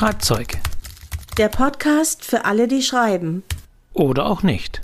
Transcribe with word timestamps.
Schreibzeug. 0.00 0.56
Der 1.36 1.48
Podcast 1.48 2.24
für 2.24 2.46
alle, 2.46 2.66
die 2.68 2.80
schreiben. 2.80 3.42
Oder 3.92 4.24
auch 4.24 4.42
nicht. 4.42 4.80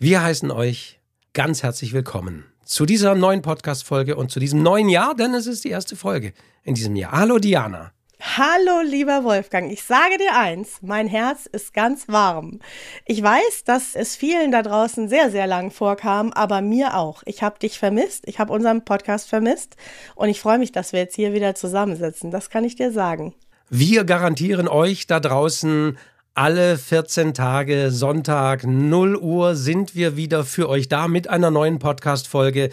Wir 0.00 0.22
heißen 0.24 0.50
euch 0.50 0.98
ganz 1.34 1.62
herzlich 1.62 1.92
willkommen 1.92 2.46
zu 2.64 2.86
dieser 2.86 3.14
neuen 3.14 3.42
Podcast-Folge 3.42 4.16
und 4.16 4.30
zu 4.30 4.40
diesem 4.40 4.62
neuen 4.62 4.88
Jahr, 4.88 5.14
denn 5.14 5.34
es 5.34 5.46
ist 5.46 5.64
die 5.64 5.70
erste 5.70 5.96
Folge 5.96 6.32
in 6.62 6.74
diesem 6.74 6.96
Jahr. 6.96 7.12
Hallo 7.12 7.38
Diana. 7.38 7.92
Hallo, 8.20 8.80
lieber 8.82 9.22
Wolfgang. 9.22 9.70
Ich 9.70 9.82
sage 9.82 10.16
dir 10.16 10.34
eins, 10.34 10.78
mein 10.80 11.06
Herz 11.06 11.46
ist 11.46 11.74
ganz 11.74 12.08
warm. 12.08 12.60
Ich 13.04 13.22
weiß, 13.22 13.64
dass 13.64 13.94
es 13.94 14.16
vielen 14.16 14.50
da 14.50 14.62
draußen 14.62 15.08
sehr, 15.10 15.30
sehr 15.30 15.46
lang 15.46 15.70
vorkam, 15.70 16.32
aber 16.32 16.62
mir 16.62 16.96
auch. 16.96 17.22
Ich 17.26 17.42
habe 17.42 17.58
dich 17.58 17.78
vermisst, 17.78 18.24
ich 18.26 18.38
habe 18.38 18.52
unseren 18.52 18.84
Podcast 18.84 19.28
vermisst 19.28 19.76
und 20.14 20.30
ich 20.30 20.40
freue 20.40 20.58
mich, 20.58 20.72
dass 20.72 20.92
wir 20.92 21.00
jetzt 21.00 21.16
hier 21.16 21.34
wieder 21.34 21.54
zusammensitzen. 21.54 22.30
Das 22.30 22.48
kann 22.48 22.64
ich 22.64 22.76
dir 22.76 22.92
sagen. 22.92 23.34
Wir 23.68 24.04
garantieren 24.04 24.68
euch 24.68 25.06
da 25.06 25.20
draußen 25.20 25.98
alle 26.34 26.78
14 26.78 27.32
Tage, 27.32 27.92
Sonntag, 27.92 28.64
0 28.66 29.16
Uhr 29.16 29.54
sind 29.54 29.94
wir 29.94 30.16
wieder 30.16 30.44
für 30.44 30.68
euch 30.68 30.88
da 30.88 31.06
mit 31.06 31.30
einer 31.30 31.52
neuen 31.52 31.78
Podcast-Folge 31.78 32.70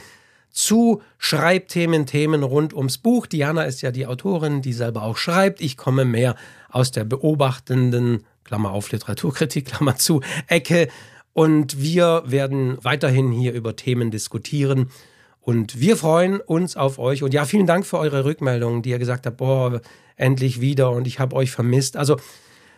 zu 0.49 1.03
Schreibthemen, 1.19 2.07
Themen 2.07 2.41
rund 2.41 2.73
ums 2.73 2.97
Buch. 2.97 3.27
Diana 3.27 3.63
ist 3.63 3.81
ja 3.83 3.91
die 3.91 4.07
Autorin, 4.07 4.63
die 4.63 4.73
selber 4.73 5.03
auch 5.03 5.15
schreibt. 5.15 5.61
Ich 5.61 5.77
komme 5.77 6.05
mehr 6.05 6.35
aus 6.71 6.91
der 6.91 7.03
beobachtenden, 7.03 8.25
Klammer 8.45 8.71
auf 8.71 8.91
Literaturkritik, 8.91 9.65
Klammer 9.67 9.95
zu, 9.95 10.21
Ecke. 10.47 10.87
Und 11.33 11.79
wir 11.79 12.23
werden 12.25 12.79
weiterhin 12.81 13.31
hier 13.31 13.53
über 13.53 13.75
Themen 13.75 14.09
diskutieren. 14.09 14.89
Und 15.39 15.79
wir 15.79 15.97
freuen 15.97 16.41
uns 16.41 16.75
auf 16.75 16.97
euch. 16.97 17.21
Und 17.21 17.31
ja, 17.31 17.45
vielen 17.45 17.67
Dank 17.67 17.85
für 17.85 17.99
eure 17.99 18.25
Rückmeldungen, 18.25 18.81
die 18.81 18.89
ihr 18.89 18.99
gesagt 18.99 19.27
habt, 19.27 19.37
boah, 19.37 19.81
endlich 20.15 20.61
wieder 20.61 20.89
und 20.89 21.05
ich 21.05 21.19
habe 21.19 21.35
euch 21.35 21.51
vermisst. 21.51 21.95
Also 21.95 22.17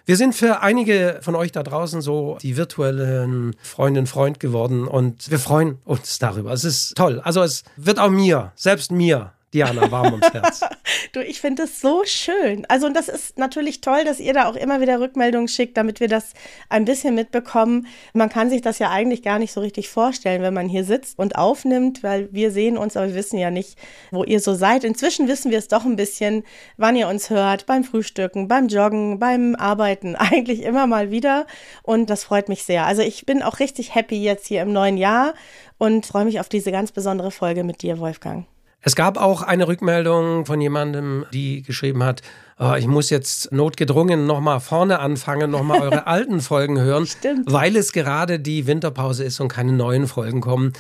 wir 0.06 0.18
sind 0.18 0.36
für 0.36 0.62
einige 0.62 1.20
von 1.22 1.36
euch 1.36 1.52
da 1.52 1.64
draußen 1.64 2.02
so 2.02 2.38
die 2.42 2.58
virtuellen 2.58 3.56
Freundin, 3.62 4.08
Freund 4.08 4.40
geworden 4.40 4.88
und 4.88 5.32
wir 5.32 5.40
freuen 5.40 5.78
uns 5.86 6.20
darüber. 6.20 6.52
Es 6.52 6.64
ist 6.64 6.96
toll. 6.96 7.22
Also 7.24 7.42
es 7.42 7.64
wird 7.78 8.00
auch 8.00 8.10
mir, 8.10 8.52
selbst 8.56 8.92
mir, 8.92 9.32
Diana, 9.54 9.92
warm 9.92 10.14
ums 10.14 10.34
Herz. 10.34 10.62
du, 11.12 11.22
ich 11.22 11.40
finde 11.40 11.64
es 11.64 11.80
so 11.80 12.04
schön. 12.06 12.66
Also, 12.70 12.88
und 12.88 12.96
das 12.96 13.08
ist 13.08 13.38
natürlich 13.38 13.82
toll, 13.82 14.04
dass 14.04 14.20
ihr 14.20 14.34
da 14.34 14.50
auch 14.50 14.56
immer 14.56 14.82
wieder 14.82 15.00
Rückmeldungen 15.00 15.48
schickt, 15.48 15.78
damit 15.78 16.00
wir 16.00 16.08
das 16.08 16.34
ein 16.70 16.86
bisschen 16.86 17.14
mitbekommen. 17.14 17.86
Man 18.14 18.30
kann 18.30 18.50
sich 18.50 18.62
das 18.62 18.80
ja 18.80 18.90
eigentlich 18.90 19.22
gar 19.22 19.38
nicht 19.38 19.54
so 19.54 19.62
richtig 19.62 19.90
vorstellen, 19.90 20.42
wenn 20.42 20.56
man 20.56 20.68
hier 20.68 20.84
sitzt 20.84 21.20
und 21.20 21.36
aufnimmt, 21.36 22.02
weil 22.02 22.30
wir 22.32 22.50
sehen 22.50 22.78
uns, 22.80 22.98
aber 22.98 23.10
wir 23.10 23.16
wissen 23.16 23.38
ja 23.38 23.52
nicht, 23.52 23.78
wo 24.10 24.24
ihr 24.24 24.40
so 24.40 24.56
seid. 24.56 24.84
Inzwischen 24.84 25.28
wissen 25.28 25.52
wir 25.52 25.60
es 25.60 25.68
doch 25.68 25.86
ein 25.86 25.98
bisschen, 25.98 26.44
wann 26.78 26.96
ihr 26.96 27.08
uns 27.08 27.30
hört, 27.30 27.68
beim 27.68 27.84
Frühstücken, 27.84 28.48
beim 28.48 28.68
Joggen, 28.70 29.20
beim 29.20 29.56
Arbeiten, 29.56 30.16
eigentlich 30.18 30.64
immer 30.64 30.88
mal 30.88 31.12
wieder. 31.12 31.46
Und 31.84 32.10
das 32.10 32.24
freut 32.24 32.50
mich 32.50 32.64
sehr. 32.64 32.88
Also, 32.88 33.04
ich 33.04 33.28
bin 33.28 33.44
auch 33.44 33.60
richtig 33.60 33.94
happy 33.94 34.24
jetzt 34.24 34.48
hier 34.48 34.64
im 34.64 34.74
neuen 34.74 34.98
Jahr 34.98 35.36
und 35.78 36.08
freue 36.08 36.26
mich 36.26 36.40
auf 36.40 36.50
diese 36.50 36.72
ganz 36.72 36.92
besondere 36.92 37.30
Folge 37.30 37.64
mit 37.64 37.84
dir, 37.84 38.00
Wolfgang. 38.00 38.48
Es 38.86 38.96
gab 38.96 39.18
auch 39.18 39.42
eine 39.42 39.70
Rückmeldung 39.70 40.46
von 40.46 40.60
jemandem, 40.60 41.26
die 41.32 41.62
geschrieben 41.62 42.04
hat, 42.04 42.22
oh, 42.60 42.74
ich 42.78 42.86
muss 42.86 43.10
jetzt 43.10 43.54
notgedrungen 43.54 44.28
nochmal 44.28 44.60
vorne 44.60 45.00
anfangen, 45.00 45.50
nochmal 45.50 45.82
eure 45.82 46.06
alten 46.08 46.42
Folgen 46.42 46.78
hören, 46.80 47.08
Stimmt. 47.08 47.50
weil 47.52 47.78
es 47.78 47.94
gerade 47.94 48.42
die 48.42 48.68
Winterpause 48.68 49.24
ist 49.24 49.40
und 49.40 49.48
keine 49.48 49.72
neuen 49.72 50.06
Folgen 50.06 50.42
kommen. 50.42 50.74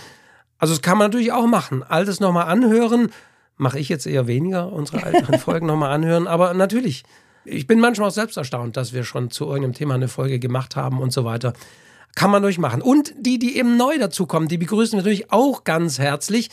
Also 0.57 0.73
das 0.73 0.81
kann 0.81 0.97
man 0.97 1.11
natürlich 1.11 1.31
auch 1.31 1.47
machen. 1.47 1.81
Altes 1.81 2.19
nochmal 2.19 2.47
anhören. 2.47 3.09
Mache 3.55 3.79
ich 3.79 3.87
jetzt 3.87 4.05
eher 4.05 4.27
weniger, 4.27 4.71
unsere 4.73 5.01
älteren 5.01 5.39
Folgen 5.39 5.67
nochmal 5.67 5.91
anhören. 5.91 6.27
Aber 6.27 6.53
natürlich, 6.53 7.03
ich 7.45 7.67
bin 7.67 7.79
manchmal 7.79 8.09
auch 8.09 8.13
selbst 8.13 8.35
erstaunt, 8.35 8.75
dass 8.75 8.91
wir 8.91 9.05
schon 9.05 9.31
zu 9.31 9.45
irgendeinem 9.45 9.75
Thema 9.75 9.95
eine 9.95 10.09
Folge 10.09 10.39
gemacht 10.39 10.75
haben 10.75 10.99
und 10.99 11.13
so 11.13 11.23
weiter. 11.23 11.53
Kann 12.15 12.31
man 12.31 12.41
durchmachen. 12.41 12.81
Und 12.81 13.13
die, 13.17 13.39
die 13.39 13.57
eben 13.57 13.77
neu 13.77 13.97
dazukommen, 13.97 14.49
die 14.49 14.57
begrüßen 14.57 14.97
wir 14.97 15.03
natürlich 15.03 15.31
auch 15.31 15.63
ganz 15.63 15.99
herzlich 15.99 16.49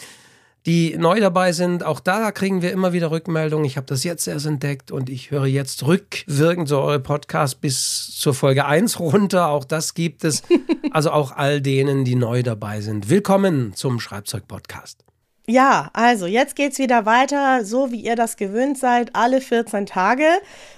die 0.66 0.96
neu 0.98 1.20
dabei 1.20 1.52
sind, 1.52 1.84
auch 1.84 2.00
da 2.00 2.32
kriegen 2.32 2.62
wir 2.62 2.72
immer 2.72 2.92
wieder 2.92 3.10
Rückmeldungen. 3.10 3.64
Ich 3.64 3.76
habe 3.76 3.86
das 3.86 4.04
jetzt 4.04 4.26
erst 4.26 4.46
entdeckt 4.46 4.90
und 4.90 5.08
ich 5.08 5.30
höre 5.30 5.46
jetzt 5.46 5.86
rückwirkend 5.86 6.68
so 6.68 6.80
eure 6.80 7.00
Podcasts 7.00 7.54
bis 7.54 8.10
zur 8.18 8.34
Folge 8.34 8.66
1 8.66 9.00
runter. 9.00 9.48
Auch 9.48 9.64
das 9.64 9.94
gibt 9.94 10.24
es. 10.24 10.42
Also 10.92 11.12
auch 11.12 11.30
all 11.30 11.60
denen, 11.60 12.04
die 12.04 12.16
neu 12.16 12.42
dabei 12.42 12.80
sind. 12.80 13.08
Willkommen 13.08 13.74
zum 13.74 14.00
Schreibzeug-Podcast. 14.00 15.04
Ja, 15.50 15.90
also 15.94 16.26
jetzt 16.26 16.54
geht's 16.54 16.78
wieder 16.78 17.06
weiter, 17.06 17.64
so 17.64 17.90
wie 17.90 18.00
ihr 18.00 18.14
das 18.14 18.36
gewöhnt 18.36 18.78
seid, 18.78 19.16
alle 19.16 19.40
14 19.40 19.84
Tage. 19.84 20.22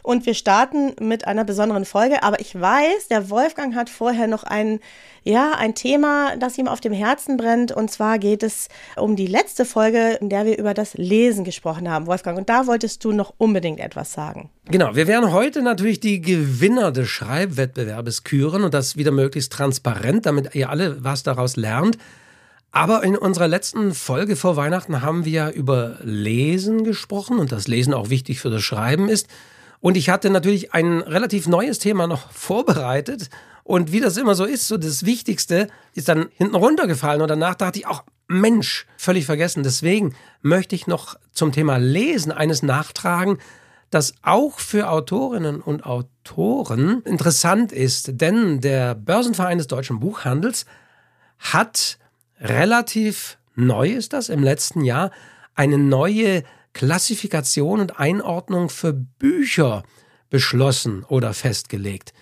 Und 0.03 0.25
wir 0.25 0.33
starten 0.33 0.95
mit 0.99 1.27
einer 1.27 1.45
besonderen 1.45 1.85
Folge. 1.85 2.23
Aber 2.23 2.41
ich 2.41 2.59
weiß, 2.59 3.09
der 3.11 3.29
Wolfgang 3.29 3.75
hat 3.75 3.91
vorher 3.91 4.29
noch 4.29 4.45
ein, 4.45 4.81
ja, 5.25 5.53
ein 5.59 5.75
Thema, 5.75 6.37
das 6.39 6.57
ihm 6.57 6.69
auf 6.69 6.81
dem 6.81 6.95
Herzen 6.95 7.37
brennt. 7.37 7.71
Und 7.71 7.91
zwar 7.91 8.19
geht 8.19 8.43
es 8.43 8.69
um 8.97 9.15
die 9.15 9.27
letzte 9.27 9.67
Folge, 9.67 10.17
in 10.23 10.31
der 10.31 10.47
wir 10.47 10.57
über 10.57 10.73
das 10.73 10.95
Lesen 10.95 11.45
gesprochen 11.45 11.91
haben, 11.91 12.07
Wolfgang. 12.07 12.39
Und 12.39 12.49
da 12.49 12.67
wolltest 12.67 13.05
du 13.05 13.13
noch 13.13 13.35
unbedingt 13.37 13.79
etwas 13.79 14.15
sagen. 14.15 14.49
Genau, 14.71 14.95
wir 14.95 15.07
werden 15.07 15.33
heute 15.33 15.61
natürlich 15.61 16.01
die 16.01 16.23
Gewinner 16.23 16.93
des 16.93 17.11
Schreibwettbewerbes 17.11 18.25
küren 18.25 18.65
und 18.65 18.73
das 18.73 18.97
wieder 18.97 19.11
möglichst 19.11 19.53
transparent, 19.53 20.25
damit 20.25 20.55
ihr 20.55 20.71
alle 20.71 21.05
was 21.05 21.25
daraus 21.25 21.57
lernt. 21.57 21.99
Aber 22.73 23.05
in 23.05 23.17
unserer 23.17 23.49
letzten 23.49 23.93
Folge 23.93 24.35
vor 24.35 24.57
Weihnachten 24.57 25.03
haben 25.03 25.27
wir 25.27 25.51
über 25.51 25.99
Lesen 26.03 26.85
gesprochen 26.85 27.39
und 27.39 27.53
das 27.53 27.69
Lesen 27.69 27.93
auch 27.93 28.09
wichtig 28.09 28.41
für 28.41 28.49
das 28.49 28.63
Schreiben 28.63 29.11
ist. 29.11 29.29
Und 29.81 29.99
ich 29.99 30.09
hatte 30.09 30.31
natürlich 30.31 30.73
ein 30.73 31.01
relativ 31.01 31.47
neues 31.47 31.79
Thema 31.79 32.07
noch 32.07 32.33
vorbereitet. 32.33 33.29
Und 33.63 33.93
wie 33.93 34.01
das 34.01 34.17
immer 34.17 34.35
so 34.35 34.45
ist, 34.45 34.67
so 34.67 34.79
das 34.79 35.05
Wichtigste 35.05 35.69
ist 35.95 36.09
dann 36.09 36.31
hinten 36.35 36.57
runtergefallen. 36.57 37.21
Und 37.21 37.29
danach 37.29 37.55
dachte 37.55 37.79
ich 37.79 37.87
auch, 37.87 38.05
Mensch, 38.27 38.87
völlig 38.97 39.27
vergessen. 39.27 39.63
Deswegen 39.63 40.15
möchte 40.41 40.75
ich 40.75 40.87
noch 40.87 41.17
zum 41.31 41.53
Thema 41.53 41.77
Lesen 41.77 42.33
eines 42.33 42.63
nachtragen, 42.63 43.39
das 43.91 44.15
auch 44.23 44.59
für 44.59 44.89
Autorinnen 44.89 45.61
und 45.61 45.85
Autoren 45.85 47.03
interessant 47.03 47.71
ist. 47.71 48.21
Denn 48.21 48.63
der 48.63 48.95
Börsenverein 48.95 49.59
des 49.59 49.67
deutschen 49.67 50.01
Buchhandels 50.01 50.65
hat 51.39 51.99
relativ 52.43 53.39
neu 53.55 53.91
ist 53.91 54.13
das 54.13 54.29
im 54.29 54.43
letzten 54.43 54.85
Jahr, 54.85 55.11
eine 55.55 55.79
neue 55.79 56.43
Klassifikation 56.73 57.81
und 57.81 57.99
Einordnung 57.99 58.69
für 58.69 58.93
Bücher 58.93 59.83
beschlossen 60.31 61.05
oder 61.05 61.35
festgelegt. 61.35 62.13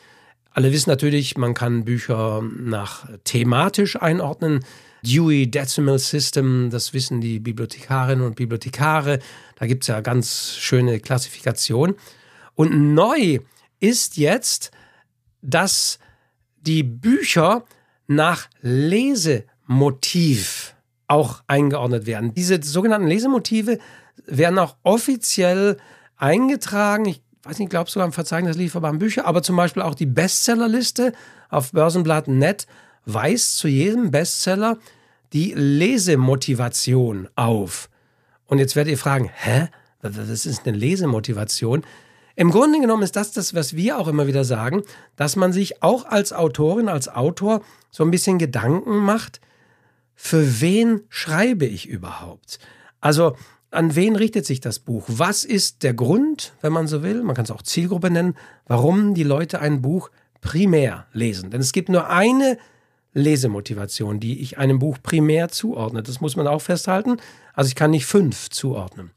Alle 0.50 0.72
wissen 0.72 0.90
natürlich, 0.90 1.36
man 1.36 1.54
kann 1.54 1.84
Bücher 1.84 2.42
nach 2.42 3.08
thematisch 3.24 4.00
einordnen. 4.00 4.64
Dewey 5.02 5.48
Decimal 5.48 5.98
System, 5.98 6.70
das 6.70 6.92
wissen 6.92 7.20
die 7.20 7.38
Bibliothekarinnen 7.38 8.26
und 8.26 8.36
Bibliothekare. 8.36 9.20
Da 9.56 9.66
gibt 9.66 9.84
es 9.84 9.88
ja 9.88 10.00
ganz 10.00 10.56
schöne 10.58 11.00
Klassifikation. 11.00 11.94
Und 12.54 12.94
neu 12.94 13.38
ist 13.78 14.16
jetzt, 14.16 14.72
dass 15.40 15.98
die 16.60 16.82
Bücher 16.82 17.64
nach 18.08 18.48
Lese 18.60 19.44
Motiv 19.70 20.74
auch 21.06 21.44
eingeordnet 21.46 22.04
werden. 22.04 22.34
Diese 22.34 22.60
sogenannten 22.60 23.06
Lesemotive 23.06 23.78
werden 24.26 24.58
auch 24.58 24.76
offiziell 24.82 25.76
eingetragen. 26.16 27.04
Ich 27.04 27.22
weiß 27.44 27.60
nicht, 27.60 27.66
ich 27.66 27.70
glaube 27.70 27.88
sogar 27.88 28.06
im 28.06 28.12
Verzeichnis 28.12 28.56
lieferbaren 28.56 28.98
Bücher, 28.98 29.26
aber 29.26 29.44
zum 29.44 29.54
Beispiel 29.54 29.82
auch 29.82 29.94
die 29.94 30.06
Bestsellerliste 30.06 31.12
auf 31.50 31.70
Börsenblatt.net 31.70 32.66
weist 33.04 33.58
zu 33.58 33.68
jedem 33.68 34.10
Bestseller 34.10 34.76
die 35.32 35.54
Lesemotivation 35.54 37.28
auf. 37.36 37.88
Und 38.46 38.58
jetzt 38.58 38.74
werdet 38.74 38.90
ihr 38.90 38.98
fragen, 38.98 39.30
hä? 39.32 39.68
Das 40.02 40.46
ist 40.46 40.66
eine 40.66 40.76
Lesemotivation. 40.76 41.84
Im 42.34 42.50
Grunde 42.50 42.80
genommen 42.80 43.04
ist 43.04 43.14
das 43.14 43.30
das, 43.30 43.54
was 43.54 43.76
wir 43.76 44.00
auch 44.00 44.08
immer 44.08 44.26
wieder 44.26 44.42
sagen, 44.42 44.82
dass 45.14 45.36
man 45.36 45.52
sich 45.52 45.80
auch 45.82 46.06
als 46.06 46.32
Autorin, 46.32 46.88
als 46.88 47.08
Autor 47.08 47.62
so 47.90 48.02
ein 48.02 48.10
bisschen 48.10 48.38
Gedanken 48.38 48.96
macht, 48.96 49.40
für 50.22 50.60
wen 50.60 51.00
schreibe 51.08 51.64
ich 51.64 51.88
überhaupt? 51.88 52.58
Also 53.00 53.36
an 53.70 53.96
wen 53.96 54.16
richtet 54.16 54.44
sich 54.44 54.60
das 54.60 54.78
Buch? 54.78 55.04
Was 55.08 55.44
ist 55.44 55.82
der 55.82 55.94
Grund, 55.94 56.52
wenn 56.60 56.74
man 56.74 56.86
so 56.86 57.02
will, 57.02 57.22
man 57.22 57.34
kann 57.34 57.46
es 57.46 57.50
auch 57.50 57.62
Zielgruppe 57.62 58.10
nennen, 58.10 58.36
warum 58.66 59.14
die 59.14 59.22
Leute 59.22 59.60
ein 59.60 59.80
Buch 59.80 60.10
primär 60.42 61.06
lesen? 61.14 61.50
Denn 61.50 61.62
es 61.62 61.72
gibt 61.72 61.88
nur 61.88 62.10
eine 62.10 62.58
Lesemotivation, 63.14 64.20
die 64.20 64.42
ich 64.42 64.58
einem 64.58 64.78
Buch 64.78 64.98
primär 65.02 65.48
zuordne. 65.48 66.02
Das 66.02 66.20
muss 66.20 66.36
man 66.36 66.46
auch 66.46 66.60
festhalten. 66.60 67.16
Also 67.54 67.68
ich 67.68 67.74
kann 67.74 67.90
nicht 67.90 68.04
fünf 68.04 68.50
zuordnen. 68.50 69.12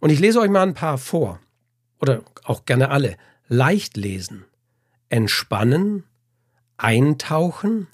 Und 0.00 0.10
ich 0.10 0.18
lese 0.18 0.40
euch 0.40 0.50
mal 0.50 0.62
ein 0.62 0.74
paar 0.74 0.96
vor. 0.96 1.40
Oder 2.00 2.22
auch 2.42 2.64
gerne 2.64 2.88
alle. 2.88 3.18
Leicht 3.48 3.98
lesen, 3.98 4.46
entspannen, 5.10 6.04
eintauchen, 6.78 7.86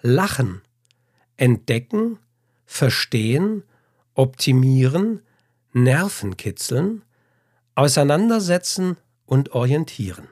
lachen, 0.00 0.62
entdecken, 1.40 2.18
verstehen, 2.66 3.64
optimieren, 4.14 5.22
Nerven 5.72 6.36
kitzeln, 6.36 7.02
auseinandersetzen 7.74 8.96
und 9.24 9.52
orientieren. 9.52 10.28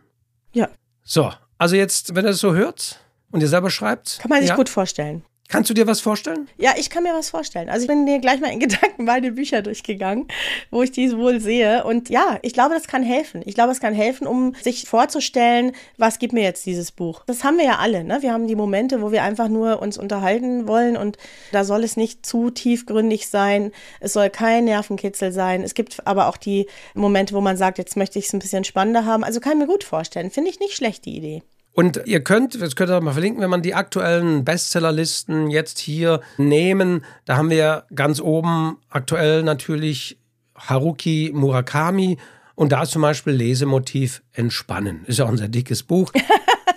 Ja. 0.52 0.68
So, 1.02 1.32
also 1.56 1.76
jetzt, 1.76 2.14
wenn 2.14 2.26
ihr 2.26 2.32
es 2.32 2.40
so 2.40 2.54
hört 2.54 3.00
und 3.30 3.40
ihr 3.40 3.48
selber 3.48 3.70
schreibt. 3.70 4.18
Kann 4.20 4.28
man 4.28 4.40
sich 4.40 4.50
ja, 4.50 4.56
gut 4.56 4.68
vorstellen. 4.68 5.24
Kannst 5.50 5.70
du 5.70 5.74
dir 5.74 5.86
was 5.86 6.02
vorstellen? 6.02 6.46
Ja, 6.58 6.74
ich 6.76 6.90
kann 6.90 7.04
mir 7.04 7.14
was 7.14 7.30
vorstellen. 7.30 7.70
Also 7.70 7.82
ich 7.82 7.88
bin 7.88 8.04
dir 8.04 8.18
gleich 8.18 8.38
mal 8.38 8.52
in 8.52 8.60
Gedanken 8.60 9.06
beide 9.06 9.32
Bücher 9.32 9.62
durchgegangen, 9.62 10.28
wo 10.70 10.82
ich 10.82 10.92
die 10.92 11.16
wohl 11.16 11.40
sehe. 11.40 11.84
Und 11.84 12.10
ja, 12.10 12.38
ich 12.42 12.52
glaube, 12.52 12.74
das 12.74 12.86
kann 12.86 13.02
helfen. 13.02 13.40
Ich 13.46 13.54
glaube, 13.54 13.72
es 13.72 13.80
kann 13.80 13.94
helfen, 13.94 14.26
um 14.26 14.54
sich 14.60 14.86
vorzustellen, 14.86 15.72
was 15.96 16.18
gibt 16.18 16.34
mir 16.34 16.42
jetzt 16.42 16.66
dieses 16.66 16.92
Buch. 16.92 17.22
Das 17.26 17.44
haben 17.44 17.56
wir 17.56 17.64
ja 17.64 17.78
alle. 17.78 18.04
Ne? 18.04 18.18
Wir 18.20 18.34
haben 18.34 18.46
die 18.46 18.56
Momente, 18.56 19.00
wo 19.00 19.10
wir 19.10 19.22
einfach 19.22 19.48
nur 19.48 19.80
uns 19.80 19.96
unterhalten 19.96 20.68
wollen 20.68 20.98
und 20.98 21.16
da 21.50 21.64
soll 21.64 21.82
es 21.82 21.96
nicht 21.96 22.26
zu 22.26 22.50
tiefgründig 22.50 23.28
sein. 23.28 23.72
Es 24.00 24.12
soll 24.12 24.28
kein 24.28 24.66
Nervenkitzel 24.66 25.32
sein. 25.32 25.62
Es 25.62 25.72
gibt 25.72 26.06
aber 26.06 26.28
auch 26.28 26.36
die 26.36 26.66
Momente, 26.92 27.34
wo 27.34 27.40
man 27.40 27.56
sagt, 27.56 27.78
jetzt 27.78 27.96
möchte 27.96 28.18
ich 28.18 28.26
es 28.26 28.34
ein 28.34 28.38
bisschen 28.38 28.64
spannender 28.64 29.06
haben. 29.06 29.24
Also 29.24 29.40
kann 29.40 29.52
ich 29.52 29.58
mir 29.60 29.66
gut 29.66 29.84
vorstellen. 29.84 30.30
Finde 30.30 30.50
ich 30.50 30.60
nicht 30.60 30.74
schlecht, 30.74 31.06
die 31.06 31.16
Idee. 31.16 31.42
Und 31.78 32.02
ihr 32.06 32.24
könnt, 32.24 32.60
das 32.60 32.74
könnt 32.74 32.90
ihr 32.90 33.00
mal 33.00 33.12
verlinken, 33.12 33.40
wenn 33.40 33.50
man 33.50 33.62
die 33.62 33.72
aktuellen 33.72 34.44
Bestsellerlisten 34.44 35.48
jetzt 35.48 35.78
hier 35.78 36.20
nehmen, 36.36 37.04
da 37.24 37.36
haben 37.36 37.50
wir 37.50 37.84
ganz 37.94 38.20
oben 38.20 38.78
aktuell 38.90 39.44
natürlich 39.44 40.18
Haruki 40.56 41.30
Murakami 41.32 42.18
und 42.56 42.72
da 42.72 42.82
ist 42.82 42.90
zum 42.90 43.02
Beispiel 43.02 43.32
Lesemotiv 43.32 44.24
Entspannen. 44.32 45.04
Ist 45.04 45.20
ja 45.20 45.26
auch 45.26 45.28
ein 45.28 45.36
sehr 45.36 45.46
dickes 45.46 45.84
Buch. 45.84 46.12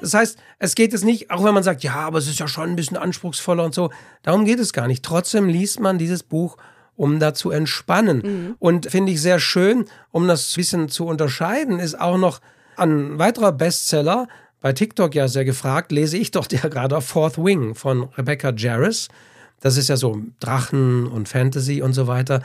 Das 0.01 0.15
heißt, 0.15 0.39
es 0.57 0.73
geht 0.73 0.93
jetzt 0.93 1.05
nicht, 1.05 1.29
auch 1.29 1.43
wenn 1.43 1.53
man 1.53 1.61
sagt, 1.61 1.83
ja, 1.83 1.93
aber 1.93 2.17
es 2.17 2.27
ist 2.27 2.39
ja 2.39 2.47
schon 2.47 2.71
ein 2.71 2.75
bisschen 2.75 2.97
anspruchsvoller 2.97 3.63
und 3.63 3.75
so, 3.75 3.91
darum 4.23 4.45
geht 4.45 4.57
es 4.57 4.73
gar 4.73 4.87
nicht. 4.87 5.05
Trotzdem 5.05 5.47
liest 5.47 5.79
man 5.79 5.99
dieses 5.99 6.23
Buch 6.23 6.57
um 6.95 7.19
da 7.19 7.35
zu 7.35 7.51
entspannen. 7.51 8.21
Mhm. 8.23 8.55
Und 8.57 8.89
finde 8.89 9.11
ich 9.11 9.21
sehr 9.21 9.39
schön, 9.39 9.85
um 10.09 10.27
das 10.27 10.51
ein 10.51 10.55
bisschen 10.55 10.89
zu 10.89 11.05
unterscheiden, 11.05 11.77
ist 11.77 11.99
auch 11.99 12.17
noch 12.17 12.41
ein 12.77 13.19
weiterer 13.19 13.51
Bestseller, 13.51 14.27
bei 14.61 14.73
TikTok 14.73 15.15
ja 15.15 15.27
sehr 15.27 15.45
gefragt, 15.45 15.91
lese 15.91 16.17
ich 16.17 16.31
doch 16.31 16.47
der 16.47 16.69
gerade 16.69 17.01
Fourth 17.01 17.37
Wing 17.37 17.75
von 17.75 18.03
Rebecca 18.17 18.53
Jarris. 18.55 19.09
Das 19.59 19.77
ist 19.77 19.89
ja 19.89 19.97
so 19.97 20.21
Drachen 20.39 21.07
und 21.07 21.27
Fantasy 21.27 21.81
und 21.81 21.93
so 21.93 22.07
weiter. 22.07 22.41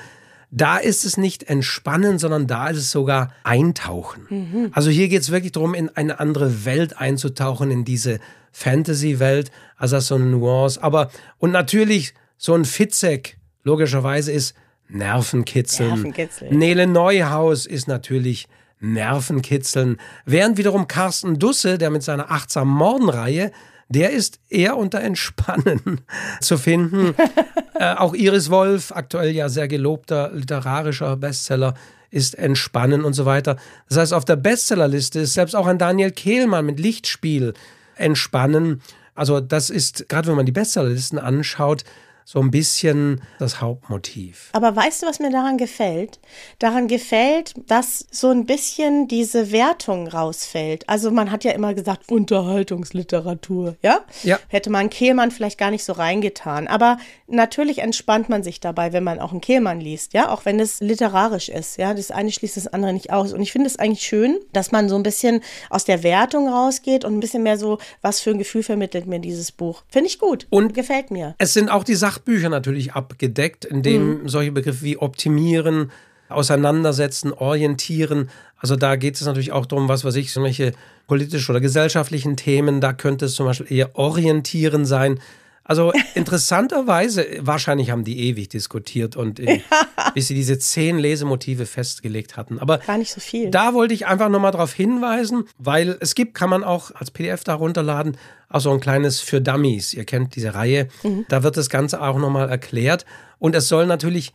Da 0.51 0.77
ist 0.79 1.05
es 1.05 1.17
nicht 1.17 1.45
entspannen, 1.45 2.19
sondern 2.19 2.47
da 2.47 2.69
ist 2.69 2.79
es 2.79 2.91
sogar 2.91 3.33
eintauchen. 3.43 4.27
Mhm. 4.29 4.71
Also 4.73 4.91
hier 4.91 5.09
geht 5.09 5.23
es 5.23 5.31
wirklich 5.31 5.53
darum, 5.53 5.75
in 5.75 5.89
eine 5.91 6.21
andere 6.21 6.65
Welt 6.65 6.99
einzutauchen, 6.99 7.71
in 7.71 7.85
diese 7.85 8.21
Fantasy-Welt. 8.53 9.51
Also 9.77 9.97
das 9.97 10.05
ist 10.05 10.09
so 10.09 10.15
eine 10.15 10.27
Nuance. 10.27 10.83
Aber, 10.83 11.11
und 11.39 11.51
natürlich 11.51 12.15
so 12.39 12.55
ein 12.55 12.65
Fitzek, 12.65 13.39
logischerweise 13.65 14.31
ist 14.31 14.55
Nervenkitzeln. 14.89 15.95
Nervenkitzeln. 15.95 16.57
Nele 16.57 16.87
Neuhaus 16.87 17.67
ist 17.67 17.89
natürlich 17.89 18.47
Nervenkitzeln. 18.81 19.99
Während 20.25 20.59
wiederum 20.59 20.87
Carsten 20.89 21.39
Dusse, 21.39 21.79
der 21.79 21.91
mit 21.91 22.03
seiner 22.03 22.31
achtsam 22.31 22.69
Mordenreihe, 22.69 23.53
der 23.89 24.11
ist 24.11 24.41
eher 24.49 24.77
unter 24.77 25.01
Entspannen 25.01 26.01
zu 26.41 26.59
finden. 26.59 27.15
äh, 27.75 27.95
auch 27.95 28.15
Iris 28.15 28.51
Wolf, 28.51 28.93
aktuell 28.93 29.31
ja 29.31 29.49
sehr 29.49 29.69
gelobter 29.69 30.31
literarischer 30.33 31.17
Bestseller, 31.17 31.75
ist 32.11 32.37
Entspannen 32.37 33.05
und 33.05 33.13
so 33.13 33.27
weiter. 33.27 33.57
Das 33.89 33.99
heißt, 33.99 34.15
auf 34.15 34.25
der 34.25 34.37
Bestsellerliste 34.37 35.21
ist 35.21 35.35
selbst 35.35 35.55
auch 35.55 35.67
ein 35.67 35.79
Daniel 35.79 36.11
Kehlmann 36.11 36.67
mit 36.67 36.81
Lichtspiel 36.81 37.55
Entspannen. 37.97 38.81
Also 39.15 39.41
das 39.41 39.71
ist, 39.71 40.09
gerade 40.09 40.29
wenn 40.29 40.37
man 40.37 40.47
die 40.47 40.53
Bestsellerlisten 40.53 41.19
anschaut, 41.19 41.85
so 42.29 42.41
ein 42.41 42.51
bisschen 42.51 43.23
das 43.39 43.61
Hauptmotiv. 43.61 44.51
Aber 44.53 44.75
weißt 44.75 45.01
du, 45.01 45.07
was 45.07 45.21
mir 45.21 45.31
daran 45.31 45.59
gefällt? 45.59 46.19
Daran 46.59 46.89
gefällt, 46.89 47.55
dass 47.69 48.05
so 48.11 48.31
ein 48.31 48.47
bisschen 48.47 49.07
diese 49.07 49.53
Wertung 49.53 50.09
rausfällt. 50.09 50.89
Also 50.89 51.13
man 51.13 51.31
hat 51.31 51.45
ja 51.45 51.53
immer 51.53 51.73
gesagt, 51.73 52.11
Unterhaltungsliteratur, 52.11 53.77
ja? 53.81 54.01
Ja. 54.25 54.41
Hätte 54.49 54.71
man 54.71 54.91
Kehlmann 54.91 55.31
vielleicht 55.31 55.57
gar 55.57 55.71
nicht 55.71 55.85
so 55.85 55.93
reingetan. 55.93 56.67
Aber 56.67 56.99
natürlich 57.29 57.79
entspannt 57.79 58.29
man 58.29 58.43
sich 58.43 58.59
dabei, 58.59 58.93
wenn 58.93 59.05
man 59.05 59.21
auch 59.21 59.31
einen 59.31 59.41
Kehlmann 59.41 59.81
liest, 59.81 60.13
ja? 60.13 60.29
Auch 60.31 60.45
wenn 60.45 60.59
es 60.59 60.81
literarisch 60.81 61.49
ist, 61.49 61.79
ja? 61.79 61.95
Das 61.95 62.11
eine 62.11 62.33
schließt 62.33 62.57
das 62.57 62.67
andere 62.67 62.93
nicht 62.93 63.13
aus. 63.13 63.35
Und 63.35 63.41
ich 63.41 63.53
finde 63.53 63.69
es 63.69 63.79
eigentlich 63.79 64.05
schön, 64.05 64.41
dass 64.53 64.73
man 64.73 64.89
so 64.89 64.97
ein 64.97 65.05
bisschen 65.05 65.43
aus 65.71 65.85
der 65.85 66.03
Wertung 66.03 66.49
rausgeht 66.49 67.05
und 67.05 67.17
ein 67.17 67.21
bisschen 67.21 67.45
mehr 67.45 67.57
so, 67.57 67.79
was 68.03 68.19
für 68.19 68.31
ein 68.31 68.39
Gefühl 68.39 68.65
vermittelt 68.65 69.07
mir 69.07 69.21
dieses 69.21 69.53
Buch. 69.53 69.85
Finde 69.87 70.09
ich 70.09 70.19
gut. 70.19 70.49
Und 70.51 70.75
gefällt 70.75 71.13
mir. 71.13 71.37
Es 71.39 71.53
sind 71.53 71.71
auch 71.71 71.85
die 71.85 71.95
Sachen, 71.95 72.16
Sachbücher 72.17 72.49
natürlich 72.49 72.95
abgedeckt, 72.95 73.65
in 73.65 73.83
dem 73.83 74.23
mhm. 74.23 74.29
solche 74.29 74.53
Begriffe 74.53 74.83
wie 74.83 74.97
optimieren, 74.97 75.91
auseinandersetzen, 76.29 77.33
orientieren. 77.33 78.31
Also 78.59 78.75
da 78.77 78.97
geht 78.97 79.17
es 79.17 79.27
natürlich 79.27 79.53
auch 79.53 79.67
darum, 79.67 79.89
was 79.89 80.05
weiß 80.05 80.17
ich, 80.17 80.33
solche 80.33 80.73
politischen 81.07 81.53
oder 81.53 81.61
gesellschaftlichen 81.61 82.37
Themen, 82.37 82.81
da 82.81 82.93
könnte 82.93 83.27
es 83.27 83.35
zum 83.35 83.47
Beispiel 83.47 83.71
eher 83.71 83.97
orientieren 83.97 84.87
sein. 84.87 85.21
Also 85.69 85.93
interessanterweise, 86.15 87.27
wahrscheinlich 87.41 87.91
haben 87.91 88.05
die 88.05 88.29
ewig 88.29 88.49
diskutiert 88.49 89.17
und 89.17 89.41
in, 89.41 89.49
ja. 89.71 90.13
bis 90.15 90.29
sie 90.29 90.35
diese 90.35 90.59
zehn 90.59 90.99
Lesemotive 90.99 91.67
festgelegt 91.67 92.37
hatten. 92.37 92.61
Aber 92.61 92.79
gar 92.79 92.99
nicht 92.99 93.13
so 93.13 93.21
viel. 93.21 93.51
Da 93.51 93.75
wollte 93.75 93.93
ich 93.93 94.07
einfach 94.07 94.29
nochmal 94.29 94.53
darauf 94.53 94.73
hinweisen, 94.73 95.45
weil 95.59 95.97
es 96.01 96.15
gibt, 96.15 96.35
kann 96.35 96.51
man 96.51 96.63
auch 96.63 96.93
als 96.95 97.11
PDF 97.11 97.43
da 97.43 97.55
runterladen, 97.55 98.17
auch 98.49 98.61
so 98.61 98.71
ein 98.71 98.81
kleines 98.81 99.21
für 99.21 99.41
Dummies. 99.41 99.93
Ihr 99.93 100.05
kennt 100.05 100.37
diese 100.37 100.55
Reihe. 100.55 100.87
Mhm. 101.03 101.27
Da 101.29 101.43
wird 101.43 101.57
das 101.57 101.69
Ganze 101.69 102.01
auch 102.01 102.19
nochmal 102.19 102.49
erklärt. 102.49 103.05
Und 103.39 103.57
es 103.57 103.67
soll 103.67 103.87
natürlich 103.87 104.33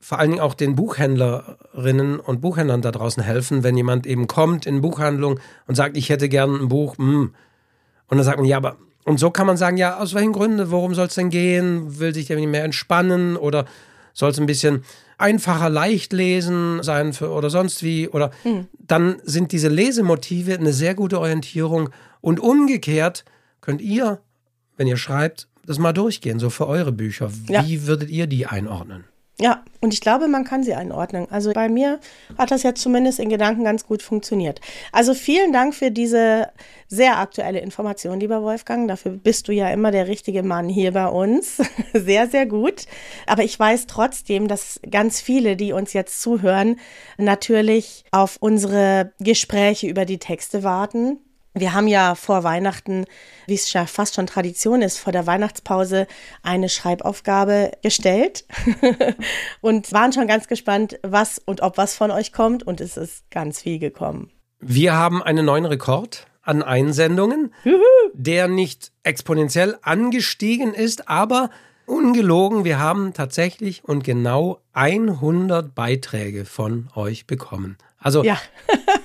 vor 0.00 0.18
allen 0.18 0.30
Dingen 0.30 0.42
auch 0.42 0.54
den 0.54 0.76
Buchhändlerinnen 0.76 2.20
und 2.20 2.40
Buchhändlern 2.40 2.80
da 2.80 2.90
draußen 2.90 3.22
helfen, 3.22 3.62
wenn 3.62 3.76
jemand 3.76 4.06
eben 4.06 4.26
kommt 4.26 4.64
in 4.64 4.80
Buchhandlung 4.80 5.38
und 5.66 5.74
sagt, 5.74 5.98
ich 5.98 6.08
hätte 6.08 6.30
gern 6.30 6.54
ein 6.54 6.68
Buch. 6.68 6.96
Mh. 6.96 7.06
Hm. 7.06 7.34
Und 8.08 8.16
dann 8.16 8.24
sagt 8.24 8.38
man, 8.38 8.46
ja, 8.46 8.56
aber 8.56 8.78
und 9.10 9.18
so 9.18 9.32
kann 9.32 9.48
man 9.48 9.56
sagen, 9.56 9.76
ja, 9.76 9.98
aus 9.98 10.14
welchen 10.14 10.32
Gründen, 10.32 10.70
worum 10.70 10.94
soll 10.94 11.08
es 11.08 11.16
denn 11.16 11.30
gehen? 11.30 11.98
Will 11.98 12.14
sich 12.14 12.26
der 12.26 12.38
mehr 12.46 12.62
entspannen 12.62 13.36
oder 13.36 13.64
soll 14.12 14.30
es 14.30 14.38
ein 14.38 14.46
bisschen 14.46 14.84
einfacher, 15.18 15.68
leicht 15.68 16.12
lesen 16.12 16.80
sein 16.84 17.12
für, 17.12 17.30
oder 17.30 17.50
sonst 17.50 17.82
wie? 17.82 18.06
Oder 18.06 18.30
mhm. 18.44 18.68
dann 18.78 19.16
sind 19.24 19.50
diese 19.50 19.66
Lesemotive 19.66 20.54
eine 20.54 20.72
sehr 20.72 20.94
gute 20.94 21.18
Orientierung. 21.18 21.90
Und 22.20 22.38
umgekehrt 22.38 23.24
könnt 23.60 23.82
ihr, 23.82 24.20
wenn 24.76 24.86
ihr 24.86 24.96
schreibt, 24.96 25.48
das 25.66 25.80
mal 25.80 25.92
durchgehen, 25.92 26.38
so 26.38 26.48
für 26.48 26.68
eure 26.68 26.92
Bücher. 26.92 27.32
Wie 27.32 27.52
ja. 27.52 27.86
würdet 27.88 28.10
ihr 28.10 28.28
die 28.28 28.46
einordnen? 28.46 29.06
Ja, 29.40 29.64
und 29.80 29.94
ich 29.94 30.02
glaube, 30.02 30.28
man 30.28 30.44
kann 30.44 30.62
sie 30.62 30.74
einordnen. 30.74 31.26
Also 31.30 31.52
bei 31.54 31.70
mir 31.70 31.98
hat 32.36 32.50
das 32.50 32.62
jetzt 32.62 32.82
zumindest 32.82 33.18
in 33.18 33.30
Gedanken 33.30 33.64
ganz 33.64 33.86
gut 33.86 34.02
funktioniert. 34.02 34.60
Also 34.92 35.14
vielen 35.14 35.50
Dank 35.50 35.74
für 35.74 35.90
diese 35.90 36.48
sehr 36.88 37.18
aktuelle 37.18 37.60
Information, 37.60 38.20
lieber 38.20 38.42
Wolfgang. 38.42 38.86
Dafür 38.86 39.12
bist 39.12 39.48
du 39.48 39.52
ja 39.52 39.70
immer 39.70 39.92
der 39.92 40.08
richtige 40.08 40.42
Mann 40.42 40.68
hier 40.68 40.92
bei 40.92 41.06
uns. 41.06 41.56
Sehr, 41.94 42.28
sehr 42.28 42.46
gut. 42.46 42.86
Aber 43.26 43.42
ich 43.42 43.58
weiß 43.58 43.86
trotzdem, 43.86 44.46
dass 44.46 44.80
ganz 44.88 45.20
viele, 45.20 45.56
die 45.56 45.72
uns 45.72 45.92
jetzt 45.92 46.20
zuhören, 46.20 46.76
natürlich 47.16 48.04
auf 48.10 48.36
unsere 48.40 49.12
Gespräche 49.18 49.86
über 49.88 50.04
die 50.04 50.18
Texte 50.18 50.62
warten 50.62 51.18
wir 51.60 51.74
haben 51.74 51.86
ja 51.86 52.14
vor 52.14 52.42
Weihnachten, 52.42 53.04
wie 53.46 53.54
es 53.54 53.72
ja 53.72 53.86
fast 53.86 54.14
schon 54.14 54.26
Tradition 54.26 54.82
ist, 54.82 54.98
vor 54.98 55.12
der 55.12 55.26
Weihnachtspause 55.26 56.06
eine 56.42 56.68
Schreibaufgabe 56.68 57.72
gestellt 57.82 58.44
und 59.60 59.92
waren 59.92 60.12
schon 60.12 60.26
ganz 60.26 60.48
gespannt, 60.48 60.98
was 61.02 61.38
und 61.38 61.62
ob 61.62 61.76
was 61.76 61.94
von 61.94 62.10
euch 62.10 62.32
kommt 62.32 62.62
und 62.62 62.80
es 62.80 62.96
ist 62.96 63.30
ganz 63.30 63.60
viel 63.62 63.78
gekommen. 63.78 64.30
Wir 64.60 64.94
haben 64.94 65.22
einen 65.22 65.46
neuen 65.46 65.64
Rekord 65.64 66.26
an 66.42 66.62
Einsendungen, 66.62 67.54
Juhu. 67.64 67.80
der 68.14 68.48
nicht 68.48 68.92
exponentiell 69.02 69.78
angestiegen 69.82 70.74
ist, 70.74 71.08
aber 71.08 71.50
ungelogen, 71.86 72.64
wir 72.64 72.78
haben 72.78 73.12
tatsächlich 73.14 73.84
und 73.84 74.04
genau 74.04 74.60
100 74.72 75.74
Beiträge 75.74 76.44
von 76.44 76.88
euch 76.94 77.26
bekommen. 77.26 77.76
Also 77.98 78.24
ja. 78.24 78.38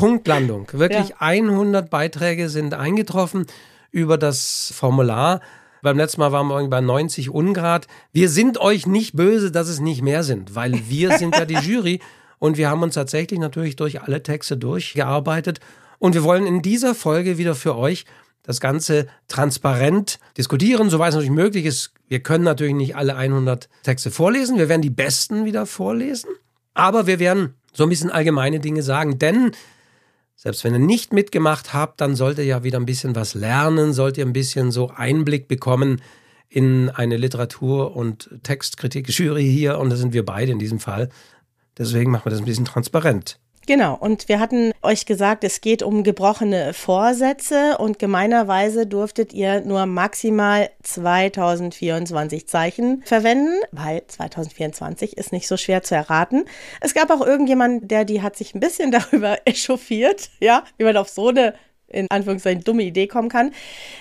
Punktlandung. 0.00 0.66
Wirklich 0.72 1.10
ja. 1.10 1.16
100 1.18 1.90
Beiträge 1.90 2.48
sind 2.48 2.72
eingetroffen 2.72 3.44
über 3.90 4.16
das 4.16 4.72
Formular. 4.74 5.40
Beim 5.82 5.98
letzten 5.98 6.20
Mal 6.20 6.32
waren 6.32 6.48
wir 6.48 6.68
bei 6.68 6.80
90 6.80 7.30
Ungrad. 7.30 7.86
Wir 8.12 8.30
sind 8.30 8.58
euch 8.58 8.86
nicht 8.86 9.14
böse, 9.14 9.50
dass 9.50 9.68
es 9.68 9.78
nicht 9.78 10.00
mehr 10.00 10.22
sind, 10.22 10.54
weil 10.54 10.88
wir 10.88 11.18
sind 11.18 11.36
ja 11.36 11.44
die 11.44 11.54
Jury 11.70 12.00
und 12.38 12.56
wir 12.56 12.70
haben 12.70 12.82
uns 12.82 12.94
tatsächlich 12.94 13.38
natürlich 13.38 13.76
durch 13.76 14.00
alle 14.00 14.22
Texte 14.22 14.56
durchgearbeitet 14.56 15.60
und 15.98 16.14
wir 16.14 16.24
wollen 16.24 16.46
in 16.46 16.62
dieser 16.62 16.94
Folge 16.94 17.36
wieder 17.36 17.54
für 17.54 17.76
euch 17.76 18.06
das 18.42 18.58
Ganze 18.58 19.06
transparent 19.28 20.18
diskutieren, 20.38 20.88
soweit 20.88 21.10
es 21.10 21.14
natürlich 21.16 21.30
möglich 21.30 21.66
ist. 21.66 21.92
Wir 22.08 22.20
können 22.20 22.44
natürlich 22.44 22.74
nicht 22.74 22.96
alle 22.96 23.16
100 23.16 23.68
Texte 23.82 24.10
vorlesen. 24.10 24.56
Wir 24.56 24.70
werden 24.70 24.80
die 24.80 24.88
besten 24.88 25.44
wieder 25.44 25.66
vorlesen. 25.66 26.30
Aber 26.72 27.06
wir 27.06 27.18
werden 27.18 27.54
so 27.74 27.82
ein 27.82 27.90
bisschen 27.90 28.10
allgemeine 28.10 28.60
Dinge 28.60 28.82
sagen, 28.82 29.18
denn 29.18 29.52
selbst 30.42 30.64
wenn 30.64 30.72
ihr 30.72 30.78
nicht 30.78 31.12
mitgemacht 31.12 31.74
habt, 31.74 32.00
dann 32.00 32.16
sollt 32.16 32.38
ihr 32.38 32.46
ja 32.46 32.64
wieder 32.64 32.80
ein 32.80 32.86
bisschen 32.86 33.14
was 33.14 33.34
lernen, 33.34 33.92
sollt 33.92 34.16
ihr 34.16 34.24
ein 34.24 34.32
bisschen 34.32 34.70
so 34.70 34.88
Einblick 34.88 35.48
bekommen 35.48 36.00
in 36.48 36.88
eine 36.88 37.18
Literatur- 37.18 37.94
und 37.94 38.30
Textkritik-Jury 38.42 39.44
hier 39.44 39.78
und 39.78 39.90
da 39.90 39.96
sind 39.96 40.14
wir 40.14 40.24
beide 40.24 40.50
in 40.50 40.58
diesem 40.58 40.80
Fall. 40.80 41.10
Deswegen 41.76 42.10
machen 42.10 42.24
wir 42.24 42.30
das 42.30 42.38
ein 42.38 42.46
bisschen 42.46 42.64
transparent. 42.64 43.38
Genau, 43.70 43.94
und 43.94 44.28
wir 44.28 44.40
hatten 44.40 44.72
euch 44.82 45.06
gesagt, 45.06 45.44
es 45.44 45.60
geht 45.60 45.84
um 45.84 46.02
gebrochene 46.02 46.74
Vorsätze 46.74 47.78
und 47.78 48.00
gemeinerweise 48.00 48.84
durftet 48.84 49.32
ihr 49.32 49.60
nur 49.60 49.86
maximal 49.86 50.70
2024 50.82 52.48
Zeichen 52.48 53.00
verwenden, 53.04 53.54
weil 53.70 54.02
2024 54.04 55.16
ist 55.16 55.30
nicht 55.30 55.46
so 55.46 55.56
schwer 55.56 55.84
zu 55.84 55.94
erraten. 55.94 56.46
Es 56.80 56.94
gab 56.94 57.12
auch 57.12 57.24
irgendjemanden, 57.24 57.86
der 57.86 58.04
die 58.04 58.22
hat 58.22 58.34
sich 58.34 58.56
ein 58.56 58.60
bisschen 58.60 58.90
darüber 59.12 59.38
echauffiert, 59.44 60.30
ja, 60.40 60.64
wie 60.76 60.82
man 60.82 60.96
auf 60.96 61.08
so 61.08 61.28
eine 61.28 61.54
in 61.90 62.06
Anführungszeichen 62.10 62.64
dumme 62.64 62.82
Idee 62.82 63.06
kommen 63.06 63.28
kann. 63.28 63.52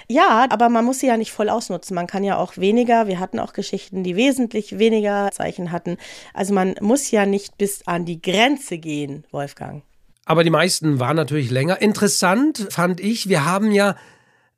Ja, 0.07 0.47
aber 0.49 0.69
man 0.69 0.85
muss 0.85 0.99
sie 0.99 1.07
ja 1.07 1.17
nicht 1.17 1.31
voll 1.31 1.49
ausnutzen. 1.49 1.95
Man 1.95 2.07
kann 2.07 2.23
ja 2.23 2.37
auch 2.37 2.57
weniger. 2.57 3.07
Wir 3.07 3.19
hatten 3.19 3.39
auch 3.39 3.53
Geschichten, 3.53 4.03
die 4.03 4.15
wesentlich 4.15 4.79
weniger 4.79 5.29
Zeichen 5.31 5.71
hatten. 5.71 5.97
Also 6.33 6.53
man 6.53 6.75
muss 6.81 7.11
ja 7.11 7.25
nicht 7.25 7.57
bis 7.57 7.85
an 7.87 8.05
die 8.05 8.21
Grenze 8.21 8.77
gehen, 8.77 9.25
Wolfgang. 9.31 9.83
Aber 10.25 10.43
die 10.43 10.51
meisten 10.51 10.99
waren 10.99 11.15
natürlich 11.15 11.49
länger. 11.49 11.81
Interessant 11.81 12.67
fand 12.69 12.99
ich, 12.99 13.29
wir 13.29 13.45
haben 13.45 13.71
ja 13.71 13.95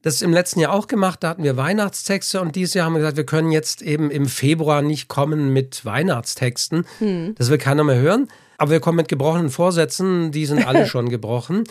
das 0.01 0.21
im 0.21 0.33
letzten 0.33 0.59
Jahr 0.59 0.73
auch 0.73 0.87
gemacht, 0.87 1.23
da 1.23 1.29
hatten 1.29 1.43
wir 1.43 1.57
Weihnachtstexte 1.57 2.41
und 2.41 2.55
dieses 2.55 2.73
Jahr 2.73 2.85
haben 2.85 2.93
wir 2.93 2.99
gesagt, 2.99 3.17
wir 3.17 3.25
können 3.25 3.51
jetzt 3.51 3.81
eben 3.81 4.09
im 4.09 4.25
Februar 4.25 4.81
nicht 4.81 5.07
kommen 5.07 5.53
mit 5.53 5.85
Weihnachtstexten. 5.85 6.85
Hm. 6.99 7.35
Das 7.37 7.49
will 7.49 7.57
keiner 7.57 7.83
mehr 7.83 7.97
hören. 7.97 8.27
Aber 8.57 8.71
wir 8.71 8.79
kommen 8.79 8.97
mit 8.97 9.07
gebrochenen 9.07 9.49
Vorsätzen, 9.49 10.31
die 10.31 10.45
sind 10.45 10.65
alle 10.65 10.85
schon 10.87 11.09
gebrochen. 11.09 11.63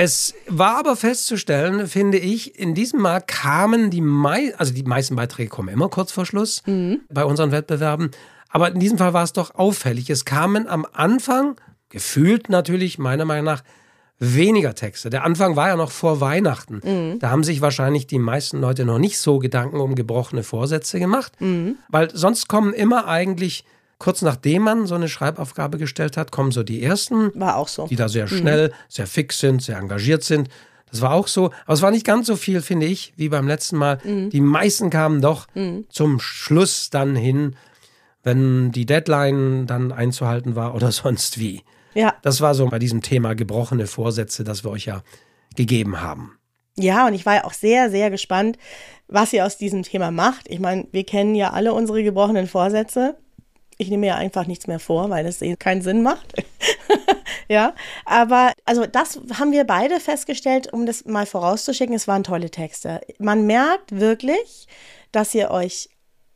Es 0.00 0.32
war 0.46 0.76
aber 0.76 0.94
festzustellen, 0.94 1.88
finde 1.88 2.18
ich, 2.18 2.56
in 2.56 2.72
diesem 2.72 3.00
Mal 3.00 3.20
kamen 3.20 3.90
die 3.90 4.00
mei 4.00 4.54
also 4.56 4.72
die 4.72 4.84
meisten 4.84 5.16
Beiträge 5.16 5.50
kommen 5.50 5.70
immer 5.70 5.88
kurz 5.88 6.12
vor 6.12 6.24
Schluss 6.24 6.62
mhm. 6.66 7.00
bei 7.12 7.24
unseren 7.24 7.50
Wettbewerben. 7.50 8.12
Aber 8.48 8.70
in 8.70 8.78
diesem 8.78 8.96
Fall 8.96 9.12
war 9.12 9.24
es 9.24 9.32
doch 9.32 9.56
auffällig. 9.56 10.08
Es 10.08 10.24
kamen 10.24 10.68
am 10.68 10.86
Anfang, 10.92 11.56
gefühlt 11.88 12.48
natürlich, 12.48 12.98
meiner 12.98 13.24
Meinung 13.24 13.46
nach, 13.46 13.64
weniger 14.20 14.76
Texte. 14.76 15.10
Der 15.10 15.24
Anfang 15.24 15.56
war 15.56 15.66
ja 15.66 15.76
noch 15.76 15.90
vor 15.90 16.20
Weihnachten. 16.20 16.80
Mhm. 16.84 17.18
Da 17.18 17.30
haben 17.30 17.42
sich 17.42 17.60
wahrscheinlich 17.60 18.06
die 18.06 18.20
meisten 18.20 18.60
Leute 18.60 18.84
noch 18.84 19.00
nicht 19.00 19.18
so 19.18 19.40
Gedanken 19.40 19.80
um 19.80 19.96
gebrochene 19.96 20.44
Vorsätze 20.44 21.00
gemacht, 21.00 21.32
mhm. 21.40 21.74
weil 21.88 22.14
sonst 22.14 22.46
kommen 22.46 22.72
immer 22.72 23.08
eigentlich 23.08 23.64
kurz 23.98 24.22
nachdem 24.22 24.62
man 24.62 24.86
so 24.86 24.94
eine 24.94 25.08
Schreibaufgabe 25.08 25.78
gestellt 25.78 26.16
hat, 26.16 26.32
kommen 26.32 26.52
so 26.52 26.62
die 26.62 26.82
ersten. 26.82 27.30
War 27.34 27.56
auch 27.56 27.68
so. 27.68 27.86
Die 27.86 27.96
da 27.96 28.08
sehr 28.08 28.28
schnell, 28.28 28.68
mhm. 28.68 28.72
sehr 28.88 29.06
fix 29.06 29.40
sind, 29.40 29.62
sehr 29.62 29.78
engagiert 29.78 30.22
sind. 30.22 30.48
Das 30.90 31.02
war 31.02 31.12
auch 31.12 31.28
so. 31.28 31.46
Aber 31.64 31.74
es 31.74 31.82
war 31.82 31.90
nicht 31.90 32.06
ganz 32.06 32.26
so 32.26 32.36
viel, 32.36 32.62
finde 32.62 32.86
ich, 32.86 33.12
wie 33.16 33.28
beim 33.28 33.46
letzten 33.46 33.76
Mal. 33.76 33.98
Mhm. 34.04 34.30
Die 34.30 34.40
meisten 34.40 34.90
kamen 34.90 35.20
doch 35.20 35.46
mhm. 35.54 35.86
zum 35.90 36.20
Schluss 36.20 36.90
dann 36.90 37.14
hin, 37.14 37.56
wenn 38.22 38.72
die 38.72 38.86
Deadline 38.86 39.66
dann 39.66 39.92
einzuhalten 39.92 40.54
war 40.56 40.74
oder 40.74 40.92
sonst 40.92 41.38
wie. 41.38 41.62
Ja. 41.94 42.14
Das 42.22 42.40
war 42.40 42.54
so 42.54 42.66
bei 42.66 42.78
diesem 42.78 43.02
Thema 43.02 43.34
gebrochene 43.34 43.86
Vorsätze, 43.86 44.44
das 44.44 44.64
wir 44.64 44.70
euch 44.70 44.86
ja 44.86 45.02
gegeben 45.56 46.00
haben. 46.00 46.38
Ja, 46.76 47.08
und 47.08 47.14
ich 47.14 47.26
war 47.26 47.34
ja 47.34 47.44
auch 47.44 47.52
sehr, 47.52 47.90
sehr 47.90 48.08
gespannt, 48.10 48.56
was 49.08 49.32
ihr 49.32 49.44
aus 49.44 49.56
diesem 49.58 49.82
Thema 49.82 50.12
macht. 50.12 50.46
Ich 50.48 50.60
meine, 50.60 50.86
wir 50.92 51.04
kennen 51.04 51.34
ja 51.34 51.50
alle 51.50 51.72
unsere 51.72 52.04
gebrochenen 52.04 52.46
Vorsätze. 52.46 53.16
Ich 53.78 53.88
nehme 53.88 54.06
mir 54.06 54.16
einfach 54.16 54.46
nichts 54.46 54.66
mehr 54.66 54.80
vor, 54.80 55.08
weil 55.08 55.24
es 55.26 55.40
eh 55.40 55.56
keinen 55.56 55.82
Sinn 55.82 56.02
macht. 56.02 56.34
ja, 57.48 57.74
aber 58.04 58.52
also 58.64 58.86
das 58.86 59.20
haben 59.38 59.52
wir 59.52 59.64
beide 59.64 60.00
festgestellt, 60.00 60.72
um 60.72 60.84
das 60.84 61.04
mal 61.04 61.26
vorauszuschicken. 61.26 61.94
Es 61.94 62.08
waren 62.08 62.24
tolle 62.24 62.50
Texte. 62.50 63.00
Man 63.18 63.46
merkt 63.46 63.98
wirklich, 63.98 64.66
dass 65.12 65.34
ihr 65.34 65.50
euch 65.50 65.88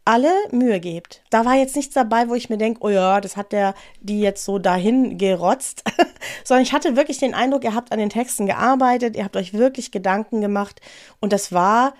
alle 0.04 0.32
Mühe 0.50 0.80
gebt. 0.80 1.22
Da 1.30 1.44
war 1.44 1.54
jetzt 1.54 1.76
nichts 1.76 1.94
dabei, 1.94 2.28
wo 2.28 2.34
ich 2.34 2.50
mir 2.50 2.58
denke, 2.58 2.80
oh 2.82 2.88
ja, 2.88 3.20
das 3.20 3.36
hat 3.36 3.52
der 3.52 3.74
die 4.00 4.20
jetzt 4.20 4.44
so 4.44 4.58
dahin 4.58 5.16
gerotzt, 5.18 5.84
sondern 6.44 6.64
ich 6.64 6.72
hatte 6.72 6.96
wirklich 6.96 7.18
den 7.18 7.34
Eindruck, 7.34 7.64
ihr 7.64 7.74
habt 7.74 7.92
an 7.92 7.98
den 7.98 8.10
Texten 8.10 8.46
gearbeitet, 8.46 9.16
ihr 9.16 9.24
habt 9.24 9.36
euch 9.36 9.54
wirklich 9.54 9.92
Gedanken 9.92 10.40
gemacht 10.40 10.80
und 11.20 11.32
das 11.32 11.52
war 11.52 11.94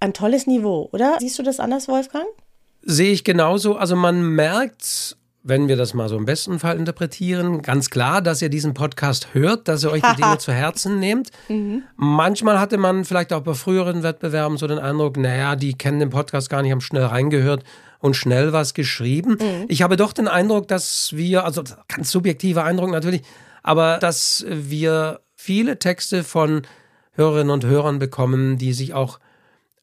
ein 0.00 0.12
tolles 0.12 0.46
Niveau, 0.46 0.88
oder? 0.92 1.16
Siehst 1.18 1.38
du 1.38 1.42
das 1.42 1.58
anders, 1.58 1.88
Wolfgang? 1.88 2.26
Sehe 2.82 3.12
ich 3.12 3.24
genauso. 3.24 3.76
Also 3.76 3.96
man 3.96 4.34
merkt, 4.34 5.16
wenn 5.42 5.68
wir 5.68 5.76
das 5.76 5.94
mal 5.94 6.08
so 6.08 6.16
im 6.16 6.26
besten 6.26 6.58
Fall 6.58 6.76
interpretieren, 6.76 7.62
ganz 7.62 7.90
klar, 7.90 8.20
dass 8.20 8.42
ihr 8.42 8.50
diesen 8.50 8.74
Podcast 8.74 9.28
hört, 9.32 9.68
dass 9.68 9.84
ihr 9.84 9.90
euch 9.90 10.02
die 10.02 10.16
Dinge 10.16 10.38
zu 10.38 10.52
Herzen 10.52 10.98
nehmt. 10.98 11.30
Mhm. 11.48 11.84
Manchmal 11.96 12.60
hatte 12.60 12.76
man 12.76 13.04
vielleicht 13.04 13.32
auch 13.32 13.40
bei 13.40 13.54
früheren 13.54 14.02
Wettbewerben 14.02 14.58
so 14.58 14.66
den 14.66 14.78
Eindruck, 14.78 15.16
naja, 15.16 15.56
die 15.56 15.74
kennen 15.74 16.00
den 16.00 16.10
Podcast 16.10 16.50
gar 16.50 16.62
nicht, 16.62 16.72
haben 16.72 16.80
schnell 16.80 17.04
reingehört 17.04 17.64
und 18.00 18.14
schnell 18.14 18.52
was 18.52 18.74
geschrieben. 18.74 19.38
Mhm. 19.40 19.64
Ich 19.68 19.82
habe 19.82 19.96
doch 19.96 20.12
den 20.12 20.28
Eindruck, 20.28 20.68
dass 20.68 21.12
wir, 21.14 21.44
also 21.44 21.62
ganz 21.88 22.10
subjektiver 22.10 22.64
Eindruck 22.64 22.90
natürlich, 22.90 23.22
aber 23.62 23.98
dass 23.98 24.44
wir 24.48 25.20
viele 25.34 25.78
Texte 25.78 26.24
von 26.24 26.62
Hörerinnen 27.12 27.50
und 27.50 27.64
Hörern 27.64 27.98
bekommen, 27.98 28.58
die 28.58 28.72
sich 28.72 28.92
auch 28.92 29.18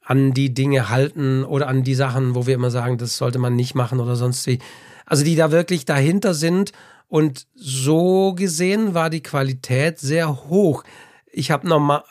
an 0.05 0.33
die 0.33 0.53
Dinge 0.53 0.89
halten 0.89 1.43
oder 1.43 1.67
an 1.67 1.83
die 1.83 1.95
Sachen, 1.95 2.35
wo 2.35 2.45
wir 2.45 2.53
immer 2.53 2.71
sagen, 2.71 2.97
das 2.97 3.17
sollte 3.17 3.39
man 3.39 3.55
nicht 3.55 3.73
machen 3.75 3.99
oder 3.99 4.15
sonst 4.15 4.45
wie. 4.47 4.59
Also 5.05 5.23
die 5.23 5.35
da 5.35 5.51
wirklich 5.51 5.85
dahinter 5.85 6.33
sind 6.33 6.71
und 7.07 7.47
so 7.55 8.33
gesehen 8.33 8.93
war 8.93 9.09
die 9.09 9.23
Qualität 9.23 9.99
sehr 9.99 10.45
hoch. 10.45 10.83
Ich 11.31 11.51
habe 11.51 11.67
normal, 11.67 12.03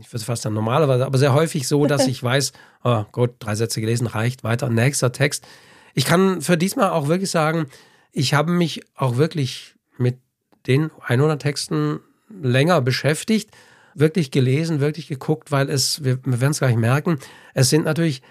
ich 0.00 0.12
würde 0.12 0.24
fast 0.24 0.44
dann 0.44 0.52
normalerweise, 0.52 1.06
aber 1.06 1.16
sehr 1.16 1.32
häufig 1.32 1.66
so, 1.66 1.86
dass 1.86 2.06
ich 2.06 2.22
weiß, 2.22 2.52
oh 2.84 3.04
Gott, 3.12 3.36
drei 3.38 3.54
Sätze 3.54 3.80
gelesen 3.80 4.08
reicht, 4.08 4.42
weiter, 4.42 4.68
nächster 4.68 5.12
Text. 5.12 5.46
Ich 5.94 6.04
kann 6.04 6.42
für 6.42 6.58
diesmal 6.58 6.90
auch 6.90 7.06
wirklich 7.06 7.30
sagen, 7.30 7.66
ich 8.10 8.34
habe 8.34 8.50
mich 8.50 8.82
auch 8.96 9.16
wirklich 9.16 9.76
mit 9.96 10.18
den 10.66 10.90
100 11.06 11.40
Texten 11.40 12.00
länger 12.28 12.80
beschäftigt 12.80 13.50
wirklich 13.94 14.30
gelesen, 14.30 14.80
wirklich 14.80 15.08
geguckt, 15.08 15.50
weil 15.50 15.68
es, 15.68 16.04
wir, 16.04 16.24
wir 16.24 16.40
werden 16.40 16.52
es 16.52 16.58
gleich 16.58 16.76
merken, 16.76 17.18
es 17.54 17.70
sind 17.70 17.84
natürlich 17.84 18.22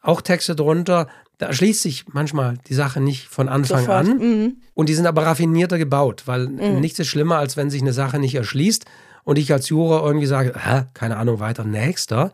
auch 0.00 0.20
Texte 0.20 0.54
drunter, 0.54 1.08
da 1.38 1.46
erschließt 1.46 1.82
sich 1.82 2.06
manchmal 2.08 2.58
die 2.68 2.74
Sache 2.74 3.00
nicht 3.00 3.28
von 3.28 3.48
Anfang 3.48 3.80
Sofort. 3.80 4.08
an. 4.08 4.18
Mhm. 4.18 4.56
Und 4.74 4.88
die 4.88 4.94
sind 4.94 5.06
aber 5.06 5.24
raffinierter 5.24 5.78
gebaut, 5.78 6.24
weil 6.26 6.48
mhm. 6.48 6.80
nichts 6.80 6.98
ist 6.98 7.06
schlimmer, 7.06 7.38
als 7.38 7.56
wenn 7.56 7.70
sich 7.70 7.80
eine 7.80 7.92
Sache 7.92 8.18
nicht 8.18 8.34
erschließt 8.34 8.84
und 9.24 9.38
ich 9.38 9.52
als 9.52 9.68
Juror 9.68 10.04
irgendwie 10.04 10.26
sage, 10.26 10.54
Hä, 10.56 10.86
keine 10.94 11.16
Ahnung, 11.16 11.38
weiter, 11.38 11.64
nächster, 11.64 12.32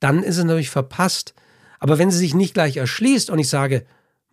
dann 0.00 0.22
ist 0.22 0.38
es 0.38 0.44
natürlich 0.44 0.70
verpasst. 0.70 1.34
Aber 1.78 1.98
wenn 1.98 2.10
sie 2.10 2.18
sich 2.18 2.34
nicht 2.34 2.54
gleich 2.54 2.76
erschließt 2.76 3.30
und 3.30 3.38
ich 3.38 3.48
sage, 3.48 3.86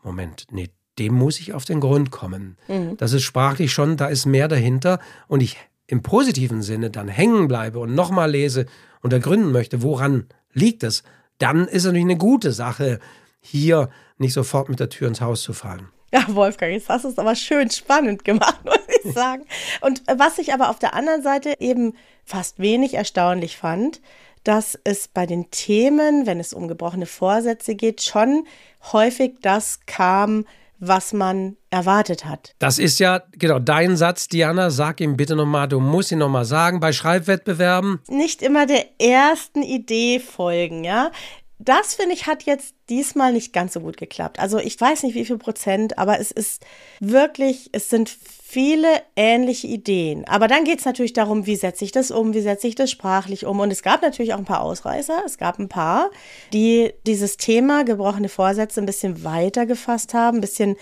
Moment, 0.03 0.47
nee, 0.51 0.69
dem 0.97 1.13
muss 1.13 1.39
ich 1.39 1.53
auf 1.53 1.65
den 1.65 1.79
Grund 1.79 2.09
kommen. 2.11 2.57
Mhm. 2.67 2.97
Das 2.97 3.13
ist 3.13 3.23
sprachlich 3.23 3.71
schon, 3.71 3.97
da 3.97 4.07
ist 4.07 4.25
mehr 4.25 4.47
dahinter 4.47 4.99
und 5.27 5.43
ich 5.43 5.57
im 5.87 6.03
positiven 6.03 6.61
Sinne 6.61 6.89
dann 6.89 7.07
hängen 7.07 7.47
bleibe 7.47 7.79
und 7.79 7.95
nochmal 7.95 8.31
lese 8.31 8.65
und 9.01 9.13
ergründen 9.13 9.51
möchte, 9.51 9.81
woran 9.81 10.27
liegt 10.53 10.83
es, 10.83 11.03
dann 11.37 11.67
ist 11.67 11.77
es 11.77 11.85
natürlich 11.85 12.05
eine 12.05 12.17
gute 12.17 12.51
Sache, 12.51 12.99
hier 13.39 13.89
nicht 14.17 14.33
sofort 14.33 14.69
mit 14.69 14.79
der 14.79 14.89
Tür 14.89 15.07
ins 15.07 15.21
Haus 15.21 15.41
zu 15.41 15.53
fallen. 15.53 15.89
Ja, 16.13 16.23
Wolfgang, 16.29 16.71
jetzt 16.71 16.89
hast 16.89 17.05
du 17.05 17.09
es 17.09 17.19
aber 17.19 17.35
schön 17.35 17.69
spannend 17.69 18.23
gemacht, 18.23 18.59
muss 18.65 18.79
ich 19.03 19.13
sagen. 19.13 19.45
Und 19.81 20.03
was 20.07 20.37
ich 20.37 20.53
aber 20.53 20.69
auf 20.69 20.79
der 20.79 20.93
anderen 20.93 21.21
Seite 21.21 21.55
eben 21.59 21.93
fast 22.25 22.59
wenig 22.59 22.93
erstaunlich 22.93 23.57
fand, 23.57 24.01
dass 24.43 24.79
es 24.83 25.09
bei 25.09 25.25
den 25.25 25.51
Themen, 25.51 26.25
wenn 26.25 26.39
es 26.39 26.53
um 26.53 26.67
gebrochene 26.67 27.05
Vorsätze 27.05 27.75
geht, 27.75 28.01
schon 28.01 28.45
häufig 28.93 29.35
das 29.41 29.81
kam, 29.85 30.45
was 30.79 31.13
man 31.13 31.57
erwartet 31.69 32.25
hat. 32.25 32.53
Das 32.59 32.79
ist 32.79 32.99
ja 32.99 33.23
genau 33.31 33.59
dein 33.59 33.97
Satz, 33.97 34.27
Diana. 34.27 34.69
Sag 34.69 35.01
ihm 35.01 35.17
bitte 35.17 35.35
nochmal, 35.35 35.67
du 35.67 35.79
musst 35.79 36.11
ihn 36.11 36.19
nochmal 36.19 36.45
sagen, 36.45 36.79
bei 36.79 36.91
Schreibwettbewerben. 36.91 37.99
Nicht 38.07 38.41
immer 38.41 38.65
der 38.65 38.85
ersten 38.99 39.63
Idee 39.63 40.19
folgen, 40.19 40.83
ja. 40.83 41.11
Das 41.59 41.95
finde 41.95 42.13
ich 42.13 42.27
hat 42.27 42.43
jetzt 42.43 42.75
diesmal 42.87 43.33
nicht 43.33 43.51
ganz 43.51 43.73
so 43.73 43.79
gut 43.79 43.97
geklappt. 43.97 44.39
Also 44.39 44.59
ich 44.59 44.79
weiß 44.79 45.03
nicht 45.03 45.15
wie 45.15 45.25
viel 45.25 45.39
Prozent, 45.39 45.97
aber 45.97 46.19
es 46.19 46.31
ist 46.31 46.63
wirklich, 46.99 47.69
es 47.71 47.89
sind 47.89 48.15
viele 48.49 49.01
ähnliche 49.17 49.67
Ideen. 49.67 50.25
Aber 50.25 50.47
dann 50.47 50.63
geht 50.63 50.79
es 50.79 50.85
natürlich 50.85 51.11
darum, 51.11 51.45
wie 51.45 51.57
setze 51.57 51.83
ich 51.83 51.91
das 51.91 52.11
um, 52.11 52.33
wie 52.33 52.39
setze 52.39 52.65
ich 52.65 52.75
das 52.75 52.89
sprachlich 52.89 53.45
um. 53.45 53.59
Und 53.59 53.71
es 53.71 53.83
gab 53.83 54.01
natürlich 54.01 54.33
auch 54.33 54.37
ein 54.37 54.45
paar 54.45 54.61
Ausreißer. 54.61 55.21
Es 55.25 55.37
gab 55.37 55.59
ein 55.59 55.67
paar, 55.67 56.11
die 56.53 56.93
dieses 57.05 57.35
Thema 57.35 57.83
gebrochene 57.83 58.29
Vorsätze 58.29 58.79
ein 58.79 58.85
bisschen 58.85 59.25
weiter 59.25 59.65
gefasst 59.65 60.13
haben, 60.13 60.37
ein 60.37 60.41
bisschen 60.41 60.77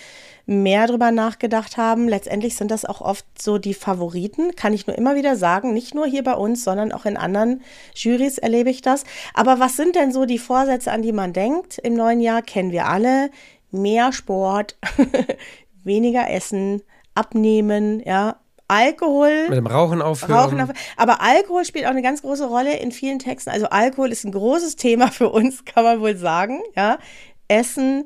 mehr 0.45 0.85
drüber 0.85 1.09
nachgedacht 1.09 1.75
haben. 1.75 2.07
Letztendlich 2.07 2.55
sind 2.55 2.69
das 2.69 2.85
auch 2.85 3.01
oft 3.01 3.25
so 3.41 3.57
die 3.57 3.73
Favoriten, 3.73 4.55
kann 4.55 4.73
ich 4.73 4.85
nur 4.85 4.95
immer 4.95 5.15
wieder 5.15 5.35
sagen. 5.35 5.73
Nicht 5.73 5.95
nur 5.95 6.05
hier 6.05 6.23
bei 6.23 6.35
uns, 6.35 6.63
sondern 6.63 6.91
auch 6.91 7.05
in 7.05 7.17
anderen 7.17 7.63
Jurys 7.95 8.37
erlebe 8.37 8.69
ich 8.69 8.83
das. 8.83 9.05
Aber 9.33 9.59
was 9.59 9.75
sind 9.75 9.95
denn 9.95 10.11
so 10.11 10.25
die 10.25 10.37
Vorsätze, 10.37 10.91
an 10.91 11.01
die 11.01 11.13
man 11.13 11.33
denkt 11.33 11.79
im 11.79 11.95
neuen 11.95 12.21
Jahr? 12.21 12.43
Kennen 12.43 12.71
wir 12.71 12.85
alle. 12.85 13.31
Mehr 13.71 14.13
Sport, 14.13 14.77
weniger 15.83 16.29
Essen, 16.29 16.83
abnehmen, 17.15 18.01
ja. 18.05 18.37
Alkohol. 18.67 19.49
Mit 19.49 19.57
dem 19.57 19.67
Rauchen 19.67 20.01
aufhören. 20.01 20.31
Rauchen 20.31 20.61
aufhören. 20.61 20.77
Aber 20.97 21.21
Alkohol 21.21 21.65
spielt 21.65 21.85
auch 21.85 21.91
eine 21.91 22.01
ganz 22.01 22.21
große 22.23 22.47
Rolle 22.47 22.77
in 22.77 22.91
vielen 22.91 23.19
Texten. 23.19 23.51
Also 23.51 23.67
Alkohol 23.67 24.11
ist 24.11 24.25
ein 24.25 24.31
großes 24.31 24.75
Thema 24.75 25.11
für 25.11 25.29
uns, 25.29 25.65
kann 25.65 25.83
man 25.83 25.99
wohl 26.01 26.17
sagen, 26.17 26.61
ja. 26.75 26.97
Essen. 27.47 28.05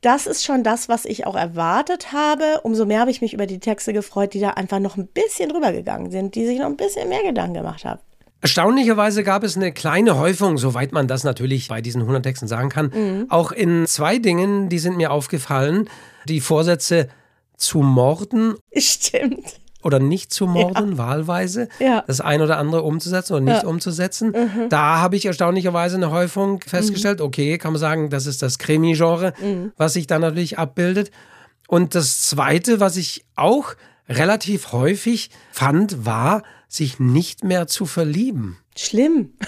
Das 0.00 0.28
ist 0.28 0.44
schon 0.44 0.62
das, 0.62 0.88
was 0.88 1.04
ich 1.04 1.26
auch 1.26 1.34
erwartet 1.34 2.12
habe. 2.12 2.60
Umso 2.62 2.86
mehr 2.86 3.00
habe 3.00 3.10
ich 3.10 3.20
mich 3.20 3.34
über 3.34 3.46
die 3.46 3.58
Texte 3.58 3.92
gefreut, 3.92 4.34
die 4.34 4.40
da 4.40 4.50
einfach 4.50 4.78
noch 4.78 4.96
ein 4.96 5.08
bisschen 5.08 5.48
drüber 5.48 5.72
gegangen 5.72 6.10
sind, 6.12 6.36
die 6.36 6.46
sich 6.46 6.60
noch 6.60 6.66
ein 6.66 6.76
bisschen 6.76 7.08
mehr 7.08 7.24
Gedanken 7.24 7.54
gemacht 7.54 7.84
haben. 7.84 8.00
Erstaunlicherweise 8.42 9.24
gab 9.24 9.42
es 9.42 9.56
eine 9.56 9.72
kleine 9.72 10.18
Häufung, 10.18 10.58
soweit 10.58 10.92
man 10.92 11.08
das 11.08 11.24
natürlich 11.24 11.68
bei 11.68 11.80
diesen 11.80 12.02
100 12.02 12.22
Texten 12.22 12.46
sagen 12.46 12.68
kann, 12.68 12.92
mhm. 12.94 13.26
auch 13.30 13.50
in 13.50 13.86
zwei 13.86 14.18
Dingen, 14.18 14.68
die 14.68 14.78
sind 14.78 14.96
mir 14.96 15.10
aufgefallen. 15.10 15.88
Die 16.28 16.40
Vorsätze 16.40 17.08
zu 17.56 17.78
morden. 17.78 18.54
Stimmt. 18.76 19.60
Oder 19.82 20.00
nicht 20.00 20.32
zu 20.32 20.46
morden, 20.46 20.92
ja. 20.92 20.98
wahlweise. 20.98 21.68
Ja. 21.78 22.02
Das 22.06 22.20
ein 22.20 22.42
oder 22.42 22.58
andere 22.58 22.82
umzusetzen 22.82 23.34
oder 23.34 23.42
nicht 23.42 23.62
ja. 23.62 23.68
umzusetzen. 23.68 24.30
Mhm. 24.30 24.68
Da 24.68 24.98
habe 24.98 25.14
ich 25.14 25.26
erstaunlicherweise 25.26 25.96
eine 25.96 26.10
Häufung 26.10 26.60
festgestellt. 26.60 27.20
Mhm. 27.20 27.26
Okay, 27.26 27.58
kann 27.58 27.72
man 27.72 27.80
sagen, 27.80 28.10
das 28.10 28.26
ist 28.26 28.42
das 28.42 28.58
Krimi-Genre, 28.58 29.32
mhm. 29.40 29.72
was 29.76 29.92
sich 29.92 30.08
da 30.08 30.18
natürlich 30.18 30.58
abbildet. 30.58 31.12
Und 31.68 31.94
das 31.94 32.22
Zweite, 32.22 32.80
was 32.80 32.96
ich 32.96 33.24
auch 33.36 33.74
relativ 34.08 34.72
häufig 34.72 35.30
fand, 35.52 36.04
war, 36.04 36.42
sich 36.68 36.98
nicht 36.98 37.44
mehr 37.44 37.66
zu 37.66 37.86
verlieben. 37.86 38.58
Schlimm. 38.76 39.34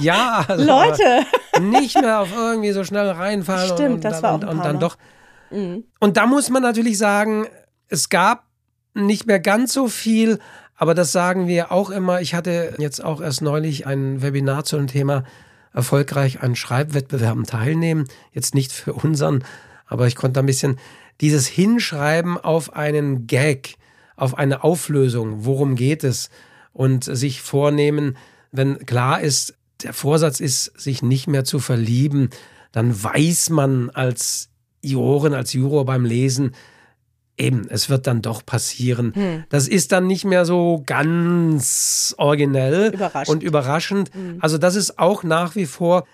Ja, 0.00 0.44
also 0.48 0.64
Leute. 0.64 1.26
Nicht 1.60 2.00
mehr 2.00 2.20
auf 2.20 2.34
irgendwie 2.34 2.72
so 2.72 2.82
schnell 2.82 3.10
reinfallen. 3.10 3.74
Stimmt, 3.74 3.94
und, 3.96 4.04
das 4.04 4.22
war 4.22 4.32
auch 4.32 4.40
und, 4.40 4.44
und 4.48 4.64
dann 4.64 4.78
doch. 4.80 4.96
Mhm. 5.52 5.84
Und 6.00 6.16
da 6.16 6.26
muss 6.26 6.50
man 6.50 6.62
natürlich 6.62 6.98
sagen, 6.98 7.46
es 7.88 8.08
gab 8.08 8.44
nicht 8.94 9.26
mehr 9.26 9.40
ganz 9.40 9.72
so 9.72 9.88
viel, 9.88 10.38
aber 10.76 10.94
das 10.94 11.12
sagen 11.12 11.46
wir 11.46 11.70
auch 11.72 11.90
immer. 11.90 12.20
Ich 12.20 12.34
hatte 12.34 12.74
jetzt 12.78 13.04
auch 13.04 13.20
erst 13.20 13.42
neulich 13.42 13.86
ein 13.86 14.22
Webinar 14.22 14.64
zu 14.64 14.76
dem 14.76 14.86
Thema 14.86 15.24
erfolgreich 15.72 16.42
an 16.42 16.56
Schreibwettbewerben 16.56 17.44
teilnehmen. 17.44 18.06
Jetzt 18.32 18.54
nicht 18.54 18.72
für 18.72 18.92
unseren, 18.92 19.44
aber 19.86 20.06
ich 20.06 20.16
konnte 20.16 20.40
ein 20.40 20.46
bisschen 20.46 20.78
dieses 21.20 21.46
Hinschreiben 21.46 22.36
auf 22.36 22.72
einen 22.74 23.26
Gag, 23.26 23.76
auf 24.16 24.36
eine 24.36 24.64
Auflösung, 24.64 25.44
worum 25.44 25.76
geht 25.76 26.04
es 26.04 26.30
und 26.72 27.04
sich 27.04 27.42
vornehmen, 27.42 28.16
wenn 28.50 28.84
klar 28.86 29.20
ist, 29.20 29.54
der 29.82 29.92
Vorsatz 29.92 30.40
ist, 30.40 30.78
sich 30.78 31.02
nicht 31.02 31.26
mehr 31.26 31.44
zu 31.44 31.58
verlieben, 31.58 32.30
dann 32.72 33.02
weiß 33.02 33.50
man 33.50 33.90
als 33.90 34.51
Jurorin, 34.82 35.34
als 35.34 35.52
Juror 35.52 35.84
beim 35.84 36.04
Lesen, 36.04 36.52
eben, 37.38 37.66
es 37.68 37.88
wird 37.88 38.06
dann 38.06 38.22
doch 38.22 38.44
passieren. 38.44 39.12
Hm. 39.14 39.44
Das 39.48 39.68
ist 39.68 39.92
dann 39.92 40.06
nicht 40.06 40.24
mehr 40.24 40.44
so 40.44 40.82
ganz 40.84 42.14
originell 42.18 42.92
überraschend. 42.94 43.28
und 43.28 43.42
überraschend. 43.42 44.14
Hm. 44.14 44.38
Also 44.40 44.58
das 44.58 44.76
ist 44.76 44.98
auch 44.98 45.22
nach 45.22 45.56
wie 45.56 45.66
vor, 45.66 46.04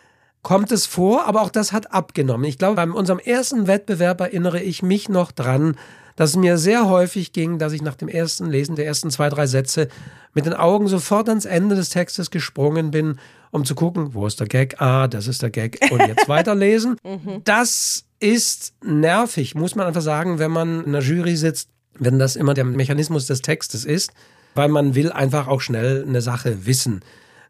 kommt 0.42 0.70
es 0.72 0.86
vor, 0.86 1.26
aber 1.26 1.42
auch 1.42 1.50
das 1.50 1.72
hat 1.72 1.92
abgenommen. 1.92 2.44
Ich 2.44 2.58
glaube, 2.58 2.76
bei 2.76 2.88
unserem 2.88 3.18
ersten 3.18 3.66
Wettbewerb 3.66 4.20
erinnere 4.20 4.60
ich 4.60 4.82
mich 4.82 5.08
noch 5.08 5.32
dran, 5.32 5.76
dass 6.16 6.30
es 6.30 6.36
mir 6.36 6.58
sehr 6.58 6.88
häufig 6.88 7.32
ging, 7.32 7.58
dass 7.58 7.72
ich 7.72 7.82
nach 7.82 7.94
dem 7.94 8.08
ersten 8.08 8.46
Lesen 8.46 8.74
der 8.76 8.86
ersten 8.86 9.10
zwei, 9.10 9.28
drei 9.28 9.46
Sätze 9.46 9.88
mit 10.34 10.46
den 10.46 10.54
Augen 10.54 10.88
sofort 10.88 11.28
ans 11.28 11.44
Ende 11.44 11.76
des 11.76 11.90
Textes 11.90 12.30
gesprungen 12.30 12.90
bin, 12.90 13.18
um 13.50 13.64
zu 13.64 13.74
gucken, 13.74 14.14
wo 14.14 14.26
ist 14.26 14.40
der 14.40 14.46
Gag? 14.46 14.80
Ah, 14.80 15.08
das 15.08 15.26
ist 15.26 15.42
der 15.42 15.50
Gag 15.50 15.78
und 15.90 16.00
jetzt 16.06 16.28
weiterlesen. 16.28 16.96
Mhm. 17.04 17.42
Das 17.44 18.04
ist 18.20 18.74
nervig, 18.84 19.54
muss 19.54 19.74
man 19.74 19.86
einfach 19.86 20.02
sagen, 20.02 20.38
wenn 20.38 20.50
man 20.50 20.84
in 20.84 20.92
der 20.92 21.02
Jury 21.02 21.36
sitzt, 21.36 21.70
wenn 21.98 22.18
das 22.18 22.36
immer 22.36 22.54
der 22.54 22.64
Mechanismus 22.64 23.26
des 23.26 23.42
Textes 23.42 23.84
ist, 23.84 24.12
weil 24.54 24.68
man 24.68 24.94
will 24.94 25.12
einfach 25.12 25.48
auch 25.48 25.60
schnell 25.60 26.04
eine 26.06 26.20
Sache 26.20 26.66
wissen. 26.66 27.00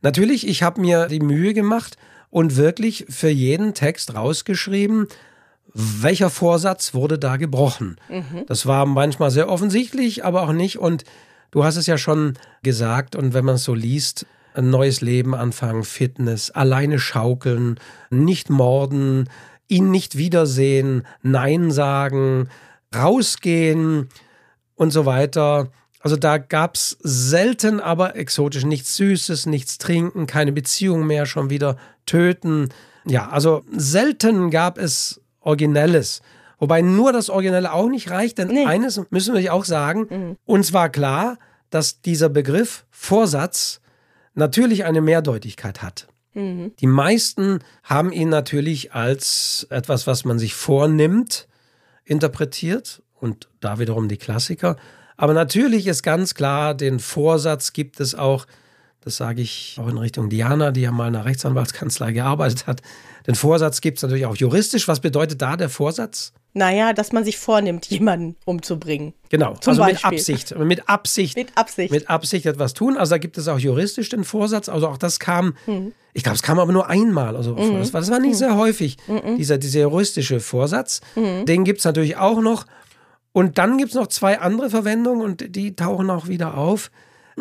Natürlich, 0.03 0.47
ich 0.47 0.63
habe 0.63 0.81
mir 0.81 1.07
die 1.07 1.21
Mühe 1.21 1.55
gemacht 1.55 1.97
und 2.31 2.57
wirklich 2.57 3.07
für 3.09 3.29
jeden 3.29 3.75
Text 3.75 4.15
rausgeschrieben, 4.15 5.09
welcher 5.75 6.31
Vorsatz 6.31 6.95
wurde 6.95 7.19
da 7.19 7.37
gebrochen. 7.37 7.97
Mhm. 8.09 8.45
Das 8.47 8.67
war 8.67 8.87
manchmal 8.87 9.31
sehr 9.31 9.49
offensichtlich, 9.49 10.25
aber 10.25 10.43
auch 10.43 10.53
nicht. 10.53 10.79
Und 10.79 11.05
du 11.51 11.65
hast 11.65 11.77
es 11.77 11.87
ja 11.87 11.99
schon 11.99 12.35
gesagt, 12.63 13.17
und 13.17 13.35
wenn 13.35 13.45
man 13.45 13.57
es 13.57 13.65
so 13.65 13.75
liest, 13.75 14.27
ein 14.59 14.71
neues 14.71 15.01
Leben 15.01 15.35
anfangen, 15.35 15.85
Fitness, 15.85 16.51
alleine 16.51 16.99
schaukeln, 16.99 17.79
nicht 18.11 18.51
morden, 18.51 19.29
ihn 19.69 19.91
nicht 19.91 20.19
wiedersehen, 20.19 21.07
Nein 21.23 21.71
sagen, 21.71 22.49
rausgehen 22.95 24.09
und 24.75 24.91
so 24.91 25.07
weiter. 25.07 25.69
Also 26.01 26.17
da 26.17 26.39
gab 26.39 26.75
es 26.75 26.97
selten, 27.01 27.81
aber 27.81 28.17
exotisch 28.17 28.65
nichts 28.65 28.97
Süßes, 28.97 29.47
nichts 29.47 29.79
trinken, 29.79 30.27
keine 30.27 30.53
Beziehung 30.53 31.07
mehr, 31.07 31.27
schon 31.27 31.51
wieder 31.51 31.77
töten. 32.07 32.71
Ja, 33.05 33.29
also 33.29 33.63
selten 33.71 34.51
gab 34.51 34.79
es 34.79 35.21
Originelles. 35.41 36.21
Wobei 36.59 36.83
nur 36.83 37.13
das 37.13 37.31
Originelle 37.31 37.73
auch 37.73 37.89
nicht 37.89 38.11
reicht, 38.11 38.39
denn 38.39 38.49
nee. 38.49 38.65
eines 38.67 39.01
müssen 39.11 39.35
wir 39.35 39.55
auch 39.55 39.65
sagen, 39.65 40.07
mhm. 40.11 40.37
uns 40.45 40.73
war 40.73 40.89
klar, 40.89 41.39
dass 41.71 42.01
dieser 42.01 42.29
Begriff 42.29 42.85
Vorsatz 42.91 43.81
natürlich 44.39 44.85
eine 44.85 45.01
Mehrdeutigkeit 45.01 45.83
hat. 45.83 46.09
Mhm. 46.35 46.73
Die 46.81 46.87
meisten 46.87 47.61
haben 47.83 48.13
ihn 48.13 48.29
natürlich 48.29 48.93
als 48.95 49.67
etwas, 49.71 50.07
was 50.07 50.25
man 50.25 50.39
sich 50.39 50.55
vornimmt, 50.55 51.49
interpretiert 52.05 53.03
und 53.21 53.49
da 53.61 53.79
wiederum 53.79 54.09
die 54.09 54.17
Klassiker. 54.17 54.77
Aber 55.17 55.35
natürlich 55.35 55.87
ist 55.87 56.03
ganz 56.03 56.35
klar, 56.35 56.75
den 56.75 57.01
Vorsatz 57.01 57.73
gibt 57.73 58.01
es 58.01 58.15
auch, 58.15 58.47
das 59.01 59.17
sage 59.17 59.43
ich 59.43 59.77
auch 59.79 59.89
in 59.89 59.99
Richtung 59.99 60.31
Diana, 60.31 60.71
die 60.71 60.83
ja 60.83 60.93
mal 60.93 61.09
in 61.09 61.17
einer 61.17 61.25
Rechtsanwaltskanzlei 61.25 62.13
gearbeitet 62.13 62.67
hat. 62.67 62.83
Den 63.27 63.35
Vorsatz 63.35 63.81
gibt 63.81 63.99
es 63.99 64.03
natürlich 64.03 64.27
auch 64.27 64.37
juristisch. 64.37 64.89
Was 64.89 65.01
bedeutet 65.01 65.43
da 65.43 65.57
der 65.57 65.69
Vorsatz? 65.69 66.33
Naja, 66.55 66.93
dass 66.93 67.13
man 67.13 67.25
sich 67.25 67.39
vornimmt, 67.39 67.87
jemanden 67.91 68.37
umzubringen. 68.45 69.15
Genau, 69.29 69.55
Zum 69.57 69.73
also 69.73 69.83
Beispiel. 69.83 70.11
mit 70.11 70.19
Absicht. 70.19 70.59
Mit 70.59 70.89
Absicht. 70.89 71.37
Mit 71.37 71.57
Absicht. 71.57 71.93
Mit 71.93 72.11
Absicht 72.11 72.47
etwas 72.47 72.75
tun. 72.75 72.97
Also 72.97 73.11
da 73.11 73.19
gibt 73.19 73.39
es 73.39 73.49
auch 73.49 73.59
juristisch 73.59 74.09
den 74.09 74.25
Vorsatz. 74.25 74.69
Also 74.69 74.89
auch 74.89 74.99
das 74.99 75.21
kam, 75.21 75.55
hm. 75.67 75.93
ich 76.15 76.23
glaube, 76.23 76.37
es 76.37 76.43
kam 76.43 76.59
aber 76.59 76.73
nur 76.73 76.89
einmal. 76.89 77.37
Also 77.37 77.55
mhm. 77.55 77.79
das, 77.79 77.93
war, 77.93 78.01
das 78.01 78.11
war 78.11 78.19
nicht 78.19 78.33
mhm. 78.33 78.39
sehr 78.39 78.57
häufig, 78.57 78.97
mhm. 79.07 79.37
dieser, 79.37 79.59
dieser 79.59 79.81
juristische 79.81 80.41
Vorsatz. 80.41 81.01
Mhm. 81.15 81.47
Den 81.47 81.65
gibt 81.65 81.81
es 81.81 81.85
natürlich 81.85 82.17
auch 82.17 82.41
noch. 82.41 82.65
Und 83.33 83.59
dann 83.59 83.79
gibt 83.79 83.91
es 83.91 83.95
noch 83.95 84.09
zwei 84.09 84.41
andere 84.41 84.71
Verwendungen 84.71 85.23
und 85.23 85.55
die 85.55 85.77
tauchen 85.77 86.11
auch 86.11 86.29
wieder 86.29 86.57
auf. 86.57 86.91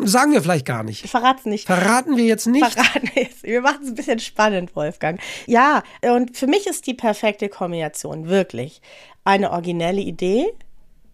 Sagen 0.04 0.32
wir 0.32 0.42
vielleicht 0.42 0.66
gar 0.66 0.84
nicht. 0.84 1.08
Verraten 1.08 1.50
nicht. 1.50 1.66
Verraten 1.68 2.18
wir 2.18 2.26
jetzt 2.26 2.48
nicht. 2.48 2.66
Verraten 2.66 3.10
wir 3.14 3.24
jetzt. 3.24 3.44
Wir 3.44 3.62
machen 3.62 3.84
es 3.84 3.90
ein 3.90 3.96
bisschen 3.96 4.20
spannend, 4.20 4.76
Wolfgang. 4.76 5.20
Ja, 5.46 5.84
und 6.02 6.38
für 6.38 6.48
mich 6.48 6.68
ist 6.68 6.88
die 6.88 6.94
perfekte 6.94 7.50
Kombination 7.50 8.28
wirklich 8.28 8.82
eine 9.24 9.52
originelle 9.52 10.02
Idee, 10.02 10.46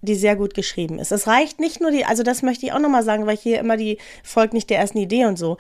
die 0.02 0.16
sehr 0.16 0.36
gut 0.36 0.54
geschrieben 0.54 1.00
ist. 1.00 1.12
Es 1.12 1.28
reicht 1.28 1.60
nicht 1.60 1.82
nur 1.82 1.92
die, 1.92 2.06
also 2.06 2.24
das 2.24 2.42
möchte 2.42 2.66
ich 2.66 2.74
auch 2.74 2.80
nochmal 2.80 3.04
sagen, 3.04 3.26
weil 3.26 3.38
hier 3.38 3.60
immer 3.60 3.78
die 3.78 3.98
folgt 4.24 4.54
nicht 4.54 4.70
der 4.70 4.80
ersten 4.80 4.98
Idee 4.98 5.26
und 5.26 5.38
so 5.38 5.58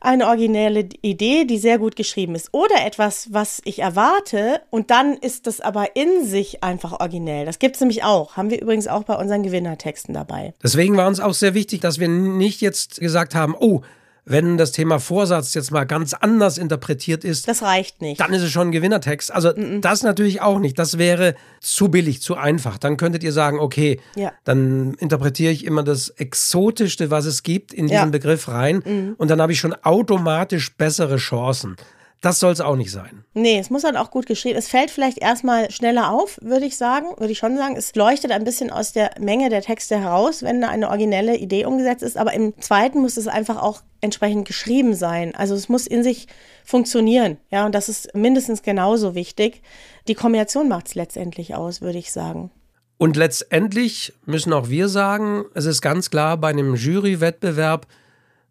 eine 0.00 0.26
originelle 0.26 0.88
Idee, 1.02 1.44
die 1.44 1.58
sehr 1.58 1.78
gut 1.78 1.96
geschrieben 1.96 2.34
ist. 2.34 2.52
Oder 2.52 2.84
etwas, 2.84 3.32
was 3.32 3.60
ich 3.64 3.80
erwarte 3.80 4.60
und 4.70 4.90
dann 4.90 5.14
ist 5.16 5.46
das 5.46 5.60
aber 5.60 5.96
in 5.96 6.24
sich 6.24 6.62
einfach 6.62 7.00
originell. 7.00 7.46
Das 7.46 7.58
gibt 7.58 7.76
es 7.76 7.80
nämlich 7.80 8.04
auch. 8.04 8.36
Haben 8.36 8.50
wir 8.50 8.60
übrigens 8.60 8.88
auch 8.88 9.04
bei 9.04 9.14
unseren 9.14 9.42
Gewinnertexten 9.42 10.14
dabei. 10.14 10.54
Deswegen 10.62 10.96
war 10.96 11.06
uns 11.06 11.20
auch 11.20 11.34
sehr 11.34 11.54
wichtig, 11.54 11.80
dass 11.80 11.98
wir 11.98 12.08
nicht 12.08 12.60
jetzt 12.60 13.00
gesagt 13.00 13.34
haben, 13.34 13.54
oh, 13.58 13.82
wenn 14.26 14.58
das 14.58 14.72
Thema 14.72 14.98
Vorsatz 14.98 15.54
jetzt 15.54 15.70
mal 15.70 15.84
ganz 15.84 16.12
anders 16.12 16.58
interpretiert 16.58 17.24
ist. 17.24 17.46
Das 17.46 17.62
reicht 17.62 18.02
nicht. 18.02 18.20
Dann 18.20 18.32
ist 18.32 18.42
es 18.42 18.50
schon 18.50 18.68
ein 18.68 18.72
Gewinnertext. 18.72 19.32
Also 19.32 19.50
mm 19.50 19.52
-mm. 19.52 19.80
das 19.80 20.02
natürlich 20.02 20.40
auch 20.40 20.58
nicht. 20.58 20.78
Das 20.78 20.98
wäre 20.98 21.36
zu 21.60 21.88
billig, 21.88 22.20
zu 22.20 22.34
einfach. 22.34 22.76
Dann 22.76 22.96
könntet 22.96 23.22
ihr 23.22 23.32
sagen, 23.32 23.60
okay, 23.60 24.00
ja. 24.16 24.32
dann 24.42 24.94
interpretiere 24.94 25.52
ich 25.52 25.64
immer 25.64 25.84
das 25.84 26.08
Exotischste, 26.08 27.10
was 27.12 27.24
es 27.24 27.44
gibt, 27.44 27.72
in 27.72 27.86
diesen 27.86 27.94
ja. 27.94 28.06
Begriff 28.06 28.48
rein. 28.48 28.78
Mm. 28.78 29.14
Und 29.16 29.30
dann 29.30 29.40
habe 29.40 29.52
ich 29.52 29.60
schon 29.60 29.74
automatisch 29.74 30.74
bessere 30.76 31.16
Chancen. 31.16 31.76
Das 32.22 32.40
soll 32.40 32.52
es 32.52 32.60
auch 32.60 32.76
nicht 32.76 32.90
sein. 32.90 33.24
Nee, 33.34 33.58
es 33.58 33.70
muss 33.70 33.82
dann 33.82 33.96
auch 33.96 34.10
gut 34.10 34.26
geschrieben. 34.26 34.58
Es 34.58 34.68
fällt 34.68 34.90
vielleicht 34.90 35.18
erstmal 35.18 35.70
schneller 35.70 36.10
auf, 36.10 36.38
würde 36.42 36.66
ich 36.66 36.76
sagen, 36.76 37.06
würde 37.18 37.32
ich 37.32 37.38
schon 37.38 37.56
sagen. 37.56 37.76
Es 37.76 37.94
leuchtet 37.94 38.32
ein 38.32 38.44
bisschen 38.44 38.70
aus 38.70 38.92
der 38.92 39.10
Menge 39.20 39.50
der 39.50 39.62
Texte 39.62 39.98
heraus, 40.00 40.42
wenn 40.42 40.60
da 40.60 40.68
eine 40.68 40.88
originelle 40.88 41.36
Idee 41.36 41.66
umgesetzt 41.66 42.02
ist. 42.02 42.16
Aber 42.16 42.32
im 42.32 42.58
zweiten 42.60 43.00
muss 43.00 43.16
es 43.16 43.28
einfach 43.28 43.62
auch 43.62 43.82
entsprechend 44.00 44.46
geschrieben 44.46 44.94
sein. 44.94 45.34
Also 45.34 45.54
es 45.54 45.68
muss 45.68 45.86
in 45.86 46.02
sich 46.02 46.26
funktionieren. 46.64 47.36
Ja, 47.50 47.66
und 47.66 47.74
das 47.74 47.88
ist 47.88 48.14
mindestens 48.14 48.62
genauso 48.62 49.14
wichtig. 49.14 49.62
Die 50.08 50.14
Kombination 50.14 50.68
macht 50.68 50.88
es 50.88 50.94
letztendlich 50.94 51.54
aus, 51.54 51.80
würde 51.80 51.98
ich 51.98 52.12
sagen. 52.12 52.50
Und 52.98 53.16
letztendlich 53.16 54.14
müssen 54.24 54.52
auch 54.52 54.70
wir 54.70 54.88
sagen, 54.88 55.44
es 55.54 55.66
ist 55.66 55.82
ganz 55.82 56.10
klar 56.10 56.38
bei 56.38 56.48
einem 56.48 56.74
Jurywettbewerb, 56.74 57.86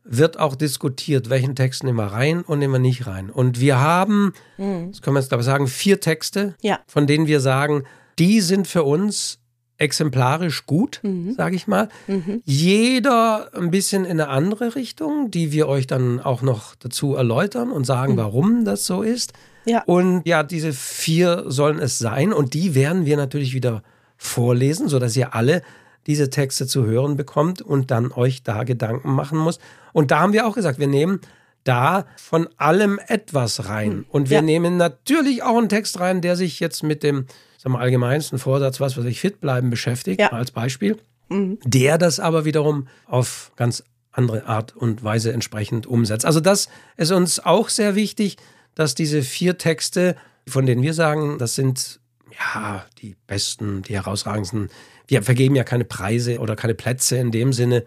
wird 0.06 0.40
auch 0.40 0.56
diskutiert, 0.56 1.30
welchen 1.30 1.56
Text 1.56 1.84
nehmen 1.84 1.98
wir 1.98 2.06
rein 2.06 2.42
und 2.44 2.60
nehmen 2.60 2.74
wir 2.74 2.80
nicht 2.80 3.08
rein. 3.08 3.30
Und 3.30 3.60
wir 3.60 3.80
haben, 3.80 4.34
mhm. 4.58 4.92
das 4.92 5.02
können 5.02 5.16
wir 5.16 5.20
jetzt 5.20 5.30
glaube 5.30 5.42
ich 5.42 5.46
sagen, 5.46 5.68
vier 5.68 6.00
Texte, 6.00 6.56
ja. 6.62 6.80
von 6.88 7.08
denen 7.08 7.28
wir 7.28 7.40
sagen, 7.42 7.84
die 8.20 8.40
sind 8.40 8.68
für 8.68 8.84
uns 8.84 9.40
exemplarisch 9.78 10.66
gut, 10.66 11.00
mhm. 11.04 11.34
sage 11.34 11.56
ich 11.56 11.68
mal. 11.68 11.90
Mhm. 12.08 12.42
Jeder 12.46 13.50
ein 13.54 13.72
bisschen 13.72 14.06
in 14.06 14.22
eine 14.22 14.30
andere 14.30 14.76
Richtung, 14.76 15.32
die 15.32 15.52
wir 15.52 15.68
euch 15.68 15.88
dann 15.88 16.20
auch 16.20 16.42
noch 16.42 16.76
dazu 16.76 17.16
erläutern 17.16 17.72
und 17.72 17.86
sagen, 17.86 18.14
mhm. 18.14 18.18
warum 18.18 18.66
das 18.66 18.86
so 18.86 19.02
ist. 19.02 19.34
Ja. 19.66 19.84
Und 19.86 20.22
ja, 20.26 20.44
diese 20.44 20.72
vier 20.72 21.46
sollen 21.48 21.80
es 21.80 21.98
sein 21.98 22.32
und 22.32 22.54
die 22.54 22.76
werden 22.76 23.06
wir 23.06 23.18
natürlich 23.18 23.54
wieder 23.54 23.82
vorlesen, 24.18 24.88
sodass 24.88 25.18
ihr 25.18 25.34
alle 25.34 25.64
diese 26.08 26.30
Texte 26.30 26.68
zu 26.68 26.86
hören 26.86 27.16
bekommt 27.16 27.62
und 27.62 27.92
dann 27.92 28.12
euch 28.12 28.44
da 28.44 28.64
Gedanken 28.64 29.12
machen 29.12 29.38
muss. 29.38 29.60
Und 29.94 30.12
da 30.12 30.20
haben 30.20 30.34
wir 30.34 30.48
auch 30.48 30.56
gesagt, 30.56 30.80
wir 30.80 30.88
nehmen 30.88 31.20
da 31.64 32.06
von 32.18 32.48
allem 32.58 33.00
etwas 33.08 33.68
rein. 33.68 33.92
Hm. 33.92 34.06
Und 34.10 34.30
wir 34.30 34.38
ja. 34.38 34.42
nehmen 34.42 34.78
natürlich 34.78 35.44
auch 35.44 35.58
einen 35.58 35.70
Text 35.70 36.00
rein, 36.00 36.22
der 36.22 36.36
sich 36.36 36.60
jetzt 36.60 36.84
mit 36.84 37.04
dem 37.04 37.26
sagen 37.58 37.74
wir, 37.74 37.80
allgemeinsten 37.80 38.38
Vorsatz, 38.38 38.80
was 38.80 38.96
weiß 38.96 39.06
ich, 39.06 39.20
fit 39.20 39.42
bleiben 39.42 39.70
beschäftigt, 39.70 40.22
ja. 40.22 40.32
als 40.32 40.52
Beispiel. 40.52 40.98
Mhm. 41.30 41.58
Der 41.66 41.98
das 41.98 42.20
aber 42.20 42.46
wiederum 42.46 42.88
auf 43.08 43.52
ganz 43.56 43.84
andere 44.12 44.46
Art 44.46 44.76
und 44.76 45.04
Weise 45.04 45.34
entsprechend 45.34 45.88
umsetzt. 45.88 46.26
Also 46.26 46.40
das 46.40 46.70
ist 46.96 47.12
uns 47.12 47.40
auch 47.40 47.70
sehr 47.70 47.96
wichtig, 47.96 48.38
dass 48.76 48.94
diese 48.94 49.24
vier 49.24 49.58
Texte, 49.58 50.16
von 50.48 50.66
denen 50.66 50.84
wir 50.84 50.94
sagen, 50.94 51.38
das 51.40 51.56
sind 51.56 52.00
ja 52.32 52.86
die 53.00 53.16
besten, 53.28 53.82
die 53.82 53.96
herausragendsten. 53.96 54.70
Wir 55.08 55.22
vergeben 55.24 55.56
ja 55.56 55.64
keine 55.64 55.86
Preise 55.86 56.40
oder 56.40 56.56
keine 56.56 56.74
Plätze 56.74 57.18
in 57.18 57.32
dem 57.32 57.54
Sinne, 57.54 57.84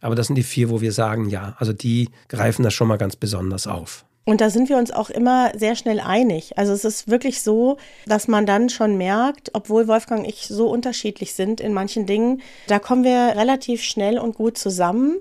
aber 0.00 0.14
das 0.14 0.26
sind 0.26 0.36
die 0.36 0.42
vier, 0.42 0.70
wo 0.70 0.80
wir 0.80 0.92
sagen, 0.92 1.28
ja, 1.28 1.56
also 1.58 1.72
die 1.72 2.10
greifen 2.28 2.62
das 2.62 2.74
schon 2.74 2.88
mal 2.88 2.98
ganz 2.98 3.16
besonders 3.16 3.66
auf. 3.66 4.04
Und 4.26 4.40
da 4.40 4.48
sind 4.48 4.70
wir 4.70 4.78
uns 4.78 4.90
auch 4.90 5.10
immer 5.10 5.52
sehr 5.54 5.76
schnell 5.76 6.00
einig. 6.00 6.56
Also 6.56 6.72
es 6.72 6.84
ist 6.84 7.08
wirklich 7.08 7.42
so, 7.42 7.76
dass 8.06 8.26
man 8.26 8.46
dann 8.46 8.70
schon 8.70 8.96
merkt, 8.96 9.50
obwohl 9.52 9.86
Wolfgang 9.86 10.22
und 10.22 10.28
ich 10.28 10.46
so 10.48 10.68
unterschiedlich 10.68 11.34
sind 11.34 11.60
in 11.60 11.74
manchen 11.74 12.06
Dingen, 12.06 12.40
da 12.66 12.78
kommen 12.78 13.04
wir 13.04 13.34
relativ 13.36 13.82
schnell 13.82 14.18
und 14.18 14.34
gut 14.34 14.56
zusammen 14.56 15.18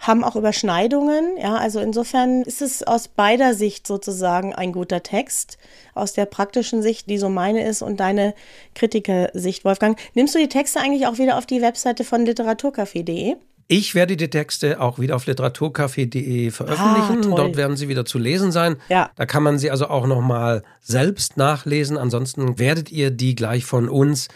haben 0.00 0.24
auch 0.24 0.34
Überschneidungen. 0.34 1.36
Ja, 1.38 1.56
also 1.56 1.78
insofern 1.78 2.42
ist 2.42 2.62
es 2.62 2.82
aus 2.82 3.08
beider 3.08 3.54
Sicht 3.54 3.86
sozusagen 3.86 4.54
ein 4.54 4.72
guter 4.72 5.02
Text. 5.02 5.58
Aus 5.94 6.14
der 6.14 6.24
praktischen 6.24 6.82
Sicht, 6.82 7.08
die 7.10 7.18
so 7.18 7.28
meine 7.28 7.66
ist, 7.66 7.82
und 7.82 8.00
deine 8.00 8.34
Kritikersicht, 8.74 9.64
Wolfgang. 9.64 9.98
Nimmst 10.14 10.34
du 10.34 10.38
die 10.38 10.48
Texte 10.48 10.80
eigentlich 10.80 11.06
auch 11.06 11.18
wieder 11.18 11.36
auf 11.36 11.46
die 11.46 11.60
Webseite 11.60 12.04
von 12.04 12.24
literaturcafé.de? 12.24 13.36
Ich 13.68 13.94
werde 13.94 14.16
die 14.16 14.30
Texte 14.30 14.80
auch 14.80 14.98
wieder 14.98 15.14
auf 15.14 15.26
literaturcafé.de 15.26 16.50
veröffentlichen. 16.50 17.32
Ah, 17.32 17.36
Dort 17.36 17.56
werden 17.56 17.76
sie 17.76 17.88
wieder 17.88 18.04
zu 18.04 18.18
lesen 18.18 18.50
sein. 18.50 18.76
Ja. 18.88 19.10
Da 19.14 19.26
kann 19.26 19.44
man 19.44 19.60
sie 19.60 19.70
also 19.70 19.86
auch 19.86 20.08
nochmal 20.08 20.64
selbst 20.80 21.36
nachlesen. 21.36 21.96
Ansonsten 21.96 22.58
werdet 22.58 22.90
ihr 22.90 23.12
die 23.12 23.36
gleich 23.36 23.64
von 23.64 23.88
uns 23.88 24.26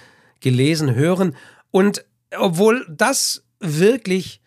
gelesen 0.40 0.94
hören. 0.94 1.34
Und 1.72 2.04
obwohl 2.38 2.86
das 2.88 3.42
wirklich 3.58 4.40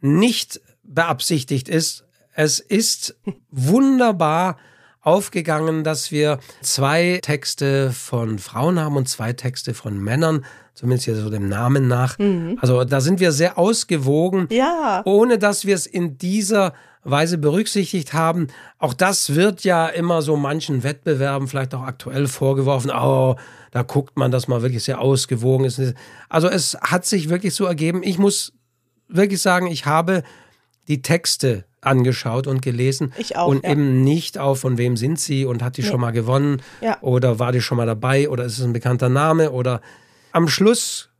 nicht 0.00 0.60
beabsichtigt 0.82 1.68
ist. 1.68 2.04
Es 2.34 2.60
ist 2.60 3.16
wunderbar 3.50 4.56
aufgegangen, 5.00 5.84
dass 5.84 6.10
wir 6.10 6.38
zwei 6.60 7.18
Texte 7.22 7.92
von 7.92 8.38
Frauen 8.38 8.78
haben 8.78 8.96
und 8.96 9.08
zwei 9.08 9.32
Texte 9.32 9.74
von 9.74 9.98
Männern, 9.98 10.44
zumindest 10.74 11.06
hier 11.06 11.16
so 11.16 11.30
dem 11.30 11.48
Namen 11.48 11.88
nach. 11.88 12.18
Mhm. 12.18 12.58
Also 12.60 12.84
da 12.84 13.00
sind 13.00 13.20
wir 13.20 13.32
sehr 13.32 13.58
ausgewogen, 13.58 14.48
ja. 14.50 15.02
ohne 15.04 15.38
dass 15.38 15.64
wir 15.64 15.74
es 15.74 15.86
in 15.86 16.18
dieser 16.18 16.74
Weise 17.04 17.38
berücksichtigt 17.38 18.12
haben. 18.12 18.48
Auch 18.78 18.92
das 18.92 19.34
wird 19.34 19.64
ja 19.64 19.86
immer 19.86 20.20
so 20.20 20.36
manchen 20.36 20.82
Wettbewerben 20.82 21.48
vielleicht 21.48 21.74
auch 21.74 21.82
aktuell 21.82 22.26
vorgeworfen. 22.26 22.90
Oh, 22.90 23.36
da 23.70 23.82
guckt 23.82 24.16
man, 24.16 24.30
dass 24.30 24.48
man 24.48 24.62
wirklich 24.62 24.84
sehr 24.84 25.00
ausgewogen 25.00 25.64
ist. 25.64 25.80
Also 26.28 26.48
es 26.48 26.76
hat 26.80 27.06
sich 27.06 27.28
wirklich 27.28 27.54
so 27.54 27.64
ergeben. 27.64 28.02
Ich 28.02 28.18
muss 28.18 28.52
wirklich 29.08 29.42
sagen, 29.42 29.66
ich 29.66 29.86
habe 29.86 30.22
die 30.86 31.02
Texte 31.02 31.64
angeschaut 31.80 32.46
und 32.46 32.62
gelesen. 32.62 33.12
Ich 33.16 33.36
auch. 33.36 33.48
Und 33.48 33.64
ja. 33.64 33.70
eben 33.70 34.02
nicht 34.02 34.38
auf, 34.38 34.60
von 34.60 34.78
wem 34.78 34.96
sind 34.96 35.20
sie 35.20 35.44
und 35.44 35.62
hat 35.62 35.76
die 35.76 35.82
nee. 35.82 35.88
schon 35.88 36.00
mal 36.00 36.10
gewonnen 36.10 36.62
ja. 36.80 36.98
oder 37.02 37.38
war 37.38 37.52
die 37.52 37.60
schon 37.60 37.76
mal 37.76 37.86
dabei 37.86 38.28
oder 38.28 38.44
ist 38.44 38.58
es 38.58 38.64
ein 38.64 38.72
bekannter 38.72 39.08
Name 39.08 39.52
oder 39.52 39.80
am 40.32 40.48
Schluss 40.48 41.10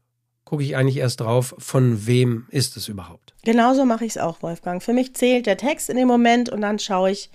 gucke 0.44 0.62
ich 0.62 0.77
eigentlich 0.77 0.96
erst 0.96 1.20
drauf, 1.20 1.55
von 1.59 2.07
wem 2.07 2.46
ist 2.48 2.79
es 2.79 2.88
überhaupt. 2.88 3.35
Genauso 3.44 3.85
mache 3.85 4.07
ich 4.07 4.12
es 4.12 4.18
auch, 4.18 4.42
Wolfgang. 4.42 4.83
Für 4.83 4.94
mich 4.94 5.14
zählt 5.14 5.44
der 5.44 5.59
Text 5.59 5.90
in 5.90 5.96
dem 5.98 6.09
Moment 6.09 6.48
und 6.48 6.62
dann 6.62 6.79
schaue 6.79 7.11
ich. 7.11 7.31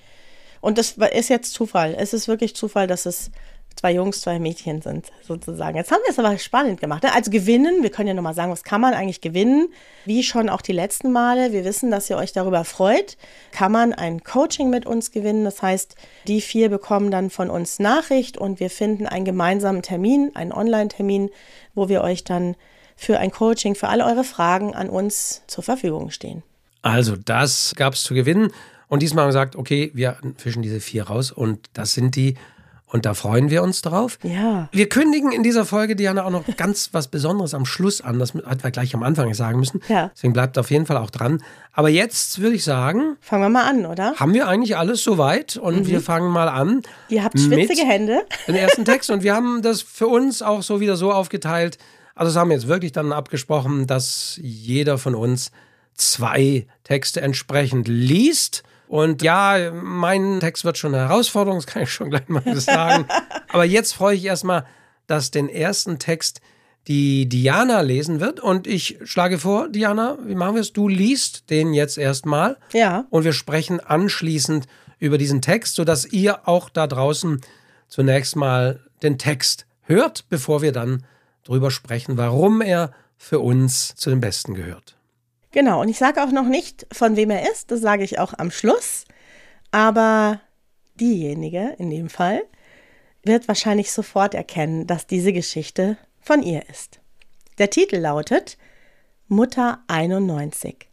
Und 0.62 0.80
das 0.80 0.96
ist 1.14 1.30
jetzt 1.30 1.54
Zufall. 1.54 1.96
Es 1.96 2.14
ist 2.14 2.28
wirklich 2.28 2.56
Zufall, 2.56 2.88
dass 2.88 3.06
es 3.06 3.30
zwei 3.84 3.92
Jungs, 3.92 4.22
zwei 4.22 4.40
Mädchen 4.40 4.82
sind, 4.82 5.12
sozusagen. 5.22 5.76
Jetzt 5.76 5.92
haben 5.92 6.00
wir 6.06 6.12
es 6.12 6.18
aber 6.18 6.38
spannend 6.38 6.80
gemacht. 6.80 7.04
Ne? 7.04 7.14
Also 7.14 7.30
gewinnen, 7.30 7.84
wir 7.84 7.90
können 7.90 8.08
ja 8.08 8.14
nochmal 8.14 8.34
sagen, 8.34 8.50
was 8.50 8.64
kann 8.64 8.80
man 8.80 8.94
eigentlich 8.94 9.20
gewinnen? 9.20 9.74
Wie 10.06 10.24
schon 10.24 10.48
auch 10.48 10.62
die 10.62 10.72
letzten 10.72 11.12
Male, 11.12 11.52
wir 11.52 11.66
wissen, 11.66 11.92
dass 11.92 12.10
ihr 12.10 12.16
euch 12.16 12.32
darüber 12.32 12.64
freut, 12.64 13.18
kann 13.52 13.74
man 13.74 13.92
ein 13.92 14.24
Coaching 14.24 14.70
mit 14.70 14.86
uns 14.86 15.12
gewinnen. 15.12 15.44
Das 15.44 15.62
heißt, 15.62 15.96
die 16.28 16.40
vier 16.40 16.70
bekommen 16.70 17.12
dann 17.12 17.30
von 17.30 17.50
uns 17.50 17.80
Nachricht 17.80 18.38
und 18.38 18.62
wir 18.62 18.70
finden 18.70 19.06
einen 19.06 19.26
gemeinsamen 19.26 19.82
Termin, 19.82 20.32
einen 20.34 20.54
Online-Termin, 20.54 21.30
wo 21.76 21.90
wir 21.90 22.04
euch 22.04 22.24
dann 22.24 22.56
für 22.96 23.20
ein 23.20 23.32
Coaching, 23.32 23.76
für 23.76 23.90
alle 23.90 24.06
eure 24.06 24.24
Fragen 24.24 24.74
an 24.74 24.88
uns 24.88 25.42
zur 25.48 25.66
Verfügung 25.66 26.10
stehen. 26.10 26.42
Also, 26.84 27.18
das 27.18 27.74
gab 27.76 27.96
es 27.96 28.04
zu 28.04 28.14
gewinnen. 28.14 28.54
Und 28.88 29.02
diesmal 29.02 29.24
haben 29.24 29.30
wir 29.34 29.40
gesagt, 29.40 29.56
okay, 29.58 29.92
wir 29.94 30.18
fischen 30.38 30.62
diese 30.62 30.80
vier 30.80 31.04
raus 31.04 31.32
und 31.32 31.70
das 31.74 31.94
sind 31.96 32.16
die 32.16 32.36
und 32.94 33.08
da 33.08 33.16
freuen 33.16 33.50
wir 33.50 33.64
uns 33.64 33.82
drauf. 33.82 34.20
Ja. 34.22 34.70
Wir 34.72 34.88
kündigen 34.88 35.32
in 35.32 35.42
dieser 35.42 35.66
Folge, 35.66 35.96
Diana, 35.96 36.26
auch 36.26 36.30
noch 36.30 36.46
ganz 36.56 36.90
was 36.94 37.08
Besonderes 37.08 37.56
am 37.56 37.66
Schluss 37.66 38.02
an. 38.02 38.20
Das 38.20 38.36
hat 38.46 38.64
wir 38.64 38.70
gleich 38.70 38.94
am 38.94 39.02
Anfang 39.02 39.34
sagen 39.34 39.60
müssen. 39.60 39.82
Ja. 39.90 40.12
Deswegen 40.16 40.32
bleibt 40.32 40.60
auf 40.60 40.70
jeden 40.70 40.86
Fall 40.86 40.98
auch 40.98 41.10
dran. 41.10 41.42
Aber 41.72 41.90
jetzt 41.90 42.40
würde 42.40 42.56
ich 42.56 42.64
sagen. 42.64 43.18
Fangen 43.20 43.42
wir 43.42 43.50
mal 43.50 43.68
an, 43.68 43.88
oder? 43.88 44.14
Haben 44.18 44.36
wir 44.36 44.48
eigentlich 44.48 44.78
alles 44.78 45.04
soweit? 45.04 45.58
Und 45.58 45.80
mhm. 45.80 45.88
wir 45.88 46.02
fangen 46.02 46.32
mal 46.32 46.48
an. 46.48 46.84
Ihr 47.10 47.24
habt 47.24 47.40
schwitzige 47.40 47.82
Hände. 47.82 48.22
Den 48.48 48.56
ersten 48.56 48.86
Text. 48.86 49.10
Und 49.10 49.24
wir 49.24 49.34
haben 49.34 49.64
das 49.64 49.82
für 49.82 50.08
uns 50.08 50.44
auch 50.44 50.62
so 50.62 50.80
wieder 50.80 50.96
so 50.96 51.12
aufgeteilt. 51.12 51.80
Also, 52.14 52.32
das 52.32 52.40
haben 52.40 52.52
wir 52.52 52.58
jetzt 52.58 52.68
wirklich 52.68 52.92
dann 52.92 53.12
abgesprochen, 53.12 53.88
dass 53.88 54.40
jeder 54.40 55.00
von 55.00 55.16
uns 55.16 55.50
zwei 55.96 56.68
Texte 56.84 57.22
entsprechend 57.22 57.88
liest 57.88 58.62
und 58.88 59.22
ja, 59.22 59.72
mein 59.72 60.40
Text 60.40 60.66
wird 60.66 60.78
schon 60.78 60.94
eine 60.94 61.08
Herausforderung, 61.08 61.60
das 61.60 61.68
kann 61.68 61.84
ich 61.84 61.92
schon 61.92 62.10
gleich 62.10 62.28
mal 62.28 62.44
sagen. 62.60 63.06
Aber 63.50 63.66
jetzt 63.66 63.94
freue 63.94 64.16
ich 64.16 64.26
erstmal, 64.26 64.66
dass 65.08 65.32
den 65.32 65.50
ersten 65.50 66.00
Text 66.00 66.42
die 66.88 67.28
Diana 67.28 67.82
lesen 67.82 68.20
wird. 68.20 68.40
Und 68.40 68.68
ich 68.68 69.00
schlage 69.04 69.40
vor, 69.40 69.70
Diana, 69.70 70.18
wie 70.26 70.36
machen 70.36 70.56
wir 70.56 70.62
es? 70.62 70.74
Du 70.74 70.88
liest 70.88 71.50
den 71.50 71.74
jetzt 71.74 71.98
erstmal. 71.98 72.58
Ja. 72.74 73.06
Und 73.10 73.24
wir 73.24 73.34
sprechen 73.34 73.80
anschließend 73.80 74.68
über 75.00 75.18
diesen 75.18 75.42
Text, 75.42 75.76
sodass 75.76 76.06
ihr 76.06 76.48
auch 76.48 76.70
da 76.70 76.88
draußen 76.88 77.42
zunächst 77.88 78.36
mal 78.36 78.82
den 79.02 79.18
Text 79.18 79.66
hört, 79.84 80.26
bevor 80.30 80.62
wir 80.62 80.72
dann 80.72 81.06
drüber 81.44 81.72
sprechen, 81.72 82.18
warum 82.18 82.62
er 82.62 82.92
für 83.18 83.40
uns 83.40 83.96
zu 83.96 84.10
den 84.10 84.20
Besten 84.20 84.54
gehört. 84.54 84.98
Genau, 85.54 85.82
und 85.82 85.88
ich 85.88 86.00
sage 86.00 86.22
auch 86.24 86.32
noch 86.32 86.48
nicht, 86.48 86.88
von 86.92 87.16
wem 87.16 87.30
er 87.30 87.50
ist, 87.50 87.70
das 87.70 87.80
sage 87.80 88.04
ich 88.04 88.18
auch 88.18 88.34
am 88.38 88.50
Schluss. 88.50 89.06
Aber 89.72 90.42
diejenige 91.00 91.76
in 91.78 91.92
dem 91.92 92.10
Fall 92.10 92.42
wird 93.24 93.48
wahrscheinlich 93.48 93.92
sofort 93.92 94.34
erkennen, 94.34 94.88
dass 94.88 95.08
diese 95.08 95.32
Geschichte 95.32 95.98
von 96.20 96.42
ihr 96.42 96.68
ist. 96.70 97.00
Der 97.60 97.70
Titel 97.70 97.98
lautet 97.98 98.58
Mutter 99.28 99.84
91. 99.88 100.90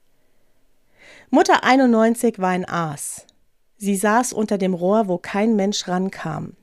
Mutter 1.30 1.64
91 1.64 2.38
war 2.38 2.50
ein 2.50 2.68
Aas. 2.68 3.26
Sie 3.78 3.96
saß 3.96 4.34
unter 4.34 4.58
dem 4.58 4.74
Rohr, 4.74 5.08
wo 5.08 5.16
kein 5.16 5.56
Mensch 5.56 5.88
rankam. 5.88 6.54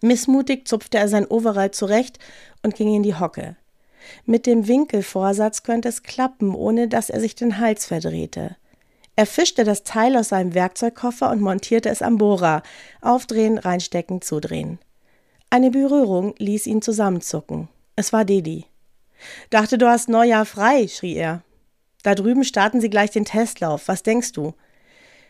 Missmutig 0.00 0.66
zupfte 0.66 0.96
er 0.96 1.08
sein 1.08 1.26
Overall 1.26 1.70
zurecht 1.70 2.18
und 2.62 2.74
ging 2.74 2.94
in 2.94 3.02
die 3.02 3.14
Hocke. 3.14 3.56
Mit 4.26 4.46
dem 4.46 4.68
Winkelvorsatz 4.68 5.62
könnte 5.62 5.88
es 5.88 6.02
klappen, 6.02 6.54
ohne 6.54 6.88
dass 6.88 7.10
er 7.10 7.20
sich 7.20 7.34
den 7.34 7.58
Hals 7.58 7.86
verdrehte. 7.86 8.56
Er 9.16 9.26
fischte 9.26 9.64
das 9.64 9.84
Teil 9.84 10.16
aus 10.16 10.30
seinem 10.30 10.54
Werkzeugkoffer 10.54 11.30
und 11.30 11.40
montierte 11.40 11.88
es 11.88 12.02
am 12.02 12.18
Bohrer. 12.18 12.62
Aufdrehen, 13.00 13.58
reinstecken, 13.58 14.22
zudrehen. 14.22 14.78
Eine 15.50 15.70
Berührung 15.70 16.34
ließ 16.38 16.66
ihn 16.66 16.82
zusammenzucken. 16.82 17.68
Es 17.94 18.12
war 18.12 18.24
Dedi. 18.24 18.66
Dachte, 19.50 19.78
du 19.78 19.88
hast 19.88 20.08
Neujahr 20.08 20.46
frei, 20.46 20.88
schrie 20.88 21.14
er. 21.14 21.42
Da 22.02 22.14
drüben 22.14 22.44
starten 22.44 22.80
sie 22.80 22.90
gleich 22.90 23.10
den 23.10 23.24
Testlauf. 23.24 23.86
Was 23.86 24.02
denkst 24.02 24.32
du? 24.32 24.54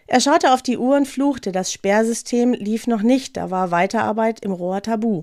Er 0.06 0.20
schaute 0.20 0.52
auf 0.52 0.62
die 0.62 0.78
Uhr 0.78 0.96
und 0.96 1.06
fluchte. 1.06 1.52
Das 1.52 1.72
Sperrsystem 1.72 2.52
lief 2.52 2.86
noch 2.86 3.02
nicht, 3.02 3.36
da 3.36 3.50
war 3.50 3.70
Weiterarbeit 3.70 4.40
im 4.40 4.52
Rohr 4.52 4.82
tabu. 4.82 5.22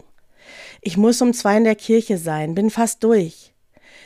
Ich 0.81 0.97
muss 0.97 1.21
um 1.21 1.33
zwei 1.33 1.57
in 1.57 1.63
der 1.63 1.75
Kirche 1.75 2.17
sein, 2.17 2.55
bin 2.55 2.69
fast 2.69 3.03
durch. 3.03 3.53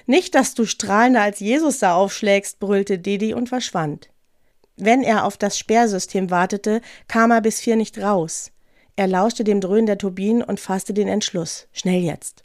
Nicht, 0.05 0.35
dass 0.35 0.53
du 0.53 0.65
strahlender 0.65 1.21
als 1.21 1.39
Jesus 1.39 1.79
da 1.79 1.95
aufschlägst, 1.95 2.59
brüllte 2.59 2.99
Didi 2.99 3.33
und 3.33 3.49
verschwand. 3.49 4.09
Wenn 4.77 5.03
er 5.03 5.25
auf 5.25 5.37
das 5.37 5.57
Sperrsystem 5.57 6.29
wartete, 6.29 6.81
kam 7.07 7.31
er 7.31 7.41
bis 7.41 7.59
vier 7.59 7.75
nicht 7.75 7.97
raus. 7.97 8.51
Er 8.95 9.07
lauschte 9.07 9.43
dem 9.43 9.61
Dröhnen 9.61 9.85
der 9.85 9.97
Turbinen 9.97 10.43
und 10.43 10.59
fasste 10.59 10.93
den 10.93 11.07
Entschluss. 11.07 11.67
Schnell 11.73 12.01
jetzt. 12.01 12.43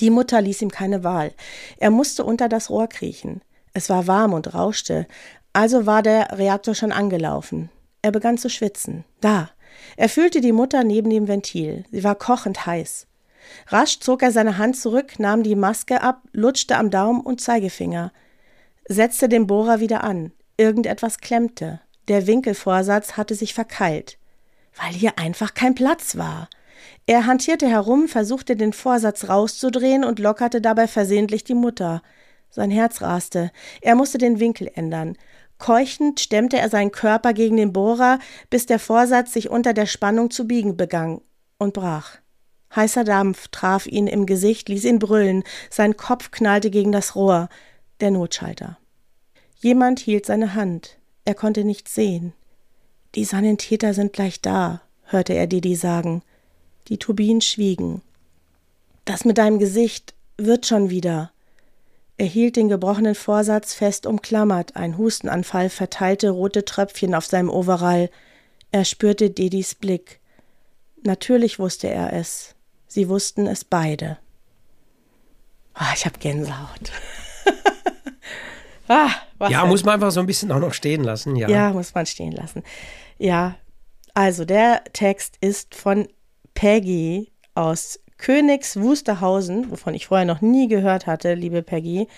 Die 0.00 0.10
Mutter 0.10 0.40
ließ 0.40 0.62
ihm 0.62 0.70
keine 0.70 1.04
Wahl. 1.04 1.32
Er 1.78 1.90
musste 1.90 2.24
unter 2.24 2.48
das 2.48 2.70
Rohr 2.70 2.88
kriechen. 2.88 3.42
Es 3.72 3.88
war 3.88 4.06
warm 4.06 4.32
und 4.32 4.54
rauschte, 4.54 5.06
also 5.52 5.86
war 5.86 6.02
der 6.02 6.38
Reaktor 6.38 6.74
schon 6.74 6.92
angelaufen. 6.92 7.70
Er 8.02 8.12
begann 8.12 8.38
zu 8.38 8.50
schwitzen. 8.50 9.04
Da. 9.20 9.50
Er 9.96 10.08
fühlte 10.08 10.40
die 10.40 10.52
Mutter 10.52 10.84
neben 10.84 11.10
dem 11.10 11.28
Ventil. 11.28 11.84
Sie 11.90 12.04
war 12.04 12.14
kochend 12.14 12.66
heiß. 12.66 13.06
Rasch 13.68 14.00
zog 14.00 14.22
er 14.22 14.32
seine 14.32 14.58
Hand 14.58 14.76
zurück, 14.76 15.18
nahm 15.18 15.42
die 15.42 15.54
Maske 15.54 16.02
ab, 16.02 16.22
lutschte 16.32 16.76
am 16.76 16.90
Daumen 16.90 17.20
und 17.20 17.40
Zeigefinger, 17.40 18.12
setzte 18.88 19.28
den 19.28 19.46
Bohrer 19.46 19.80
wieder 19.80 20.04
an. 20.04 20.32
Irgendetwas 20.56 21.18
klemmte. 21.18 21.80
Der 22.08 22.26
Winkelvorsatz 22.26 23.16
hatte 23.16 23.34
sich 23.34 23.52
verkeilt, 23.52 24.18
weil 24.76 24.92
hier 24.92 25.18
einfach 25.18 25.54
kein 25.54 25.74
Platz 25.74 26.16
war. 26.16 26.48
Er 27.06 27.26
hantierte 27.26 27.68
herum, 27.68 28.08
versuchte 28.08 28.56
den 28.56 28.72
Vorsatz 28.72 29.28
rauszudrehen 29.28 30.04
und 30.04 30.18
lockerte 30.18 30.60
dabei 30.60 30.86
versehentlich 30.86 31.44
die 31.44 31.54
Mutter. 31.54 32.02
Sein 32.50 32.70
Herz 32.70 33.02
raste. 33.02 33.50
Er 33.80 33.96
musste 33.96 34.18
den 34.18 34.40
Winkel 34.40 34.70
ändern. 34.74 35.16
Keuchend 35.58 36.20
stemmte 36.20 36.58
er 36.58 36.68
seinen 36.68 36.92
Körper 36.92 37.32
gegen 37.32 37.56
den 37.56 37.72
Bohrer, 37.72 38.18
bis 38.50 38.66
der 38.66 38.78
Vorsatz 38.78 39.32
sich 39.32 39.50
unter 39.50 39.72
der 39.72 39.86
Spannung 39.86 40.30
zu 40.30 40.46
biegen 40.46 40.76
begann 40.76 41.20
und 41.58 41.72
brach. 41.72 42.18
Heißer 42.74 43.04
Dampf 43.04 43.48
traf 43.48 43.86
ihn 43.86 44.06
im 44.06 44.26
Gesicht, 44.26 44.68
ließ 44.68 44.84
ihn 44.84 44.98
brüllen, 44.98 45.44
sein 45.70 45.96
Kopf 45.96 46.30
knallte 46.30 46.70
gegen 46.70 46.92
das 46.92 47.14
Rohr, 47.14 47.48
der 48.00 48.10
Notschalter. 48.10 48.78
Jemand 49.58 50.00
hielt 50.00 50.26
seine 50.26 50.54
Hand, 50.54 50.98
er 51.24 51.34
konnte 51.34 51.64
nichts 51.64 51.94
sehen. 51.94 52.32
Die 53.14 53.24
Sanitäter 53.24 53.94
sind 53.94 54.12
gleich 54.12 54.40
da, 54.42 54.82
hörte 55.04 55.32
er 55.32 55.46
Didi 55.46 55.74
sagen. 55.74 56.22
Die 56.88 56.98
Turbinen 56.98 57.40
schwiegen. 57.40 58.02
Das 59.04 59.24
mit 59.24 59.38
deinem 59.38 59.58
Gesicht 59.58 60.14
wird 60.36 60.66
schon 60.66 60.90
wieder. 60.90 61.30
Er 62.18 62.26
hielt 62.26 62.56
den 62.56 62.68
gebrochenen 62.68 63.14
Vorsatz 63.14 63.74
fest 63.74 64.06
umklammert, 64.06 64.76
ein 64.76 64.98
Hustenanfall 64.98 65.70
verteilte 65.70 66.30
rote 66.30 66.64
Tröpfchen 66.64 67.14
auf 67.14 67.26
seinem 67.26 67.50
Overall. 67.50 68.10
Er 68.72 68.84
spürte 68.84 69.30
Didis 69.30 69.74
Blick. 69.74 70.20
Natürlich 71.02 71.58
wusste 71.58 71.88
er 71.88 72.12
es. 72.12 72.55
Sie 72.86 73.08
wussten 73.08 73.46
es 73.46 73.64
beide. 73.64 74.18
Oh, 75.78 75.92
ich 75.94 76.06
habe 76.06 76.18
Gänsehaut. 76.18 76.92
ah, 78.88 79.10
ja, 79.48 79.60
denn? 79.60 79.68
muss 79.68 79.84
man 79.84 79.94
einfach 79.94 80.10
so 80.10 80.20
ein 80.20 80.26
bisschen 80.26 80.50
auch 80.52 80.60
noch 80.60 80.72
stehen 80.72 81.04
lassen. 81.04 81.36
Ja. 81.36 81.48
ja, 81.48 81.72
muss 81.72 81.94
man 81.94 82.06
stehen 82.06 82.32
lassen. 82.32 82.62
Ja, 83.18 83.56
also 84.14 84.44
der 84.44 84.84
Text 84.92 85.36
ist 85.40 85.74
von 85.74 86.08
Peggy 86.54 87.32
aus 87.54 88.00
Königs 88.16 88.80
Wusterhausen, 88.80 89.70
wovon 89.70 89.94
ich 89.94 90.06
vorher 90.06 90.26
noch 90.26 90.40
nie 90.40 90.68
gehört 90.68 91.06
hatte, 91.06 91.34
liebe 91.34 91.62
Peggy. 91.62 92.08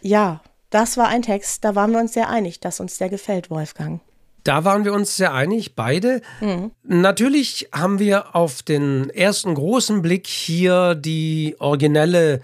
Ja, 0.00 0.40
das 0.70 0.96
war 0.96 1.08
ein 1.08 1.22
Text, 1.22 1.64
da 1.64 1.74
waren 1.74 1.92
wir 1.92 2.00
uns 2.00 2.14
sehr 2.14 2.30
einig, 2.30 2.60
dass 2.60 2.80
uns 2.80 2.98
der 2.98 3.08
gefällt, 3.08 3.50
Wolfgang. 3.50 4.00
Da 4.46 4.64
waren 4.64 4.84
wir 4.84 4.92
uns 4.92 5.16
sehr 5.16 5.34
einig, 5.34 5.74
beide. 5.74 6.20
Mhm. 6.40 6.70
Natürlich 6.84 7.68
haben 7.72 7.98
wir 7.98 8.36
auf 8.36 8.62
den 8.62 9.10
ersten 9.10 9.54
großen 9.54 10.02
Blick 10.02 10.28
hier 10.28 10.94
die 10.94 11.56
originelle 11.58 12.40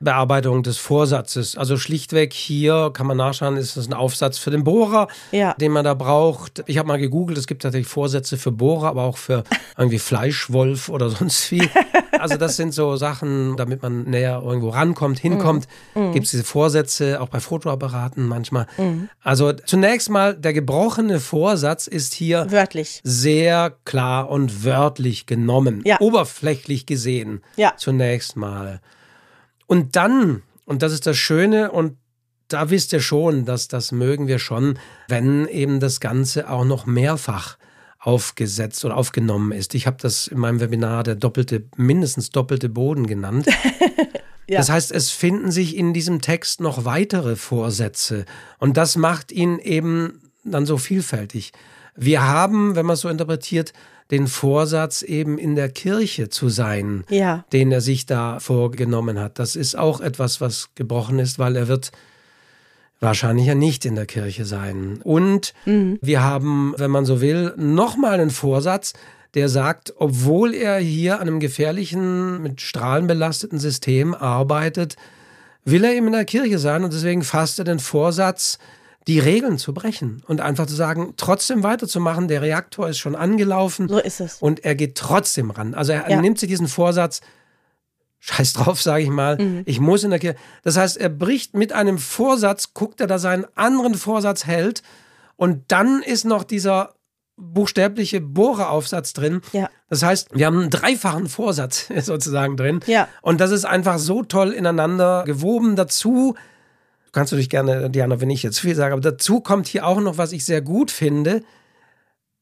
Bearbeitung 0.00 0.62
des 0.62 0.78
Vorsatzes. 0.78 1.56
Also 1.56 1.76
schlichtweg 1.76 2.32
hier 2.32 2.90
kann 2.92 3.06
man 3.06 3.16
nachschauen, 3.16 3.56
ist 3.56 3.76
das 3.76 3.88
ein 3.88 3.94
Aufsatz 3.94 4.38
für 4.38 4.50
den 4.50 4.64
Bohrer, 4.64 5.08
ja. 5.32 5.54
den 5.54 5.72
man 5.72 5.84
da 5.84 5.94
braucht. 5.94 6.62
Ich 6.66 6.78
habe 6.78 6.86
mal 6.88 6.98
gegoogelt, 6.98 7.36
es 7.36 7.46
gibt 7.46 7.62
tatsächlich 7.62 7.88
Vorsätze 7.88 8.36
für 8.36 8.52
Bohrer, 8.52 8.88
aber 8.88 9.02
auch 9.02 9.18
für 9.18 9.44
irgendwie 9.76 9.98
Fleischwolf 9.98 10.88
oder 10.88 11.10
sonst 11.10 11.50
wie. 11.50 11.68
Also 12.18 12.36
das 12.36 12.56
sind 12.56 12.74
so 12.74 12.96
Sachen, 12.96 13.56
damit 13.56 13.80
man 13.82 14.02
näher 14.02 14.42
irgendwo 14.44 14.70
rankommt, 14.70 15.20
hinkommt. 15.20 15.68
Mhm. 15.94 16.12
Gibt 16.12 16.24
es 16.24 16.32
diese 16.32 16.42
Vorsätze 16.42 17.20
auch 17.20 17.28
bei 17.28 17.38
Fotoapparaten 17.38 18.26
manchmal. 18.26 18.66
Mhm. 18.76 19.08
Also 19.22 19.52
zunächst 19.52 20.10
mal, 20.10 20.34
der 20.34 20.52
gebrochene 20.52 21.20
Vorsatz 21.20 21.86
ist 21.86 22.14
hier 22.14 22.50
wörtlich. 22.50 23.00
sehr 23.04 23.72
klar 23.84 24.28
und 24.30 24.64
wörtlich 24.64 25.26
genommen. 25.26 25.82
Ja. 25.84 26.00
Oberflächlich 26.00 26.86
gesehen. 26.86 27.42
Ja. 27.56 27.74
Zunächst 27.76 28.36
mal. 28.36 28.80
Und 29.68 29.96
dann, 29.96 30.42
und 30.64 30.82
das 30.82 30.92
ist 30.92 31.06
das 31.06 31.16
Schöne, 31.16 31.70
und 31.70 31.98
da 32.48 32.70
wisst 32.70 32.92
ihr 32.94 33.00
schon, 33.00 33.44
dass 33.44 33.68
das 33.68 33.92
mögen 33.92 34.26
wir 34.26 34.38
schon, 34.38 34.78
wenn 35.08 35.46
eben 35.46 35.78
das 35.78 36.00
Ganze 36.00 36.50
auch 36.50 36.64
noch 36.64 36.86
mehrfach 36.86 37.58
aufgesetzt 37.98 38.84
oder 38.86 38.96
aufgenommen 38.96 39.52
ist. 39.52 39.74
Ich 39.74 39.86
habe 39.86 39.98
das 40.00 40.26
in 40.26 40.38
meinem 40.38 40.60
Webinar 40.60 41.04
der 41.04 41.16
doppelte, 41.16 41.64
mindestens 41.76 42.30
doppelte 42.30 42.70
Boden 42.70 43.06
genannt. 43.06 43.46
ja. 44.48 44.58
Das 44.58 44.70
heißt, 44.70 44.90
es 44.90 45.10
finden 45.10 45.50
sich 45.50 45.76
in 45.76 45.92
diesem 45.92 46.22
Text 46.22 46.62
noch 46.62 46.86
weitere 46.86 47.36
Vorsätze 47.36 48.24
und 48.58 48.78
das 48.78 48.96
macht 48.96 49.30
ihn 49.30 49.58
eben 49.58 50.30
dann 50.44 50.64
so 50.64 50.78
vielfältig. 50.78 51.52
Wir 51.94 52.22
haben, 52.22 52.74
wenn 52.74 52.86
man 52.86 52.94
es 52.94 53.00
so 53.00 53.10
interpretiert, 53.10 53.74
den 54.10 54.26
Vorsatz, 54.26 55.02
eben 55.02 55.38
in 55.38 55.54
der 55.54 55.68
Kirche 55.68 56.28
zu 56.30 56.48
sein, 56.48 57.04
ja. 57.10 57.44
den 57.52 57.70
er 57.70 57.80
sich 57.80 58.06
da 58.06 58.40
vorgenommen 58.40 59.18
hat. 59.18 59.38
Das 59.38 59.54
ist 59.54 59.76
auch 59.76 60.00
etwas, 60.00 60.40
was 60.40 60.70
gebrochen 60.74 61.18
ist, 61.18 61.38
weil 61.38 61.56
er 61.56 61.68
wird 61.68 61.92
wahrscheinlich 63.00 63.46
ja 63.46 63.54
nicht 63.54 63.84
in 63.84 63.94
der 63.94 64.06
Kirche 64.06 64.44
sein. 64.44 65.00
Und 65.04 65.52
mhm. 65.66 65.98
wir 66.00 66.22
haben, 66.22 66.74
wenn 66.78 66.90
man 66.90 67.04
so 67.04 67.20
will, 67.20 67.52
nochmal 67.56 68.14
einen 68.14 68.30
Vorsatz, 68.30 68.94
der 69.34 69.48
sagt, 69.48 69.94
obwohl 69.98 70.54
er 70.54 70.78
hier 70.78 71.16
an 71.16 71.28
einem 71.28 71.40
gefährlichen, 71.40 72.42
mit 72.42 72.60
Strahlen 72.60 73.06
belasteten 73.06 73.58
System 73.58 74.14
arbeitet, 74.14 74.96
will 75.64 75.84
er 75.84 75.92
eben 75.92 76.06
in 76.06 76.14
der 76.14 76.24
Kirche 76.24 76.58
sein 76.58 76.82
und 76.82 76.92
deswegen 76.92 77.22
fasst 77.22 77.58
er 77.58 77.66
den 77.66 77.78
Vorsatz, 77.78 78.58
die 79.08 79.18
Regeln 79.18 79.56
zu 79.56 79.72
brechen 79.72 80.22
und 80.26 80.42
einfach 80.42 80.66
zu 80.66 80.74
sagen, 80.74 81.14
trotzdem 81.16 81.62
weiterzumachen. 81.62 82.28
Der 82.28 82.42
Reaktor 82.42 82.90
ist 82.90 82.98
schon 82.98 83.16
angelaufen. 83.16 83.88
So 83.88 83.98
ist 83.98 84.20
es. 84.20 84.40
Und 84.40 84.64
er 84.66 84.74
geht 84.74 84.96
trotzdem 84.96 85.50
ran. 85.50 85.74
Also 85.74 85.92
er 85.92 86.10
ja. 86.10 86.20
nimmt 86.20 86.38
sich 86.38 86.50
diesen 86.50 86.68
Vorsatz, 86.68 87.22
scheiß 88.20 88.52
drauf, 88.52 88.82
sage 88.82 89.04
ich 89.04 89.08
mal, 89.08 89.38
mhm. 89.38 89.62
ich 89.64 89.80
muss 89.80 90.04
in 90.04 90.10
der 90.10 90.18
Kirche. 90.18 90.36
Das 90.62 90.76
heißt, 90.76 90.98
er 90.98 91.08
bricht 91.08 91.54
mit 91.54 91.72
einem 91.72 91.96
Vorsatz, 91.96 92.74
guckt 92.74 93.00
er, 93.00 93.06
dass 93.06 93.24
er 93.24 93.30
einen 93.30 93.46
anderen 93.54 93.94
Vorsatz 93.94 94.44
hält. 94.44 94.82
Und 95.36 95.64
dann 95.68 96.02
ist 96.02 96.26
noch 96.26 96.44
dieser 96.44 96.94
buchstäbliche 97.36 98.20
Bohreraufsatz 98.20 99.14
drin. 99.14 99.40
Ja. 99.52 99.70
Das 99.88 100.02
heißt, 100.02 100.28
wir 100.34 100.44
haben 100.44 100.60
einen 100.60 100.70
dreifachen 100.70 101.28
Vorsatz 101.28 101.88
sozusagen 102.02 102.58
drin. 102.58 102.80
Ja. 102.86 103.08
Und 103.22 103.40
das 103.40 103.52
ist 103.52 103.64
einfach 103.64 103.98
so 103.98 104.22
toll 104.22 104.52
ineinander 104.52 105.24
gewoben. 105.24 105.76
Dazu 105.76 106.34
kannst 107.12 107.32
du 107.32 107.36
dich 107.36 107.50
gerne, 107.50 107.90
Diana, 107.90 108.20
wenn 108.20 108.30
ich 108.30 108.42
jetzt 108.42 108.60
viel 108.60 108.74
sage, 108.74 108.92
aber 108.92 109.02
dazu 109.02 109.40
kommt 109.40 109.66
hier 109.66 109.86
auch 109.86 110.00
noch, 110.00 110.18
was 110.18 110.32
ich 110.32 110.44
sehr 110.44 110.60
gut 110.60 110.90
finde. 110.90 111.42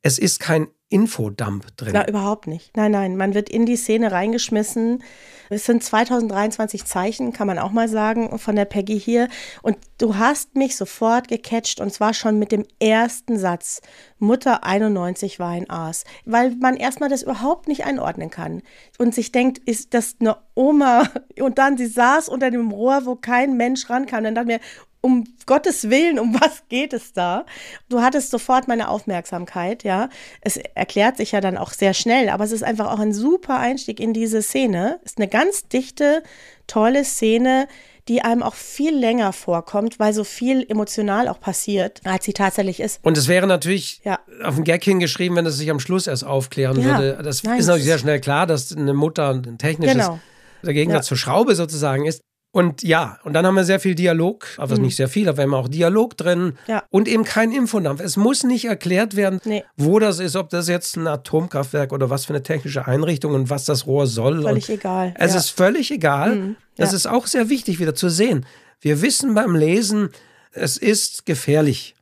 Es 0.02 0.18
ist 0.18 0.40
kein 0.40 0.68
Infodump 0.88 1.76
drin. 1.76 1.92
Na, 1.94 2.06
überhaupt 2.08 2.46
nicht. 2.46 2.76
Nein, 2.76 2.92
nein, 2.92 3.16
man 3.16 3.34
wird 3.34 3.48
in 3.48 3.66
die 3.66 3.76
Szene 3.76 4.12
reingeschmissen. 4.12 5.02
Es 5.50 5.64
sind 5.64 5.82
2023 5.82 6.84
Zeichen, 6.84 7.32
kann 7.32 7.48
man 7.48 7.58
auch 7.58 7.72
mal 7.72 7.88
sagen, 7.88 8.38
von 8.38 8.54
der 8.54 8.66
Peggy 8.66 8.98
hier. 8.98 9.28
Und 9.62 9.78
du 9.98 10.16
hast 10.16 10.54
mich 10.54 10.76
sofort 10.76 11.26
gecatcht 11.26 11.80
und 11.80 11.92
zwar 11.92 12.14
schon 12.14 12.38
mit 12.38 12.52
dem 12.52 12.64
ersten 12.80 13.36
Satz. 13.36 13.80
Mutter 14.18 14.62
91 14.62 15.40
war 15.40 15.50
ein 15.50 15.68
Aas. 15.68 16.04
Weil 16.24 16.54
man 16.54 16.76
erstmal 16.76 17.08
das 17.08 17.22
überhaupt 17.24 17.66
nicht 17.66 17.84
einordnen 17.84 18.30
kann. 18.30 18.62
Und 18.98 19.12
sich 19.12 19.32
denkt, 19.32 19.58
ist 19.58 19.92
das 19.92 20.16
eine 20.20 20.36
Oma? 20.54 21.08
Und 21.40 21.58
dann, 21.58 21.76
sie 21.76 21.86
saß 21.86 22.28
unter 22.28 22.52
dem 22.52 22.70
Rohr, 22.70 23.06
wo 23.06 23.16
kein 23.16 23.56
Mensch 23.56 23.90
rankam. 23.90 24.22
Dann 24.22 24.36
dachte 24.36 24.46
mir, 24.46 24.60
um 25.06 25.24
Gottes 25.46 25.88
Willen, 25.88 26.18
um 26.18 26.34
was 26.40 26.64
geht 26.68 26.92
es 26.92 27.12
da? 27.12 27.46
Du 27.88 28.02
hattest 28.02 28.30
sofort 28.30 28.66
meine 28.66 28.88
Aufmerksamkeit, 28.88 29.84
ja. 29.84 30.08
Es 30.40 30.56
erklärt 30.56 31.16
sich 31.16 31.32
ja 31.32 31.40
dann 31.40 31.56
auch 31.56 31.72
sehr 31.72 31.94
schnell, 31.94 32.28
aber 32.28 32.44
es 32.44 32.52
ist 32.52 32.64
einfach 32.64 32.92
auch 32.92 32.98
ein 32.98 33.14
super 33.14 33.58
Einstieg 33.58 34.00
in 34.00 34.12
diese 34.12 34.42
Szene. 34.42 34.98
Es 35.04 35.12
ist 35.12 35.18
eine 35.18 35.28
ganz 35.28 35.68
dichte, 35.68 36.24
tolle 36.66 37.04
Szene, 37.04 37.68
die 38.08 38.22
einem 38.22 38.42
auch 38.42 38.54
viel 38.54 38.96
länger 38.96 39.32
vorkommt, 39.32 39.98
weil 39.98 40.12
so 40.12 40.24
viel 40.24 40.64
emotional 40.68 41.28
auch 41.28 41.40
passiert, 41.40 42.00
als 42.04 42.24
sie 42.24 42.32
tatsächlich 42.32 42.80
ist. 42.80 43.00
Und 43.02 43.16
es 43.16 43.28
wäre 43.28 43.46
natürlich 43.46 44.00
ja. 44.04 44.18
auf 44.42 44.56
den 44.56 44.64
Gag 44.64 44.82
hingeschrieben, 44.82 45.36
wenn 45.36 45.46
es 45.46 45.56
sich 45.56 45.70
am 45.70 45.80
Schluss 45.80 46.08
erst 46.08 46.24
aufklären 46.24 46.80
ja. 46.80 46.98
würde. 46.98 47.22
Das 47.22 47.44
Nein, 47.44 47.58
ist 47.58 47.66
natürlich 47.66 47.86
sehr 47.86 47.98
schnell 47.98 48.20
klar, 48.20 48.46
dass 48.46 48.76
eine 48.76 48.94
Mutter 48.94 49.30
ein 49.30 49.58
technisches 49.58 49.94
genau. 49.94 50.20
der 50.64 50.74
Gegensatz 50.74 51.06
ja. 51.06 51.08
zur 51.08 51.16
Schraube 51.16 51.54
sozusagen 51.54 52.06
ist. 52.06 52.20
Und 52.56 52.82
ja, 52.82 53.18
und 53.22 53.34
dann 53.34 53.44
haben 53.44 53.54
wir 53.54 53.64
sehr 53.64 53.80
viel 53.80 53.94
Dialog, 53.94 54.46
aber 54.56 54.76
mhm. 54.76 54.84
nicht 54.84 54.96
sehr 54.96 55.08
viel, 55.08 55.28
aber 55.28 55.36
wir 55.36 55.42
haben 55.42 55.52
auch 55.52 55.68
Dialog 55.68 56.16
drin 56.16 56.54
ja. 56.66 56.84
und 56.88 57.06
eben 57.06 57.22
kein 57.22 57.52
Infodampf. 57.52 58.00
Es 58.00 58.16
muss 58.16 58.44
nicht 58.44 58.64
erklärt 58.64 59.14
werden, 59.14 59.42
nee. 59.44 59.62
wo 59.76 59.98
das 59.98 60.20
ist, 60.20 60.36
ob 60.36 60.48
das 60.48 60.66
jetzt 60.66 60.96
ein 60.96 61.06
Atomkraftwerk 61.06 61.92
oder 61.92 62.08
was 62.08 62.24
für 62.24 62.32
eine 62.32 62.42
technische 62.42 62.86
Einrichtung 62.86 63.34
und 63.34 63.50
was 63.50 63.66
das 63.66 63.86
Rohr 63.86 64.06
soll. 64.06 64.40
Völlig 64.40 64.70
egal. 64.70 65.14
Es 65.18 65.32
ja. 65.32 65.38
ist 65.38 65.50
völlig 65.50 65.90
egal. 65.90 66.34
Mhm. 66.34 66.56
Das 66.78 66.92
ja. 66.92 66.96
ist 66.96 67.06
auch 67.06 67.26
sehr 67.26 67.50
wichtig 67.50 67.78
wieder 67.78 67.94
zu 67.94 68.08
sehen. 68.08 68.46
Wir 68.80 69.02
wissen 69.02 69.34
beim 69.34 69.54
Lesen, 69.54 70.08
es 70.52 70.78
ist 70.78 71.26
gefährlich. 71.26 71.94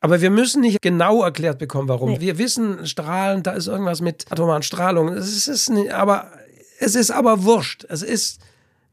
Aber 0.00 0.20
wir 0.20 0.30
müssen 0.30 0.60
nicht 0.60 0.82
genau 0.82 1.24
erklärt 1.24 1.58
bekommen, 1.58 1.88
warum. 1.88 2.12
Nee. 2.12 2.20
Wir 2.20 2.38
wissen, 2.38 2.86
Strahlen, 2.86 3.42
da 3.42 3.54
ist 3.54 3.66
irgendwas 3.66 4.02
mit 4.02 4.30
atomaren 4.30 4.62
Strahlung. 4.62 5.08
Es 5.08 5.48
ist, 5.48 5.68
aber, 5.90 6.30
es 6.78 6.94
ist 6.94 7.10
aber 7.10 7.42
wurscht. 7.42 7.84
Es 7.88 8.04
ist 8.04 8.38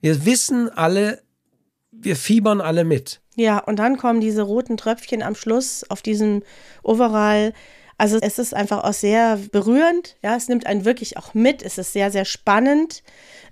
Wir 0.01 0.25
wissen 0.25 0.69
alle, 0.69 1.21
wir 1.91 2.15
fiebern 2.15 2.61
alle 2.61 2.83
mit. 2.83 3.21
Ja, 3.35 3.59
und 3.59 3.77
dann 3.77 3.97
kommen 3.97 4.19
diese 4.19 4.41
roten 4.41 4.77
Tröpfchen 4.77 5.21
am 5.21 5.35
Schluss 5.35 5.85
auf 5.89 6.01
diesem 6.01 6.43
Overall. 6.83 7.53
Also 7.99 8.17
es 8.21 8.37
ist 8.37 8.53
einfach 8.53 8.83
auch 8.83 8.93
sehr 8.93 9.37
berührend. 9.51 10.17
Ja, 10.23 10.35
es 10.35 10.47
nimmt 10.49 10.67
einen 10.67 10.85
wirklich 10.85 11.17
auch 11.17 11.33
mit. 11.33 11.63
Es 11.63 11.77
ist 11.77 11.93
sehr, 11.93 12.11
sehr 12.11 12.25
spannend. 12.25 13.03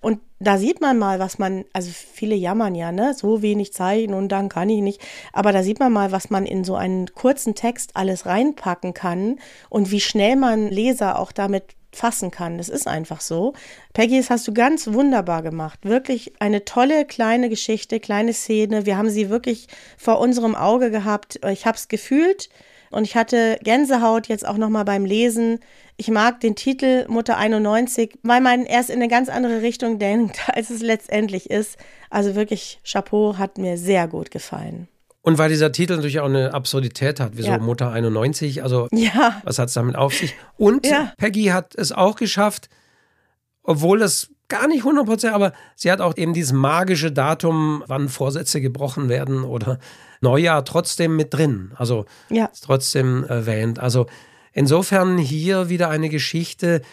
Und 0.01 0.19
da 0.39 0.57
sieht 0.59 0.81
man 0.81 0.99
mal, 0.99 1.19
was 1.19 1.39
man, 1.39 1.65
also 1.73 1.89
viele 1.91 2.35
jammern 2.35 2.75
ja, 2.75 2.91
ne, 2.91 3.15
so 3.15 3.41
wenig 3.41 3.73
Zeichen 3.73 4.13
und 4.13 4.29
dann 4.29 4.49
kann 4.49 4.69
ich 4.69 4.81
nicht. 4.81 5.01
Aber 5.33 5.51
da 5.51 5.63
sieht 5.63 5.79
man 5.79 5.91
mal, 5.91 6.11
was 6.11 6.29
man 6.29 6.45
in 6.45 6.63
so 6.63 6.75
einen 6.75 7.07
kurzen 7.15 7.55
Text 7.55 7.95
alles 7.95 8.27
reinpacken 8.27 8.93
kann 8.93 9.39
und 9.69 9.89
wie 9.89 10.01
schnell 10.01 10.35
man 10.35 10.69
Leser 10.69 11.17
auch 11.17 11.31
damit 11.31 11.75
fassen 11.95 12.31
kann. 12.31 12.57
Das 12.57 12.69
ist 12.69 12.87
einfach 12.87 13.21
so. 13.21 13.53
Peggy, 13.93 14.17
das 14.17 14.29
hast 14.29 14.47
du 14.47 14.53
ganz 14.53 14.87
wunderbar 14.87 15.41
gemacht. 15.41 15.79
Wirklich 15.83 16.33
eine 16.39 16.65
tolle 16.65 17.05
kleine 17.05 17.49
Geschichte, 17.49 17.99
kleine 17.99 18.33
Szene. 18.33 18.85
Wir 18.85 18.97
haben 18.97 19.09
sie 19.09 19.29
wirklich 19.29 19.67
vor 19.97 20.19
unserem 20.19 20.55
Auge 20.55 20.91
gehabt. 20.91 21.39
Ich 21.51 21.65
habe 21.65 21.77
es 21.77 21.87
gefühlt 21.87 22.49
und 22.91 23.03
ich 23.03 23.15
hatte 23.15 23.57
Gänsehaut 23.63 24.27
jetzt 24.27 24.47
auch 24.47 24.57
noch 24.57 24.69
mal 24.69 24.85
beim 24.85 25.05
Lesen. 25.05 25.59
Ich 25.97 26.09
mag 26.09 26.39
den 26.39 26.55
Titel 26.55 27.05
Mutter 27.07 27.37
91, 27.37 28.19
weil 28.23 28.41
man 28.41 28.65
erst 28.65 28.89
in 28.89 28.95
eine 28.95 29.07
ganz 29.07 29.29
andere 29.29 29.61
Richtung 29.61 29.99
denkt, 29.99 30.39
als 30.47 30.69
es 30.69 30.81
letztendlich 30.81 31.49
ist. 31.49 31.77
Also 32.09 32.35
wirklich 32.35 32.79
Chapeau 32.83 33.37
hat 33.37 33.57
mir 33.57 33.77
sehr 33.77 34.07
gut 34.07 34.31
gefallen. 34.31 34.87
Und 35.25 35.39
weil 35.39 35.49
dieser 35.49 35.71
Titel 35.71 35.95
natürlich 35.95 36.19
auch 36.19 36.27
eine 36.27 36.53
Absurdität 36.53 37.19
hat, 37.19 37.31
wieso 37.33 37.49
ja. 37.49 37.57
Mutter 37.57 37.91
91, 37.91 38.61
also 38.61 38.87
ja. 38.91 39.41
was 39.43 39.57
hat 39.57 39.69
es 39.69 39.73
damit 39.73 39.95
auf 39.95 40.13
sich? 40.13 40.35
Und 40.55 40.85
ja. 40.85 41.13
Peggy 41.17 41.45
hat 41.45 41.73
es 41.73 41.91
auch 41.91 42.15
geschafft, 42.15 42.69
obwohl 43.63 43.97
das 43.97 44.29
gar 44.49 44.67
nicht 44.67 44.83
100%, 44.83 45.31
aber 45.31 45.53
sie 45.75 45.91
hat 45.91 45.99
auch 45.99 46.15
eben 46.15 46.35
dieses 46.35 46.53
magische 46.53 47.11
Datum, 47.11 47.83
wann 47.87 48.07
Vorsätze 48.07 48.61
gebrochen 48.61 49.09
werden 49.09 49.43
oder 49.43 49.79
Neujahr 50.21 50.63
trotzdem 50.63 51.15
mit 51.15 51.33
drin. 51.33 51.71
Also 51.75 52.05
ja. 52.29 52.45
ist 52.45 52.65
trotzdem 52.65 53.23
erwähnt. 53.23 53.79
Also 53.79 54.05
insofern 54.53 55.17
hier 55.17 55.69
wieder 55.69 55.89
eine 55.89 56.09
Geschichte, 56.09 56.83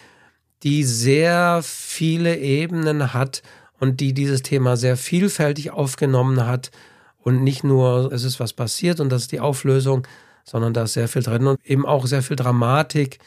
die 0.62 0.85
sehr 0.85 1.61
viele 1.62 2.38
Ebenen 2.38 3.12
hat 3.12 3.42
und 3.79 4.01
die 4.01 4.14
dieses 4.14 4.40
Thema 4.40 4.79
sehr 4.79 4.97
vielfältig 4.97 5.71
aufgenommen 5.71 6.47
hat 6.47 6.71
und 7.22 7.42
nicht 7.42 7.64
nur, 7.64 8.12
es 8.12 8.24
ist 8.24 8.40
was 8.40 8.52
passiert 8.52 9.00
und 9.00 9.11
das 9.11 9.22
ist 9.22 9.32
die 9.32 9.40
Auflösung, 9.40 10.06
sondern 10.44 10.74
da 10.74 10.85
ist 10.85 10.94
sehr 10.94 11.08
viel 11.08 11.22
drin 11.22 11.46
und 11.46 11.64
eben 11.64 11.87
auch 11.87 12.06
sehr 12.06 12.22
viel 12.22 12.37
Dramatik 12.37 13.18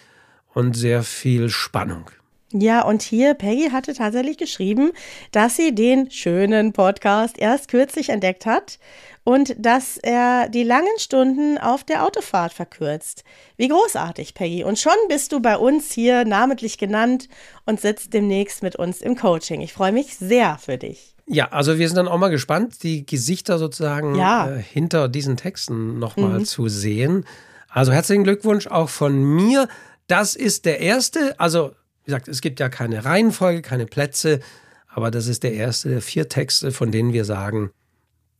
und 0.54 0.76
sehr 0.76 1.04
viel 1.04 1.50
Spannung. 1.50 2.10
Ja, 2.52 2.84
und 2.84 3.02
hier, 3.02 3.34
Peggy 3.34 3.70
hatte 3.72 3.94
tatsächlich 3.94 4.38
geschrieben, 4.38 4.92
dass 5.32 5.58
sie 5.58 5.76
den 5.76 6.10
schönen 6.12 6.72
Podcast 6.72 7.38
erst 7.38 7.68
kürzlich 7.70 8.10
entdeckt 8.10 8.46
hat 8.46 8.80
und 9.26 9.56
dass 9.58 9.98
er 9.98 10.48
die 10.48 10.64
langen 10.64 10.98
Stunden 10.98 11.58
auf 11.58 11.84
der 11.84 12.06
Autofahrt 12.06 12.54
verkürzt. 12.54 13.24
Wie 13.58 13.68
großartig, 13.68 14.36
Peggy. 14.36 14.64
Und 14.64 14.80
schon 14.80 14.94
bist 15.10 15.32
du 15.32 15.42
bei 15.42 15.58
uns 15.58 15.92
hier 15.92 16.24
namentlich 16.24 16.78
genannt 16.78 17.28
und 17.66 17.82
sitzt 17.82 18.14
demnächst 18.14 18.64
mit 18.64 18.76
uns 18.76 19.02
im 19.02 19.16
Coaching. 19.16 19.62
Ich 19.62 19.74
freue 19.74 19.92
mich 19.92 20.16
sehr 20.16 20.58
für 20.58 20.78
dich. 20.78 21.15
Ja, 21.28 21.48
also 21.52 21.80
wir 21.80 21.88
sind 21.88 21.98
dann 21.98 22.08
auch 22.08 22.20
mal 22.20 22.30
gespannt, 22.30 22.84
die 22.84 23.06
Gesichter 23.06 23.58
sozusagen 23.58 24.16
ja. 24.16 24.50
äh, 24.50 24.62
hinter 24.62 25.08
diesen 25.10 25.38
Texten 25.38 25.98
nochmal 25.98 26.40
mhm. 26.40 26.46
zu 26.46 26.68
sehen. 26.68 27.26
Also 27.68 27.92
herzlichen 27.92 28.24
Glückwunsch 28.24 28.68
auch 28.68 28.90
von 28.90 29.22
mir. 29.22 29.68
Das 30.08 30.36
ist 30.36 30.66
der 30.66 30.82
erste, 30.82 31.40
also 31.40 31.72
wie 32.04 32.12
gesagt, 32.12 32.28
es 32.28 32.42
gibt 32.42 32.60
ja 32.60 32.70
keine 32.70 33.06
Reihenfolge, 33.06 33.64
keine 33.64 33.88
Plätze, 33.88 34.40
aber 34.88 35.10
das 35.10 35.28
ist 35.28 35.44
der 35.44 35.54
erste 35.54 35.90
der 35.90 36.02
vier 36.02 36.30
Texte, 36.30 36.72
von 36.72 36.92
denen 36.92 37.12
wir 37.12 37.26
sagen, 37.26 37.72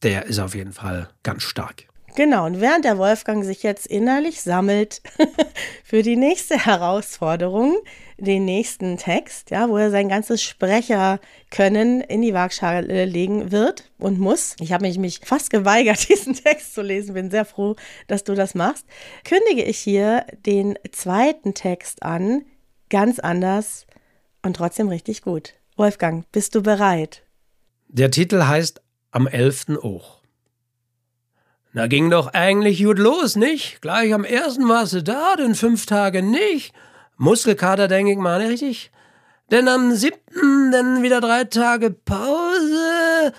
der 0.04 0.28
ist 0.28 0.40
auf 0.40 0.54
jeden 0.54 0.72
Fall 0.72 1.10
ganz 1.24 1.42
stark. 1.44 1.86
Genau, 2.16 2.46
und 2.46 2.62
während 2.62 2.86
der 2.86 2.98
Wolfgang 2.98 3.44
sich 3.44 3.64
jetzt 3.64 3.88
innerlich 3.88 4.42
sammelt 4.42 5.02
für 5.84 6.02
die 6.02 6.16
nächste 6.16 6.64
Herausforderung, 6.66 7.76
den 8.18 8.46
nächsten 8.46 8.98
Text, 8.98 9.52
ja, 9.52 9.70
wo 9.70 9.78
er 9.78 9.92
sein 9.92 10.10
ganzes 10.10 10.42
Sprecherkönnen 10.42 12.02
in 12.02 12.22
die 12.22 12.34
Waagschale 12.34 13.06
legen 13.06 13.52
wird 13.52 13.92
und 13.98 14.20
muss. 14.20 14.56
Ich 14.60 14.72
habe 14.72 14.86
mich, 14.86 14.98
mich 14.98 15.20
fast 15.24 15.50
geweigert, 15.50 16.08
diesen 16.10 16.34
Text 16.34 16.74
zu 16.74 16.82
lesen, 16.82 17.14
bin 17.14 17.30
sehr 17.30 17.46
froh, 17.46 17.76
dass 18.08 18.24
du 18.24 18.36
das 18.36 18.56
machst. 18.56 18.86
Kündige 19.24 19.64
ich 19.64 19.78
hier 19.78 20.26
den 20.46 20.78
zweiten 20.92 21.54
Text 21.54 22.04
an, 22.04 22.46
ganz 22.90 23.20
anders 23.20 23.86
und 24.42 24.56
trotzdem 24.56 24.90
richtig 24.90 25.22
gut. 25.22 25.54
Wolfgang, 25.76 26.30
bist 26.32 26.56
du 26.56 26.64
bereit? 26.64 27.24
Der 27.88 28.12
Titel 28.12 28.44
heißt 28.44 28.82
Am 29.12 29.28
11. 29.28 29.78
Auch. 29.82 30.22
Na, 31.74 31.88
ging 31.88 32.10
doch 32.10 32.28
eigentlich 32.28 32.82
gut 32.82 33.00
los, 33.00 33.36
nicht? 33.36 33.82
Gleich 33.82 34.14
am 34.14 34.24
ersten 34.24 34.70
warst 34.70 34.94
du 34.94 35.04
da, 35.04 35.36
denn 35.36 35.56
fünf 35.56 35.86
Tage 35.86 36.24
nicht. 36.24 36.74
Muskelkater, 37.18 37.88
denke 37.88 38.12
ich 38.12 38.18
mal, 38.18 38.42
richtig? 38.42 38.92
Denn 39.52 39.68
am 39.68 39.94
siebten 39.96 40.72
dann 40.72 41.04
wieder 41.04 41.22
drei 41.22 41.44
Tage 41.44 41.92
Pause. 41.92 43.34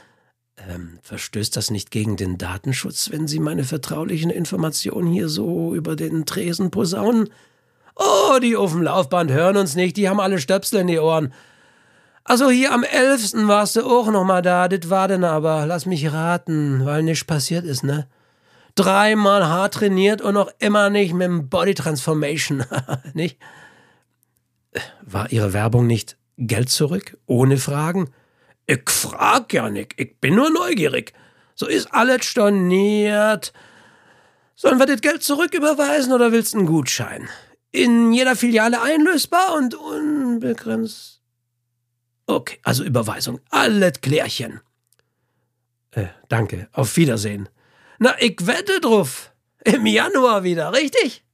Ähm, 0.69 0.99
verstößt 1.03 1.57
das 1.57 1.71
nicht 1.71 1.91
gegen 1.91 2.17
den 2.17 2.39
Datenschutz, 2.39 3.11
wenn 3.11 3.27
Sie 3.27 3.41
meine 3.41 3.65
vertraulichen 3.65 4.31
Informationen 4.31 5.13
hier 5.13 5.29
so 5.29 5.75
über 5.75 5.97
den 5.97 6.25
Tresen 6.25 6.71
posaunen? 6.71 7.29
Oh, 7.97 8.39
die 8.41 8.57
auf 8.57 8.73
dem 8.73 8.83
Laufband 8.83 9.31
hören 9.31 9.57
uns 9.57 9.75
nicht, 9.75 9.97
die 9.97 10.09
haben 10.09 10.21
alle 10.21 10.39
Stöpsel 10.39 10.81
in 10.81 10.87
die 10.87 10.99
Ohren. 10.99 11.33
Also 12.25 12.51
hier 12.51 12.73
am 12.73 12.83
elften 12.83 13.49
warst 13.49 13.77
du 13.77 13.85
auch 13.85 14.11
noch 14.11 14.25
mal 14.25 14.43
da, 14.43 14.69
das 14.69 14.91
war 14.91 15.09
denn 15.09 15.25
aber, 15.25 15.67
lass 15.67 15.87
mich 15.87 16.13
raten, 16.13 16.85
weil 16.85 17.03
nichts 17.03 17.25
passiert 17.25 17.65
ist, 17.65 17.85
ne? 17.85 18.09
dreimal 18.77 19.49
hart 19.49 19.75
trainiert 19.75 20.21
und 20.21 20.35
noch 20.35 20.51
immer 20.61 20.91
nicht 20.91 21.13
mit 21.13 21.27
dem 21.27 21.49
Body 21.49 21.75
Transformation. 21.75 22.65
nicht? 23.15 23.39
War 25.03 25.31
Ihre 25.33 25.53
Werbung 25.53 25.87
nicht 25.87 26.17
Geld 26.37 26.71
zurück, 26.71 27.17
ohne 27.27 27.59
Fragen? 27.59 28.11
Ich 28.67 28.89
frag 28.89 29.53
ja 29.53 29.71
nicht, 29.71 29.95
ich 29.99 30.21
bin 30.21 30.35
nur 30.35 30.51
neugierig. 30.51 31.13
So 31.55 31.67
ist 31.67 31.93
alles 31.93 32.25
storniert. 32.25 33.53
Sollen 34.55 34.79
wir 34.79 34.87
das 34.87 35.01
Geld 35.01 35.23
zurücküberweisen 35.23 36.13
oder 36.13 36.33
willst 36.33 36.55
du 36.55 36.59
einen 36.59 36.67
Gutschein? 36.67 37.29
In 37.71 38.13
jeder 38.13 38.37
Filiale 38.37 38.83
einlösbar 38.83 39.55
und 39.55 39.75
unbegrenzt. 39.75 41.21
Okay, 42.27 42.59
also 42.63 42.83
Überweisung. 42.83 43.41
Alles 43.51 44.01
Klärchen. 44.01 44.61
Äh, 45.93 46.07
danke. 46.29 46.69
Auf 46.73 46.97
Wiedersehen. 46.97 47.49
Na, 47.99 48.15
ich 48.19 48.47
wette 48.47 48.81
drauf. 48.81 49.33
Im 49.65 49.87
Januar 49.87 50.43
wieder, 50.43 50.73
richtig? 50.73 51.26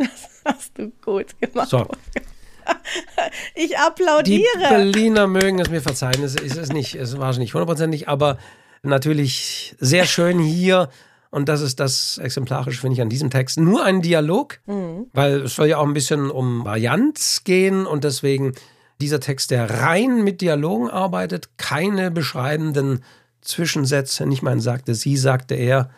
Das 0.00 0.54
hast 0.54 0.78
du 0.78 0.90
gut 1.04 1.38
gemacht. 1.40 1.68
So. 1.68 1.86
Ich 3.54 3.76
applaudiere. 3.76 4.44
Die 4.54 4.68
Berliner 4.68 5.26
mögen 5.26 5.58
es 5.58 5.70
mir 5.70 5.80
verzeihen. 5.80 6.22
Es 6.22 6.36
ist 6.36 6.72
nicht, 6.72 6.94
es 6.94 7.18
war 7.18 7.36
nicht 7.36 7.54
hundertprozentig, 7.54 8.08
aber 8.08 8.38
natürlich 8.82 9.74
sehr 9.80 10.04
schön 10.04 10.38
hier. 10.38 10.88
Und 11.30 11.48
das 11.48 11.60
ist 11.60 11.80
das 11.80 12.18
exemplarisch, 12.18 12.80
finde 12.80 12.94
ich, 12.94 13.02
an 13.02 13.08
diesem 13.08 13.30
Text. 13.30 13.58
Nur 13.58 13.84
ein 13.84 14.02
Dialog, 14.02 14.60
mhm. 14.66 15.06
weil 15.12 15.42
es 15.42 15.54
soll 15.54 15.68
ja 15.68 15.78
auch 15.78 15.86
ein 15.86 15.94
bisschen 15.94 16.30
um 16.30 16.64
Varianz 16.64 17.42
gehen 17.44 17.86
und 17.86 18.04
deswegen 18.04 18.52
dieser 19.00 19.20
Text, 19.20 19.50
der 19.50 19.82
rein 19.82 20.22
mit 20.24 20.40
Dialogen 20.40 20.90
arbeitet, 20.90 21.50
keine 21.56 22.10
beschreibenden 22.10 23.02
Zwischensätze, 23.40 24.26
nicht 24.26 24.42
man 24.42 24.60
sagte 24.60 24.94
sie, 24.94 25.16
sagte 25.16 25.54
er. 25.54 25.90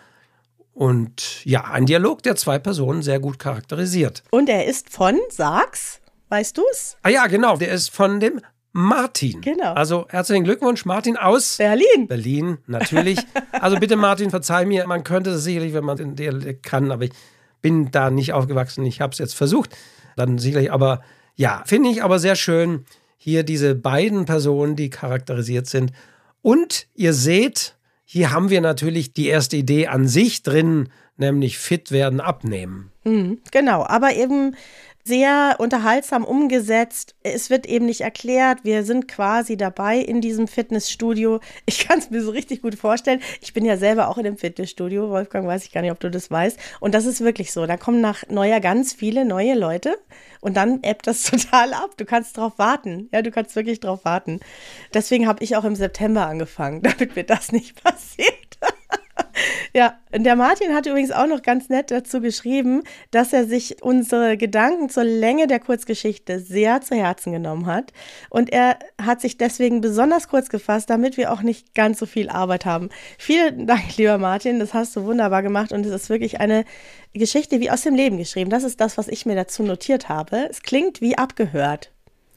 Und 0.74 1.44
ja, 1.44 1.64
ein 1.64 1.86
Dialog, 1.86 2.22
der 2.22 2.36
zwei 2.36 2.58
Personen 2.58 3.02
sehr 3.02 3.20
gut 3.20 3.38
charakterisiert. 3.38 4.22
Und 4.30 4.48
er 4.48 4.66
ist 4.66 4.90
von, 4.90 5.18
sag's, 5.28 6.00
weißt 6.28 6.56
du's? 6.56 6.96
Ah 7.02 7.10
ja, 7.10 7.26
genau, 7.26 7.56
der 7.56 7.72
ist 7.72 7.90
von 7.90 8.20
dem 8.20 8.40
Martin. 8.72 9.42
Genau. 9.42 9.74
Also 9.74 10.06
herzlichen 10.08 10.44
Glückwunsch, 10.44 10.86
Martin 10.86 11.18
aus 11.18 11.58
Berlin. 11.58 12.08
Berlin, 12.08 12.58
natürlich. 12.66 13.18
Also 13.52 13.78
bitte, 13.78 13.96
Martin, 13.96 14.30
verzeih 14.30 14.64
mir, 14.64 14.86
man 14.86 15.04
könnte 15.04 15.30
es 15.30 15.44
sicherlich, 15.44 15.74
wenn 15.74 15.84
man 15.84 15.98
den 15.98 16.16
Dialekt 16.16 16.62
kann, 16.62 16.90
aber 16.90 17.04
ich 17.04 17.12
bin 17.60 17.90
da 17.90 18.10
nicht 18.10 18.32
aufgewachsen. 18.32 18.84
Ich 18.86 19.00
habe 19.00 19.12
es 19.12 19.18
jetzt 19.18 19.34
versucht. 19.34 19.76
Dann 20.16 20.38
sicherlich, 20.38 20.72
aber 20.72 21.02
ja, 21.36 21.62
finde 21.66 21.90
ich 21.90 22.02
aber 22.02 22.18
sehr 22.18 22.34
schön, 22.34 22.86
hier 23.18 23.42
diese 23.44 23.74
beiden 23.74 24.24
Personen, 24.24 24.74
die 24.74 24.90
charakterisiert 24.90 25.66
sind. 25.66 25.92
Und 26.40 26.86
ihr 26.94 27.12
seht, 27.12 27.76
hier 28.04 28.32
haben 28.32 28.50
wir 28.50 28.60
natürlich 28.60 29.12
die 29.12 29.26
erste 29.26 29.56
Idee 29.56 29.86
an 29.86 30.06
sich 30.06 30.42
drin, 30.42 30.88
nämlich 31.16 31.58
fit 31.58 31.90
werden, 31.90 32.20
abnehmen. 32.20 32.90
Mhm, 33.04 33.38
genau, 33.50 33.84
aber 33.84 34.14
eben 34.14 34.54
sehr 35.04 35.56
unterhaltsam 35.58 36.24
umgesetzt. 36.24 37.14
Es 37.22 37.50
wird 37.50 37.66
eben 37.66 37.86
nicht 37.86 38.02
erklärt. 38.02 38.60
Wir 38.62 38.84
sind 38.84 39.08
quasi 39.08 39.56
dabei 39.56 39.98
in 39.98 40.20
diesem 40.20 40.46
Fitnessstudio. 40.46 41.40
Ich 41.66 41.86
kann 41.86 41.98
es 41.98 42.10
mir 42.10 42.22
so 42.22 42.30
richtig 42.30 42.62
gut 42.62 42.76
vorstellen. 42.76 43.20
Ich 43.40 43.52
bin 43.52 43.64
ja 43.64 43.76
selber 43.76 44.08
auch 44.08 44.18
in 44.18 44.24
dem 44.24 44.36
Fitnessstudio. 44.36 45.10
Wolfgang, 45.10 45.46
weiß 45.46 45.64
ich 45.64 45.72
gar 45.72 45.82
nicht, 45.82 45.90
ob 45.90 46.00
du 46.00 46.10
das 46.10 46.30
weißt. 46.30 46.58
Und 46.80 46.94
das 46.94 47.06
ist 47.06 47.20
wirklich 47.20 47.52
so. 47.52 47.66
Da 47.66 47.76
kommen 47.76 48.00
nach 48.00 48.28
Neujahr 48.28 48.60
ganz 48.60 48.92
viele 48.92 49.24
neue 49.24 49.54
Leute 49.54 49.98
und 50.40 50.56
dann 50.56 50.82
ebbt 50.82 51.06
das 51.06 51.22
total 51.30 51.72
ab. 51.74 51.90
Du 51.96 52.04
kannst 52.04 52.36
drauf 52.36 52.58
warten. 52.58 53.08
Ja, 53.12 53.22
du 53.22 53.30
kannst 53.30 53.56
wirklich 53.56 53.80
drauf 53.80 54.04
warten. 54.04 54.40
Deswegen 54.94 55.26
habe 55.26 55.42
ich 55.42 55.56
auch 55.56 55.64
im 55.64 55.74
September 55.74 56.26
angefangen, 56.26 56.82
damit 56.82 57.16
mir 57.16 57.24
das 57.24 57.50
nicht 57.50 57.82
passiert. 57.82 58.41
Ja, 59.74 59.98
der 60.14 60.36
Martin 60.36 60.74
hat 60.74 60.84
übrigens 60.84 61.12
auch 61.12 61.26
noch 61.26 61.40
ganz 61.40 61.70
nett 61.70 61.90
dazu 61.90 62.20
geschrieben, 62.20 62.82
dass 63.10 63.32
er 63.32 63.46
sich 63.46 63.82
unsere 63.82 64.36
Gedanken 64.36 64.90
zur 64.90 65.04
Länge 65.04 65.46
der 65.46 65.60
Kurzgeschichte 65.60 66.40
sehr 66.40 66.82
zu 66.82 66.94
Herzen 66.94 67.32
genommen 67.32 67.64
hat. 67.64 67.92
Und 68.28 68.52
er 68.52 68.78
hat 69.00 69.22
sich 69.22 69.38
deswegen 69.38 69.80
besonders 69.80 70.28
kurz 70.28 70.50
gefasst, 70.50 70.90
damit 70.90 71.16
wir 71.16 71.32
auch 71.32 71.40
nicht 71.40 71.74
ganz 71.74 71.98
so 71.98 72.04
viel 72.04 72.28
Arbeit 72.28 72.66
haben. 72.66 72.90
Vielen 73.16 73.66
Dank, 73.66 73.96
lieber 73.96 74.18
Martin, 74.18 74.58
das 74.58 74.74
hast 74.74 74.94
du 74.94 75.04
wunderbar 75.04 75.42
gemacht 75.42 75.72
und 75.72 75.86
es 75.86 75.92
ist 75.92 76.10
wirklich 76.10 76.38
eine 76.40 76.64
Geschichte 77.14 77.60
wie 77.60 77.70
aus 77.70 77.82
dem 77.82 77.94
Leben 77.94 78.18
geschrieben. 78.18 78.50
Das 78.50 78.64
ist 78.64 78.80
das, 78.80 78.98
was 78.98 79.08
ich 79.08 79.24
mir 79.24 79.36
dazu 79.36 79.62
notiert 79.62 80.10
habe. 80.10 80.48
Es 80.50 80.62
klingt 80.62 81.00
wie 81.00 81.16
abgehört. 81.16 81.92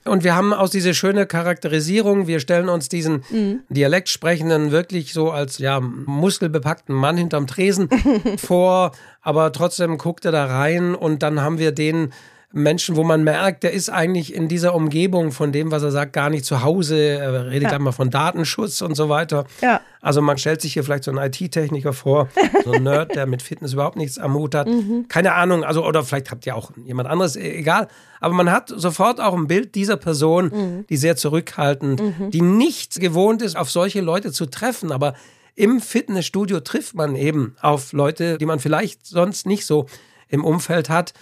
Und 0.07 0.23
wir 0.23 0.35
haben 0.35 0.53
aus 0.53 0.69
dieser 0.69 0.93
schönen 0.93 1.27
Charakterisierung, 1.27 2.27
wir 2.27 2.39
stellen 2.39 2.69
uns 2.69 2.89
diesen 2.89 3.23
mhm. 3.31 3.61
Dialektsprechenden 3.69 4.71
wirklich 4.71 5.13
so 5.13 5.31
als 5.31 5.57
ja 5.57 5.79
muskelbepackten 5.79 6.93
Mann 6.93 7.17
hinterm 7.17 7.47
Tresen 7.47 7.89
vor, 8.37 8.91
aber 9.21 9.51
trotzdem 9.51 9.97
guckt 9.97 10.25
er 10.25 10.31
da 10.31 10.45
rein 10.45 10.93
und 10.93 11.23
dann 11.23 11.41
haben 11.41 11.57
wir 11.57 11.71
den 11.71 12.13
Menschen, 12.55 12.95
wo 12.95 13.03
man 13.03 13.25
merkt, 13.25 13.63
der 13.63 13.73
ist 13.73 13.89
eigentlich 13.89 14.33
in 14.33 14.47
dieser 14.47 14.73
Umgebung 14.75 15.33
von 15.33 15.51
dem, 15.51 15.71
was 15.71 15.83
er 15.83 15.91
sagt, 15.91 16.13
gar 16.13 16.29
nicht 16.29 16.45
zu 16.45 16.63
Hause. 16.63 16.97
Er 16.97 17.47
redet 17.47 17.69
ja. 17.69 17.75
einmal 17.75 17.91
von 17.91 18.09
Datenschutz 18.09 18.81
und 18.81 18.95
so 18.95 19.09
weiter. 19.09 19.45
Ja. 19.61 19.81
Also 20.01 20.21
man 20.21 20.37
stellt 20.37 20.61
sich 20.61 20.71
hier 20.71 20.85
vielleicht 20.85 21.03
so 21.03 21.11
einen 21.11 21.19
IT-Techniker 21.19 21.91
vor, 21.91 22.29
so 22.63 22.71
ein 22.71 22.83
Nerd, 22.83 23.13
der 23.13 23.25
mit 23.25 23.41
Fitness 23.41 23.73
überhaupt 23.73 23.97
nichts 23.97 24.17
am 24.17 24.35
Hut 24.35 24.55
hat. 24.55 24.69
Mhm. 24.69 25.07
Keine 25.09 25.33
Ahnung, 25.33 25.65
also 25.65 25.85
oder 25.85 26.03
vielleicht 26.05 26.31
habt 26.31 26.45
ihr 26.45 26.55
auch 26.55 26.71
jemand 26.85 27.09
anderes, 27.09 27.35
e-, 27.35 27.57
egal. 27.57 27.89
Aber 28.21 28.33
man 28.33 28.49
hat 28.49 28.71
sofort 28.73 29.19
auch 29.19 29.33
ein 29.33 29.47
Bild 29.47 29.75
dieser 29.75 29.97
Person, 29.97 30.45
mhm. 30.45 30.85
die 30.87 30.95
sehr 30.95 31.17
zurückhaltend, 31.17 32.01
mhm. 32.01 32.31
die 32.31 32.41
nicht 32.41 33.01
gewohnt 33.01 33.41
ist, 33.41 33.57
auf 33.57 33.69
solche 33.69 33.99
Leute 33.99 34.31
zu 34.31 34.45
treffen, 34.45 34.93
aber 34.93 35.13
im 35.55 35.81
Fitnessstudio 35.81 36.61
trifft 36.61 36.95
man 36.95 37.17
eben 37.17 37.57
auf 37.61 37.91
Leute, 37.91 38.37
die 38.37 38.45
man 38.45 38.59
vielleicht 38.59 39.05
sonst 39.05 39.45
nicht 39.45 39.65
so 39.65 39.87
im 40.29 40.45
Umfeld 40.45 40.89
hat. 40.89 41.13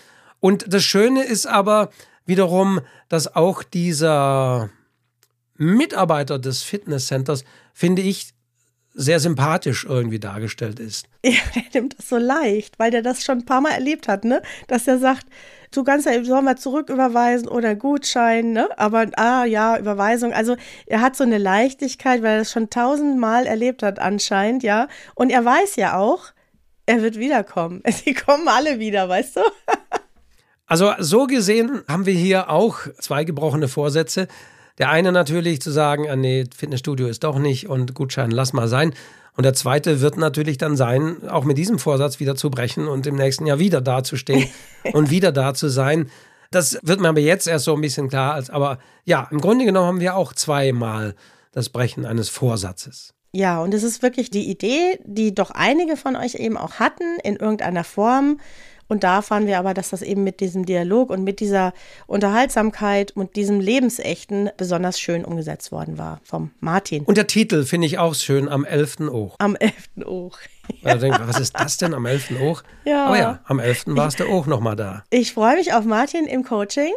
Und 0.43 0.73
das 0.73 0.83
Schöne 0.83 1.23
ist 1.23 1.45
aber 1.45 1.89
wiederum, 2.25 2.81
dass 3.07 3.33
auch 3.33 3.63
dieser 3.63 4.69
Mitarbeiter 5.55 6.37
des 6.37 6.63
Fitnesscenters, 6.63 7.45
finde 7.73 8.01
ich, 8.01 8.33
sehr 8.93 9.21
sympathisch 9.21 9.85
irgendwie 9.85 10.19
dargestellt 10.19 10.81
ist. 10.81 11.07
Ja, 11.25 11.39
er 11.55 11.63
nimmt 11.73 11.97
das 11.97 12.09
so 12.09 12.17
leicht, 12.17 12.77
weil 12.77 12.91
der 12.91 13.01
das 13.01 13.23
schon 13.23 13.37
ein 13.37 13.45
paar 13.45 13.61
Mal 13.61 13.71
erlebt 13.71 14.09
hat, 14.09 14.25
ne? 14.25 14.41
Dass 14.67 14.85
er 14.85 14.99
sagt, 14.99 15.25
du 15.71 15.85
kannst 15.85 16.07
ja, 16.07 16.21
sollen 16.25 16.43
wir 16.43 16.57
zurücküberweisen 16.57 17.47
oder 17.47 17.73
Gutschein, 17.75 18.51
ne? 18.51 18.67
Aber, 18.77 19.07
ah 19.15 19.45
ja, 19.45 19.79
Überweisung. 19.79 20.33
Also 20.33 20.57
er 20.87 20.99
hat 20.99 21.15
so 21.15 21.23
eine 21.23 21.37
Leichtigkeit, 21.37 22.21
weil 22.21 22.31
er 22.31 22.39
das 22.39 22.51
schon 22.51 22.69
tausendmal 22.69 23.45
erlebt 23.45 23.81
hat 23.81 23.99
anscheinend, 23.99 24.61
ja. 24.61 24.89
Und 25.15 25.29
er 25.29 25.45
weiß 25.45 25.77
ja 25.77 25.97
auch, 25.97 26.33
er 26.85 27.01
wird 27.01 27.17
wiederkommen. 27.17 27.81
Sie 28.03 28.13
kommen 28.13 28.49
alle 28.49 28.79
wieder, 28.79 29.07
weißt 29.07 29.37
du? 29.37 29.41
Also 30.73 30.91
so 30.97 31.27
gesehen 31.27 31.83
haben 31.87 32.07
wir 32.07 32.15
hier 32.15 32.49
auch 32.49 32.79
zwei 32.97 33.25
gebrochene 33.25 33.67
Vorsätze. 33.67 34.27
Der 34.79 34.89
eine 34.89 35.11
natürlich 35.11 35.61
zu 35.61 35.69
sagen, 35.69 36.09
ah, 36.09 36.15
nee, 36.15 36.45
Fitnessstudio 36.57 37.05
ist 37.05 37.23
doch 37.23 37.37
nicht 37.37 37.69
und 37.69 37.93
Gutschein 37.93 38.31
lass 38.31 38.53
mal 38.53 38.67
sein. 38.67 38.95
Und 39.37 39.43
der 39.43 39.53
zweite 39.53 40.01
wird 40.01 40.17
natürlich 40.17 40.57
dann 40.57 40.75
sein, 40.75 41.29
auch 41.29 41.43
mit 41.43 41.59
diesem 41.59 41.77
Vorsatz 41.77 42.19
wieder 42.19 42.35
zu 42.35 42.49
brechen 42.49 42.87
und 42.87 43.05
im 43.05 43.13
nächsten 43.13 43.45
Jahr 43.45 43.59
wieder 43.59 43.81
dazustehen 43.81 44.49
und 44.93 45.11
wieder 45.11 45.31
da 45.31 45.53
zu 45.53 45.69
sein. 45.69 46.09
Das 46.49 46.79
wird 46.81 46.99
mir 46.99 47.09
aber 47.09 47.19
jetzt 47.19 47.47
erst 47.47 47.65
so 47.65 47.75
ein 47.75 47.81
bisschen 47.81 48.09
klar. 48.09 48.33
Als, 48.33 48.49
aber 48.49 48.79
ja, 49.05 49.27
im 49.29 49.41
Grunde 49.41 49.65
genommen 49.65 49.85
haben 49.85 49.99
wir 49.99 50.15
auch 50.15 50.33
zweimal 50.33 51.13
das 51.51 51.69
Brechen 51.69 52.07
eines 52.07 52.29
Vorsatzes. 52.29 53.13
Ja, 53.31 53.61
und 53.61 53.75
es 53.75 53.83
ist 53.83 54.01
wirklich 54.01 54.31
die 54.31 54.49
Idee, 54.49 54.99
die 55.05 55.35
doch 55.35 55.51
einige 55.51 55.97
von 55.97 56.15
euch 56.15 56.33
eben 56.33 56.57
auch 56.57 56.79
hatten, 56.79 57.19
in 57.23 57.35
irgendeiner 57.35 57.83
Form 57.83 58.39
und 58.87 59.03
da 59.03 59.17
erfahren 59.17 59.47
wir 59.47 59.59
aber, 59.59 59.73
dass 59.73 59.89
das 59.89 60.01
eben 60.01 60.23
mit 60.23 60.39
diesem 60.39 60.65
Dialog 60.65 61.09
und 61.09 61.23
mit 61.23 61.39
dieser 61.39 61.73
Unterhaltsamkeit 62.07 63.11
und 63.11 63.35
diesem 63.35 63.59
Lebensechten 63.59 64.49
besonders 64.57 64.99
schön 64.99 65.25
umgesetzt 65.25 65.71
worden 65.71 65.97
war 65.97 66.19
vom 66.23 66.51
Martin. 66.59 67.03
Und 67.03 67.17
der 67.17 67.27
Titel 67.27 67.63
finde 67.65 67.87
ich 67.87 67.97
auch 67.97 68.15
schön, 68.15 68.49
am 68.49 68.65
11. 68.65 69.09
Och. 69.11 69.35
Am 69.39 69.55
11. 69.55 69.73
Och. 70.05 70.37
Ja. 70.81 70.95
denkt, 70.95 71.19
was 71.27 71.39
ist 71.39 71.59
das 71.59 71.77
denn 71.77 71.93
am 71.93 72.05
11. 72.05 72.39
Och? 72.39 72.63
Ja. 72.85 73.05
Aber 73.07 73.17
ja, 73.17 73.39
am 73.45 73.59
11. 73.59 73.83
warst 73.87 74.19
du 74.19 74.25
auch 74.25 74.47
nochmal 74.47 74.75
da. 74.75 75.03
Ich 75.09 75.33
freue 75.33 75.55
mich 75.57 75.73
auf 75.73 75.85
Martin 75.85 76.25
im 76.25 76.43
Coaching 76.43 76.93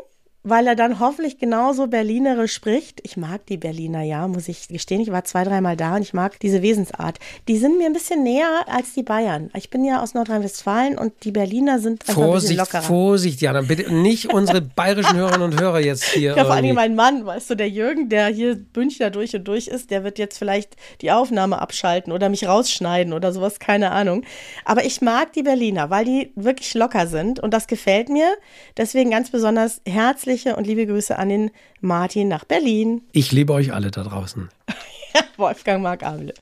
weil 0.49 0.69
er 0.69 0.77
dann 0.77 1.01
hoffentlich 1.01 1.39
genauso 1.39 1.89
Berlinerisch 1.89 2.53
spricht. 2.53 3.01
Ich 3.03 3.17
mag 3.17 3.45
die 3.47 3.57
Berliner, 3.57 4.03
ja, 4.03 4.29
muss 4.29 4.47
ich 4.47 4.69
gestehen. 4.69 5.01
Ich 5.01 5.11
war 5.11 5.25
zwei, 5.25 5.43
dreimal 5.43 5.77
da 5.77 5.97
und 5.97 6.03
ich 6.03 6.15
mag 6.15 6.39
diese 6.39 6.63
Wesensart. 6.63 7.19
Die 7.49 7.59
sind 7.59 7.79
mir 7.79 7.87
ein 7.87 7.93
bisschen 7.93 8.23
näher 8.23 8.65
als 8.69 8.95
die 8.95 9.03
Bayern. 9.03 9.51
Ich 9.57 9.71
bin 9.71 9.85
ja 9.85 10.01
aus 10.01 10.15
Nordrhein-Westfalen 10.15 10.99
und 10.99 11.13
die 11.25 11.33
Berliner 11.33 11.81
sind 11.81 12.09
einfach 12.09 12.15
Vorsicht, 12.15 12.53
ein 12.53 12.65
lockerer. 12.65 12.83
Vorsicht, 12.83 13.41
Jana, 13.41 13.63
bitte 13.63 13.93
nicht 13.93 14.33
unsere 14.33 14.61
bayerischen 14.77 15.17
Hörerinnen 15.17 15.51
und 15.51 15.61
Hörer 15.61 15.81
jetzt 15.81 16.05
hier. 16.05 16.37
Ja, 16.37 16.45
vor 16.45 16.55
allem 16.55 16.77
mein 16.77 16.95
Mann, 16.95 17.27
weißt 17.27 17.51
du, 17.51 17.57
der 17.57 17.69
Jürgen, 17.69 18.09
der 18.09 18.29
hier 18.29 18.57
Münchner 18.77 19.11
durch 19.11 19.35
und 19.35 19.49
durch 19.49 19.67
ist, 19.67 19.91
der 19.91 20.05
wird 20.05 20.17
jetzt 20.21 20.39
vielleicht 20.39 20.77
die 21.01 21.11
Aufnahme 21.11 21.61
abschalten 21.61 22.13
oder 22.13 22.29
mich 22.29 22.47
rausschneiden 22.47 23.13
oder 23.13 23.33
sowas, 23.33 23.59
keine 23.59 23.91
Ahnung. 23.91 24.23
Aber 24.65 24.85
ich 24.85 25.01
mag 25.01 25.33
die 25.33 25.43
Berliner, 25.43 25.91
weil 25.91 26.05
die 26.05 26.31
wirklich 26.37 26.73
locker 26.75 27.09
sind 27.09 27.41
und 27.41 27.53
das 27.53 27.67
gefällt 27.67 28.09
mir. 28.11 28.29
Deswegen 28.77 29.11
ganz 29.11 29.31
besonders 29.31 29.81
herzlich 29.85 30.36
herzliche 30.37 30.57
und 30.57 30.67
liebe 30.67 30.87
Grüße 30.87 31.19
an 31.19 31.29
den 31.29 31.51
Martin 31.81 32.29
nach 32.29 32.45
Berlin. 32.45 33.03
Ich 33.13 33.33
liebe 33.33 33.53
euch 33.53 33.73
alle 33.73 33.91
da 33.91 34.03
draußen. 34.03 34.49
Wolfgang 35.37 35.83
mag 35.83 36.03
Amle. 36.03 36.35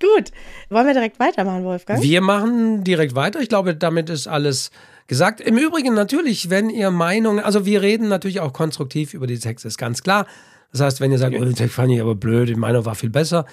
Gut, 0.00 0.32
wollen 0.68 0.86
wir 0.86 0.94
direkt 0.94 1.20
weitermachen, 1.20 1.64
Wolfgang? 1.64 2.02
Wir 2.02 2.20
machen 2.20 2.82
direkt 2.82 3.14
weiter. 3.14 3.40
Ich 3.40 3.48
glaube, 3.48 3.76
damit 3.76 4.10
ist 4.10 4.26
alles 4.26 4.70
gesagt. 5.06 5.40
Im 5.40 5.58
Übrigen 5.58 5.94
natürlich, 5.94 6.50
wenn 6.50 6.70
ihr 6.70 6.90
Meinungen, 6.90 7.44
also 7.44 7.66
wir 7.66 7.82
reden 7.82 8.08
natürlich 8.08 8.40
auch 8.40 8.52
konstruktiv 8.52 9.14
über 9.14 9.26
die 9.26 9.38
Texte, 9.38 9.68
ist 9.68 9.78
ganz 9.78 10.02
klar. 10.02 10.26
Das 10.72 10.80
heißt, 10.80 11.00
wenn 11.00 11.12
ihr 11.12 11.18
sagt, 11.18 11.36
oh, 11.36 11.44
den 11.44 11.54
Text 11.54 11.76
fand 11.76 11.92
ich 11.92 12.00
aber 12.00 12.14
blöd, 12.14 12.48
die 12.48 12.54
Meinung 12.54 12.84
war 12.84 12.94
viel 12.94 13.10
besser. 13.10 13.44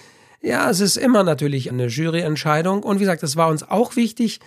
Ja, 0.41 0.69
es 0.69 0.79
ist 0.79 0.95
immer 0.95 1.23
natürlich 1.23 1.69
eine 1.69 1.87
Juryentscheidung. 1.87 2.81
Und 2.83 2.97
wie 2.97 3.03
gesagt, 3.03 3.23
es 3.23 3.35
war 3.35 3.49
uns 3.49 3.61
auch 3.61 3.95
wichtig, 3.95 4.39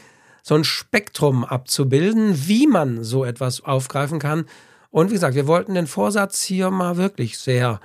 so 0.42 0.56
ein 0.56 0.64
Spektrum 0.64 1.44
abzubilden, 1.44 2.48
wie 2.48 2.66
man 2.66 3.04
so 3.04 3.24
etwas 3.24 3.62
aufgreifen 3.62 4.18
kann. 4.18 4.46
Und 4.92 5.08
wie 5.10 5.14
gesagt, 5.14 5.34
wir 5.34 5.48
wollten 5.48 5.74
den 5.74 5.88
Vorsatz 5.88 6.42
hier 6.42 6.70
mal 6.70 6.96
wirklich 6.96 7.38
sehr 7.38 7.80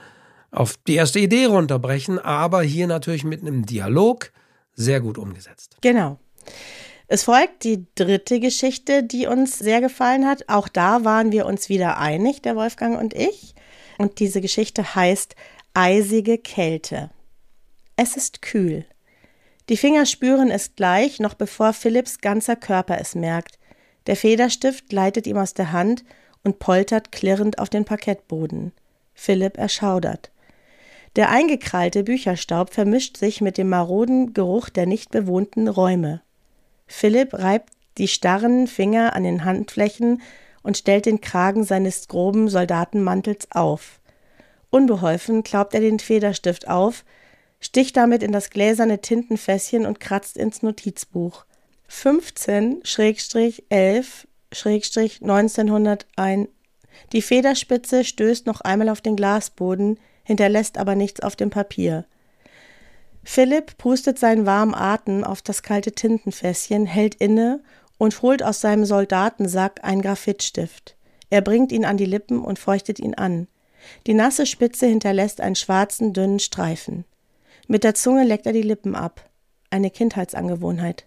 auf 0.51 0.75
die 0.87 0.95
erste 0.95 1.19
Idee 1.19 1.45
runterbrechen, 1.45 2.19
aber 2.19 2.61
hier 2.61 2.85
natürlich 2.85 3.23
mit 3.23 3.41
einem 3.41 3.65
Dialog 3.65 4.31
sehr 4.73 4.99
gut 4.99 5.17
umgesetzt. 5.17 5.77
Genau. 5.81 6.19
Es 7.07 7.23
folgt 7.23 7.63
die 7.63 7.85
dritte 7.95 8.41
Geschichte, 8.41 9.03
die 9.03 9.25
uns 9.25 9.57
sehr 9.57 9.79
gefallen 9.79 10.27
hat. 10.27 10.49
Auch 10.49 10.67
da 10.67 11.05
waren 11.05 11.31
wir 11.31 11.45
uns 11.45 11.69
wieder 11.69 11.97
einig, 11.97 12.41
der 12.41 12.57
Wolfgang 12.57 12.99
und 12.99 13.13
ich. 13.13 13.55
Und 13.97 14.19
diese 14.19 14.41
Geschichte 14.41 14.93
heißt 14.95 15.35
Eisige 15.73 16.37
Kälte. 16.37 17.09
Es 17.95 18.17
ist 18.17 18.41
kühl. 18.41 18.85
Die 19.69 19.77
Finger 19.77 20.05
spüren 20.05 20.51
es 20.51 20.75
gleich, 20.75 21.19
noch 21.19 21.35
bevor 21.35 21.71
Philipps 21.71 22.19
ganzer 22.19 22.57
Körper 22.57 22.99
es 22.99 23.15
merkt. 23.15 23.57
Der 24.07 24.17
Federstift 24.17 24.89
gleitet 24.89 25.25
ihm 25.25 25.37
aus 25.37 25.53
der 25.53 25.71
Hand 25.71 26.03
und 26.43 26.59
poltert 26.59 27.11
klirrend 27.11 27.59
auf 27.59 27.69
den 27.69 27.85
Parkettboden. 27.85 28.71
Philipp 29.13 29.57
erschaudert. 29.57 30.31
Der 31.15 31.29
eingekrallte 31.29 32.03
Bücherstaub 32.03 32.71
vermischt 32.73 33.17
sich 33.17 33.41
mit 33.41 33.57
dem 33.57 33.69
maroden 33.69 34.33
Geruch 34.33 34.69
der 34.69 34.85
nicht 34.85 35.09
bewohnten 35.09 35.67
Räume. 35.67 36.21
Philipp 36.85 37.33
reibt 37.33 37.73
die 37.97 38.07
starren 38.07 38.67
Finger 38.67 39.15
an 39.15 39.23
den 39.23 39.43
Handflächen 39.43 40.21
und 40.61 40.77
stellt 40.77 41.05
den 41.05 41.21
Kragen 41.21 41.63
seines 41.63 42.07
groben 42.07 42.49
Soldatenmantels 42.49 43.51
auf. 43.51 43.99
Unbeholfen 44.69 45.43
klaubt 45.43 45.73
er 45.73 45.79
den 45.79 45.99
Federstift 45.99 46.67
auf, 46.67 47.05
sticht 47.59 47.97
damit 47.97 48.21
in 48.21 48.31
das 48.31 48.49
gläserne 48.49 48.99
Tintenfässchen 49.01 49.85
und 49.85 49.99
kratzt 49.99 50.37
ins 50.37 50.61
Notizbuch. 50.61 51.45
15 51.87 52.83
11 53.69 54.26
1901. 54.51 56.49
Die 57.13 57.21
Federspitze 57.21 58.03
stößt 58.03 58.45
noch 58.45 58.61
einmal 58.61 58.89
auf 58.89 59.01
den 59.01 59.15
Glasboden, 59.15 59.99
hinterlässt 60.23 60.77
aber 60.77 60.95
nichts 60.95 61.21
auf 61.21 61.35
dem 61.35 61.49
Papier. 61.49 62.05
Philipp 63.23 63.77
pustet 63.77 64.17
seinen 64.17 64.45
warmen 64.45 64.73
Atem 64.73 65.23
auf 65.23 65.41
das 65.41 65.61
kalte 65.61 65.91
Tintenfässchen, 65.91 66.85
hält 66.85 67.15
inne 67.15 67.61
und 67.97 68.21
holt 68.21 68.41
aus 68.41 68.61
seinem 68.61 68.85
Soldatensack 68.85 69.83
einen 69.83 70.01
Graphitstift. 70.01 70.95
Er 71.29 71.41
bringt 71.41 71.71
ihn 71.71 71.83
an 71.83 71.97
die 71.97 72.05
Lippen 72.05 72.39
und 72.39 72.57
feuchtet 72.57 72.99
ihn 72.99 73.15
an. 73.15 73.47
Die 74.05 74.13
nasse 74.13 74.45
Spitze 74.45 74.87
hinterlässt 74.87 75.41
einen 75.41 75.55
schwarzen, 75.55 76.13
dünnen 76.13 76.39
Streifen. 76.39 77.05
Mit 77.67 77.83
der 77.83 77.95
Zunge 77.95 78.23
leckt 78.23 78.45
er 78.45 78.53
die 78.53 78.61
Lippen 78.61 78.95
ab. 78.95 79.29
Eine 79.69 79.91
Kindheitsangewohnheit. 79.91 81.05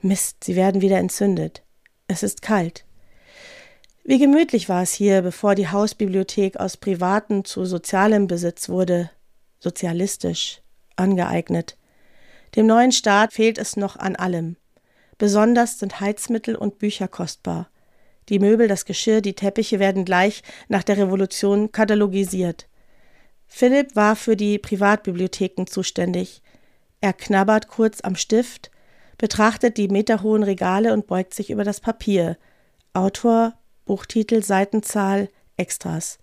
Mist, 0.00 0.44
sie 0.44 0.54
werden 0.54 0.80
wieder 0.80 0.98
entzündet. 0.98 1.62
Es 2.08 2.22
ist 2.22 2.42
kalt. 2.42 2.84
Wie 4.04 4.18
gemütlich 4.18 4.68
war 4.68 4.82
es 4.82 4.92
hier, 4.92 5.22
bevor 5.22 5.56
die 5.56 5.68
Hausbibliothek 5.68 6.58
aus 6.58 6.76
privatem 6.76 7.44
zu 7.44 7.64
sozialem 7.64 8.28
Besitz 8.28 8.68
wurde, 8.68 9.10
sozialistisch, 9.58 10.62
angeeignet. 10.94 11.76
Dem 12.54 12.66
neuen 12.66 12.92
Staat 12.92 13.32
fehlt 13.32 13.58
es 13.58 13.76
noch 13.76 13.96
an 13.96 14.14
allem. 14.14 14.56
Besonders 15.18 15.80
sind 15.80 16.00
Heizmittel 16.00 16.54
und 16.54 16.78
Bücher 16.78 17.08
kostbar. 17.08 17.68
Die 18.28 18.38
Möbel, 18.38 18.68
das 18.68 18.84
Geschirr, 18.84 19.20
die 19.20 19.34
Teppiche 19.34 19.78
werden 19.78 20.04
gleich 20.04 20.42
nach 20.68 20.84
der 20.84 20.98
Revolution 20.98 21.72
katalogisiert. 21.72 22.68
Philipp 23.46 23.96
war 23.96 24.14
für 24.16 24.36
die 24.36 24.58
Privatbibliotheken 24.58 25.66
zuständig. 25.66 26.42
Er 27.00 27.12
knabbert 27.12 27.68
kurz 27.68 28.00
am 28.00 28.16
Stift, 28.16 28.70
betrachtet 29.18 29.76
die 29.76 29.88
meterhohen 29.88 30.42
Regale 30.42 30.92
und 30.92 31.06
beugt 31.06 31.34
sich 31.34 31.50
über 31.50 31.64
das 31.64 31.80
Papier. 31.80 32.36
Autor, 32.92 33.54
Buchtitel, 33.84 34.42
Seitenzahl, 34.42 35.28
Extras. 35.56 36.18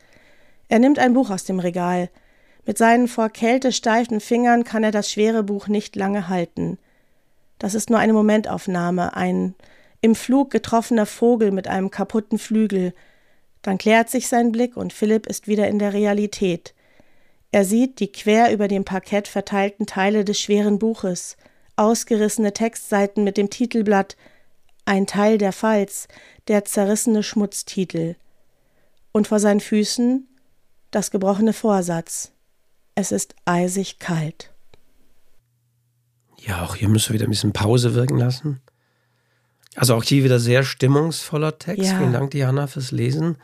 Er 0.68 0.80
nimmt 0.80 1.00
ein 1.00 1.14
Buch 1.14 1.30
aus 1.30 1.44
dem 1.44 1.60
Regal. 1.60 2.10
Mit 2.66 2.78
seinen 2.78 3.08
vor 3.08 3.30
Kälte 3.30 3.72
steifen 3.72 4.20
Fingern 4.20 4.64
kann 4.64 4.84
er 4.84 4.91
das 4.91 5.12
schwere 5.12 5.44
Buch 5.44 5.68
nicht 5.68 5.96
lange 5.96 6.30
halten. 6.30 6.78
Das 7.60 7.74
ist 7.74 7.89
nur 7.89 8.00
eine 8.00 8.14
Momentaufnahme, 8.14 9.16
ein 9.16 9.56
im 10.02 10.16
Flug 10.16 10.52
getroffener 10.52 11.06
Vogel 11.06 11.52
mit 11.52 11.68
einem 11.68 11.89
kaputten 11.89 12.38
Flügel. 12.38 12.94
Dann 13.62 13.78
klärt 13.78 14.10
sich 14.10 14.28
sein 14.28 14.52
Blick 14.52 14.76
und 14.76 14.91
Philipp 14.91 15.28
ist 15.28 15.48
wieder 15.48 15.68
in 15.70 15.80
der 15.80 15.94
Realität. 15.94 16.74
Er 17.54 17.64
sieht 17.64 18.00
die 18.00 18.12
quer 18.12 18.52
über 18.52 18.68
dem 18.68 18.84
Parkett 18.84 19.28
verteilten 19.28 19.86
Teile 19.86 20.26
des 20.26 20.41
schweren 20.41 20.80
Buches, 20.80 21.38
ausgerissene 21.76 22.54
Textseiten 22.54 23.24
mit 23.24 23.38
dem 23.38 23.50
Titelblatt 23.50 24.16
Ein 24.86 25.08
Teil 25.08 25.38
der 25.38 25.54
Pfalz, 25.54 26.08
der 26.48 26.66
zerrissene 26.66 27.24
Schmutztitel. 27.24 28.16
Und 29.12 29.28
vor 29.28 29.40
seinen 29.40 29.60
Füßen 29.60 30.28
das 30.92 31.12
gebrochene 31.12 31.54
Vorsatz. 31.54 32.32
Es 32.96 33.12
ist 33.12 33.36
eisig 33.46 34.00
kalt. 34.00 34.52
Ja, 36.40 36.64
auch 36.64 36.76
hier 36.76 36.90
müssen 36.90 37.10
wir 37.10 37.16
wieder 37.16 37.28
ein 37.28 37.32
bisschen 37.32 37.54
Pause 37.54 37.96
wirken 37.96 38.18
lassen. 38.18 38.62
Also 39.76 39.96
auch 39.96 40.04
hier 40.04 40.24
wieder 40.24 40.40
sehr 40.40 40.64
stimmungsvoller 40.64 41.58
Text. 41.58 41.92
Ja. 41.92 41.98
Vielen 41.98 42.14
Dank, 42.14 42.32
Diana, 42.32 42.68
fürs 42.68 42.92
Lesen. 42.92 43.38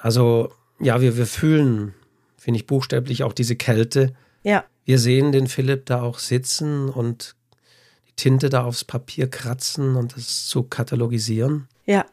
Also 0.00 0.52
ja, 0.78 1.00
wir, 1.00 1.16
wir 1.16 1.26
fühlen, 1.26 1.94
finde 2.36 2.60
ich, 2.60 2.66
buchstäblich 2.66 3.24
auch 3.24 3.32
diese 3.32 3.56
Kälte. 3.56 4.14
Ja. 4.42 4.64
Wir 4.86 4.98
sehen 4.98 5.32
den 5.32 5.46
Philipp 5.48 5.84
da 5.84 6.00
auch 6.00 6.18
sitzen 6.18 6.88
und 6.88 7.36
die 8.08 8.12
Tinte 8.16 8.48
da 8.48 8.64
aufs 8.64 8.84
Papier 8.84 9.28
kratzen 9.28 9.96
und 9.96 10.16
es 10.16 10.46
zu 10.46 10.62
katalogisieren. 10.62 11.68
Ja. 11.84 12.06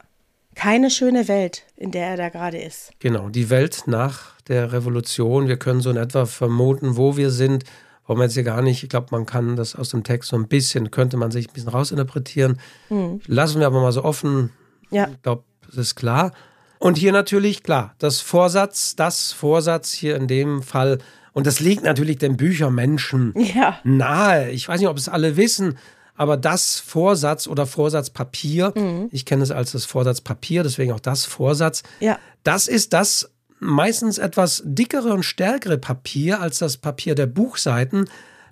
Keine 0.56 0.92
schöne 0.92 1.28
Welt, 1.28 1.64
in 1.78 1.90
der 1.90 2.10
er 2.10 2.18
da 2.18 2.30
gerade 2.30 2.60
ist. 2.62 2.92
Genau, 3.00 3.30
die 3.30 3.50
Welt 3.50 3.84
nach 3.88 4.40
der 4.42 4.72
Revolution. 4.72 5.48
Wir 5.48 5.58
können 5.58 5.82
so 5.82 5.90
in 5.90 5.98
etwa 5.98 6.28
vermuten, 6.28 6.96
wo 6.96 7.18
wir 7.18 7.32
sind 7.32 7.64
wir 8.08 8.24
jetzt 8.24 8.34
hier 8.34 8.44
gar 8.44 8.62
nicht, 8.62 8.84
ich 8.84 8.90
glaube, 8.90 9.08
man 9.12 9.26
kann 9.26 9.56
das 9.56 9.76
aus 9.76 9.90
dem 9.90 10.04
Text 10.04 10.30
so 10.30 10.36
ein 10.36 10.48
bisschen, 10.48 10.92
könnte 10.92 11.18
man 11.18 11.32
sich 11.32 11.48
ein 11.50 11.54
bisschen 11.54 11.70
rausinterpretieren. 11.70 12.60
Mhm. 12.90 13.22
Lassen 13.28 13.60
wir 13.60 13.68
aber 13.68 13.82
mal 13.82 13.92
so 13.92 14.04
offen. 14.04 14.52
Ja. 14.90 15.08
Ich 15.12 15.22
glaube, 15.22 15.44
das 15.66 15.78
ist 15.78 15.96
klar. 15.96 16.34
Und 16.80 16.98
hier 16.98 17.14
natürlich, 17.14 17.64
klar, 17.64 17.96
das 18.00 18.20
Vorsatz, 18.20 18.96
das 18.96 19.32
Vorsatz 19.32 19.94
hier 19.94 20.18
in 20.18 20.28
dem 20.28 20.62
Fall, 20.62 21.00
und 21.34 21.48
das 21.48 21.60
liegt 21.60 21.84
natürlich 21.84 22.18
den 22.18 22.38
Büchermenschen 22.38 23.34
ja. 23.36 23.80
nahe. 23.84 24.52
Ich 24.52 24.68
weiß 24.68 24.80
nicht, 24.80 24.90
ob 24.90 24.98
es 24.98 25.10
alle 25.10 25.36
wissen, 25.36 25.78
aber 26.16 26.38
das 26.38 26.80
Vorsatz 26.80 27.48
oder 27.48 27.66
Vorsatzpapier, 27.66 28.72
mhm. 28.76 29.10
ich 29.12 29.26
kenne 29.26 29.44
es 29.44 29.52
als 29.52 29.72
das 29.72 29.86
Vorsatzpapier, 29.86 30.64
deswegen 30.64 30.92
auch 30.92 31.00
das 31.00 31.26
Vorsatz, 31.26 31.84
ja. 32.00 32.20
das 32.44 32.68
ist 32.68 32.94
das, 32.94 33.32
meistens 33.60 34.18
etwas 34.18 34.62
dickere 34.66 35.14
und 35.14 35.24
stärkere 35.24 35.78
Papier 35.78 36.42
als 36.42 36.60
das 36.60 36.78
Papier 36.78 37.16
der 37.16 37.28
Buchseiten, 37.28 38.10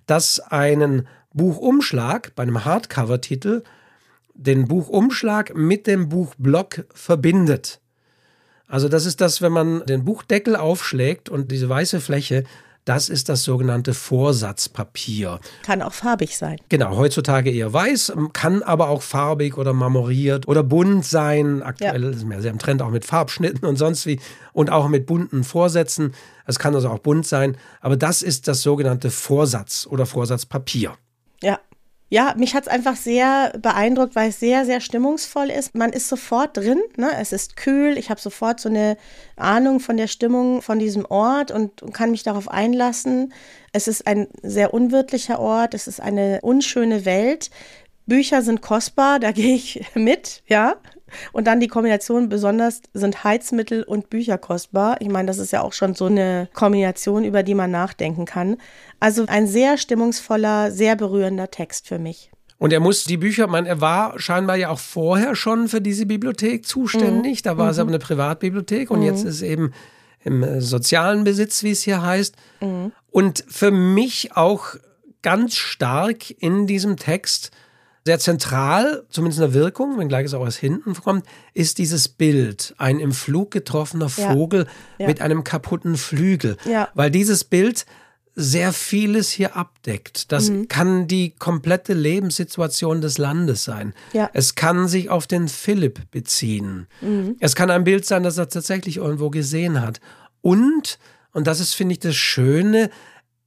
das 0.07 0.39
einen 0.39 1.07
Buchumschlag 1.33 2.33
bei 2.35 2.43
einem 2.43 2.65
Hardcover-Titel 2.65 3.63
den 4.33 4.67
Buchumschlag 4.67 5.55
mit 5.55 5.85
dem 5.85 6.09
Buchblock 6.09 6.85
verbindet. 6.93 7.79
Also 8.67 8.87
das 8.87 9.05
ist 9.05 9.21
das, 9.21 9.41
wenn 9.41 9.51
man 9.51 9.85
den 9.85 10.05
Buchdeckel 10.05 10.55
aufschlägt 10.55 11.29
und 11.29 11.51
diese 11.51 11.69
weiße 11.69 11.99
Fläche 11.99 12.45
das 12.85 13.09
ist 13.09 13.29
das 13.29 13.43
sogenannte 13.43 13.93
Vorsatzpapier. 13.93 15.39
Kann 15.63 15.81
auch 15.81 15.93
farbig 15.93 16.37
sein. 16.37 16.57
Genau, 16.69 16.97
heutzutage 16.97 17.51
eher 17.51 17.71
weiß, 17.71 18.13
kann 18.33 18.63
aber 18.63 18.89
auch 18.89 19.01
farbig 19.01 19.57
oder 19.57 19.73
marmoriert 19.73 20.47
oder 20.47 20.63
bunt 20.63 21.05
sein. 21.05 21.61
Aktuell 21.61 22.03
ja. 22.03 22.09
ist 22.09 22.25
mehr 22.25 22.41
sehr 22.41 22.51
im 22.51 22.59
Trend 22.59 22.81
auch 22.81 22.89
mit 22.89 23.05
Farbschnitten 23.05 23.67
und 23.67 23.75
sonst 23.75 24.05
wie 24.05 24.19
und 24.53 24.71
auch 24.71 24.87
mit 24.87 25.05
bunten 25.05 25.43
Vorsätzen. 25.43 26.13
Es 26.45 26.57
kann 26.57 26.73
also 26.73 26.89
auch 26.89 26.99
bunt 26.99 27.27
sein, 27.27 27.55
aber 27.81 27.97
das 27.97 28.23
ist 28.23 28.47
das 28.47 28.61
sogenannte 28.61 29.11
Vorsatz 29.11 29.87
oder 29.89 30.05
Vorsatzpapier. 30.05 30.93
Ja, 32.13 32.33
mich 32.37 32.55
hat 32.55 32.63
es 32.63 32.67
einfach 32.67 32.97
sehr 32.97 33.53
beeindruckt, 33.57 34.15
weil 34.15 34.31
es 34.31 34.39
sehr, 34.41 34.65
sehr 34.65 34.81
stimmungsvoll 34.81 35.49
ist. 35.49 35.75
Man 35.75 35.93
ist 35.93 36.09
sofort 36.09 36.57
drin, 36.57 36.81
ne? 36.97 37.09
es 37.17 37.31
ist 37.31 37.55
kühl, 37.55 37.97
ich 37.97 38.09
habe 38.09 38.19
sofort 38.19 38.59
so 38.59 38.67
eine 38.67 38.97
Ahnung 39.37 39.79
von 39.79 39.95
der 39.95 40.07
Stimmung 40.07 40.61
von 40.61 40.77
diesem 40.77 41.05
Ort 41.05 41.51
und, 41.51 41.81
und 41.81 41.93
kann 41.93 42.11
mich 42.11 42.23
darauf 42.23 42.49
einlassen. 42.49 43.31
Es 43.71 43.87
ist 43.87 44.07
ein 44.07 44.27
sehr 44.43 44.73
unwirtlicher 44.73 45.39
Ort, 45.39 45.73
es 45.73 45.87
ist 45.87 46.01
eine 46.01 46.39
unschöne 46.41 47.05
Welt. 47.05 47.49
Bücher 48.07 48.41
sind 48.41 48.61
kostbar, 48.61 49.19
da 49.21 49.31
gehe 49.31 49.55
ich 49.55 49.81
mit, 49.95 50.43
ja. 50.47 50.75
Und 51.31 51.47
dann 51.47 51.59
die 51.59 51.67
Kombination 51.67 52.29
besonders 52.29 52.81
sind 52.93 53.23
Heizmittel 53.23 53.83
und 53.83 54.09
Bücher 54.09 54.37
kostbar. 54.37 54.97
Ich 54.99 55.09
meine, 55.09 55.27
das 55.27 55.37
ist 55.37 55.51
ja 55.51 55.61
auch 55.61 55.73
schon 55.73 55.93
so 55.95 56.05
eine 56.05 56.49
Kombination, 56.53 57.23
über 57.23 57.43
die 57.43 57.55
man 57.55 57.71
nachdenken 57.71 58.25
kann. 58.25 58.57
Also 58.99 59.25
ein 59.27 59.47
sehr 59.47 59.77
stimmungsvoller, 59.77 60.71
sehr 60.71 60.95
berührender 60.95 61.51
Text 61.51 61.87
für 61.87 61.99
mich. 61.99 62.31
Und 62.57 62.71
er 62.73 62.79
muss 62.79 63.05
die 63.05 63.17
Bücher, 63.17 63.47
man, 63.47 63.65
er 63.65 63.81
war 63.81 64.19
scheinbar 64.19 64.55
ja 64.55 64.69
auch 64.69 64.79
vorher 64.79 65.35
schon 65.35 65.67
für 65.67 65.81
diese 65.81 66.05
Bibliothek 66.05 66.63
zuständig. 66.63 67.39
Mhm. 67.39 67.43
Da 67.43 67.57
war 67.57 67.65
mhm. 67.65 67.71
es 67.71 67.79
aber 67.79 67.89
eine 67.89 67.99
Privatbibliothek 67.99 68.91
und 68.91 68.99
mhm. 68.99 69.05
jetzt 69.05 69.23
ist 69.23 69.35
es 69.37 69.41
eben 69.41 69.73
im 70.23 70.43
äh, 70.43 70.61
sozialen 70.61 71.23
Besitz, 71.23 71.63
wie 71.63 71.71
es 71.71 71.81
hier 71.81 72.03
heißt. 72.03 72.35
Mhm. 72.61 72.91
Und 73.09 73.43
für 73.47 73.71
mich 73.71 74.37
auch 74.37 74.75
ganz 75.23 75.55
stark 75.55 76.29
in 76.39 76.67
diesem 76.67 76.97
Text 76.97 77.49
sehr 78.05 78.19
zentral, 78.19 79.03
zumindest 79.09 79.39
in 79.41 79.51
der 79.51 79.53
Wirkung, 79.53 79.99
wenngleich 79.99 80.25
es 80.25 80.33
auch 80.33 80.45
aus 80.45 80.57
hinten 80.57 80.93
kommt, 80.95 81.25
ist 81.53 81.77
dieses 81.77 82.07
Bild. 82.07 82.73
Ein 82.77 82.99
im 82.99 83.11
Flug 83.11 83.51
getroffener 83.51 84.09
Vogel 84.09 84.65
ja. 84.65 84.71
Ja. 84.99 85.07
mit 85.07 85.21
einem 85.21 85.43
kaputten 85.43 85.97
Flügel. 85.97 86.57
Ja. 86.65 86.89
Weil 86.95 87.11
dieses 87.11 87.43
Bild 87.43 87.85
sehr 88.33 88.73
vieles 88.73 89.29
hier 89.29 89.55
abdeckt. 89.55 90.31
Das 90.31 90.49
mhm. 90.49 90.67
kann 90.67 91.07
die 91.07 91.31
komplette 91.37 91.93
Lebenssituation 91.93 93.01
des 93.01 93.17
Landes 93.17 93.63
sein. 93.65 93.93
Ja. 94.13 94.29
Es 94.33 94.55
kann 94.55 94.87
sich 94.87 95.09
auf 95.09 95.27
den 95.27 95.47
Philipp 95.47 96.09
beziehen. 96.11 96.87
Mhm. 97.01 97.35
Es 97.39 97.55
kann 97.55 97.69
ein 97.69 97.83
Bild 97.83 98.05
sein, 98.05 98.23
das 98.23 98.37
er 98.37 98.49
tatsächlich 98.49 98.97
irgendwo 98.97 99.29
gesehen 99.29 99.81
hat. 99.81 99.99
Und, 100.41 100.97
und 101.33 101.45
das 101.45 101.59
ist, 101.59 101.73
finde 101.73 101.93
ich, 101.93 101.99
das 101.99 102.15
Schöne, 102.15 102.89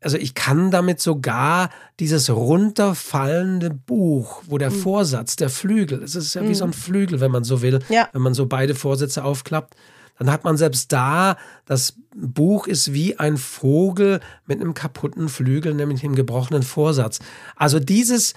also 0.05 0.19
ich 0.19 0.35
kann 0.35 0.71
damit 0.71 1.01
sogar 1.01 1.71
dieses 1.99 2.29
runterfallende 2.29 3.71
Buch, 3.71 4.43
wo 4.47 4.59
der 4.59 4.71
mhm. 4.71 4.81
Vorsatz, 4.81 5.37
der 5.37 5.49
Flügel, 5.49 6.03
es 6.03 6.15
ist 6.15 6.35
ja 6.35 6.43
mhm. 6.43 6.49
wie 6.51 6.55
so 6.55 6.65
ein 6.65 6.75
Flügel, 6.75 7.21
wenn 7.21 7.31
man 7.31 7.43
so 7.43 7.63
will, 7.63 7.79
ja. 7.89 8.09
wenn 8.13 8.23
man 8.23 8.35
so 8.35 8.47
beide 8.47 8.75
Vorsätze 8.75 9.25
aufklappt, 9.25 9.75
dann 10.19 10.31
hat 10.31 10.45
man 10.45 10.57
selbst 10.57 10.93
da, 10.93 11.37
das 11.65 11.95
Buch 12.15 12.67
ist 12.67 12.93
wie 12.93 13.19
ein 13.19 13.39
Vogel 13.39 14.21
mit 14.47 14.61
einem 14.61 14.75
kaputten 14.75 15.29
Flügel, 15.29 15.75
nämlich 15.75 16.03
dem 16.03 16.15
gebrochenen 16.15 16.63
Vorsatz. 16.63 17.19
Also 17.57 17.81
dieses 17.81 18.35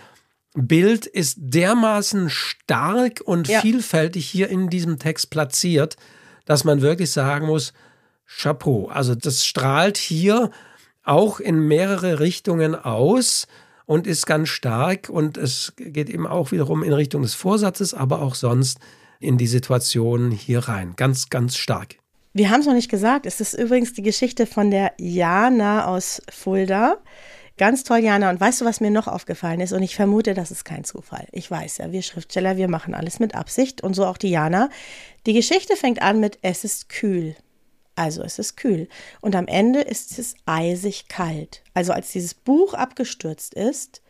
Bild 0.55 1.05
ist 1.05 1.35
dermaßen 1.37 2.29
stark 2.29 3.21
und 3.23 3.47
ja. 3.47 3.59
vielfältig 3.61 4.25
hier 4.27 4.49
in 4.49 4.69
diesem 4.69 4.99
Text 4.99 5.29
platziert, 5.29 5.97
dass 6.45 6.63
man 6.63 6.81
wirklich 6.81 7.11
sagen 7.11 7.45
muss, 7.45 7.73
Chapeau. 8.25 8.87
Also 8.87 9.15
das 9.15 9.45
strahlt 9.45 9.97
hier 9.97 10.49
auch 11.07 11.39
in 11.39 11.59
mehrere 11.59 12.19
Richtungen 12.19 12.75
aus 12.75 13.47
und 13.85 14.05
ist 14.05 14.25
ganz 14.25 14.49
stark 14.49 15.09
und 15.09 15.37
es 15.37 15.73
geht 15.77 16.09
eben 16.09 16.27
auch 16.27 16.51
wiederum 16.51 16.83
in 16.83 16.93
Richtung 16.93 17.21
des 17.21 17.33
Vorsatzes, 17.33 17.93
aber 17.93 18.21
auch 18.21 18.35
sonst 18.35 18.79
in 19.19 19.37
die 19.37 19.47
Situation 19.47 20.31
hier 20.31 20.59
rein. 20.59 20.93
Ganz, 20.95 21.29
ganz 21.29 21.55
stark. 21.55 21.95
Wir 22.33 22.51
haben 22.51 22.59
es 22.59 22.67
noch 22.67 22.73
nicht 22.73 22.91
gesagt. 22.91 23.25
Es 23.25 23.41
ist 23.41 23.53
übrigens 23.53 23.93
die 23.93 24.03
Geschichte 24.03 24.45
von 24.45 24.69
der 24.69 24.93
Jana 24.99 25.87
aus 25.87 26.21
Fulda. 26.29 26.97
Ganz 27.57 27.83
toll, 27.83 27.99
Jana. 27.99 28.29
Und 28.29 28.39
weißt 28.39 28.61
du, 28.61 28.65
was 28.65 28.81
mir 28.81 28.91
noch 28.91 29.07
aufgefallen 29.07 29.61
ist? 29.61 29.73
Und 29.73 29.81
ich 29.81 29.95
vermute, 29.95 30.35
das 30.35 30.51
ist 30.51 30.63
kein 30.63 30.83
Zufall. 30.83 31.27
Ich 31.31 31.49
weiß 31.49 31.79
ja, 31.79 31.91
wir 31.91 32.03
Schriftsteller, 32.03 32.57
wir 32.57 32.67
machen 32.67 32.93
alles 32.93 33.19
mit 33.19 33.33
Absicht 33.33 33.81
und 33.81 33.95
so 33.95 34.05
auch 34.05 34.17
die 34.17 34.29
Jana. 34.29 34.69
Die 35.25 35.33
Geschichte 35.33 35.75
fängt 35.75 36.01
an 36.01 36.19
mit 36.19 36.37
Es 36.43 36.63
ist 36.63 36.89
kühl. 36.89 37.35
Also 37.97 38.21
es 38.21 38.37
ist 38.37 38.57
kühl. 38.57 38.87
Und 39.21 39.35
am 39.35 39.47
Ende 39.47 39.81
ist 39.81 40.19
es 40.19 40.35
eisig 40.45 41.07
kalt. 41.07 41.63
Also 41.73 41.93
als 41.93 42.11
dieses 42.11 42.35
Buch 42.35 42.73
abgestürzt 42.75 43.55
ist, 43.55 44.01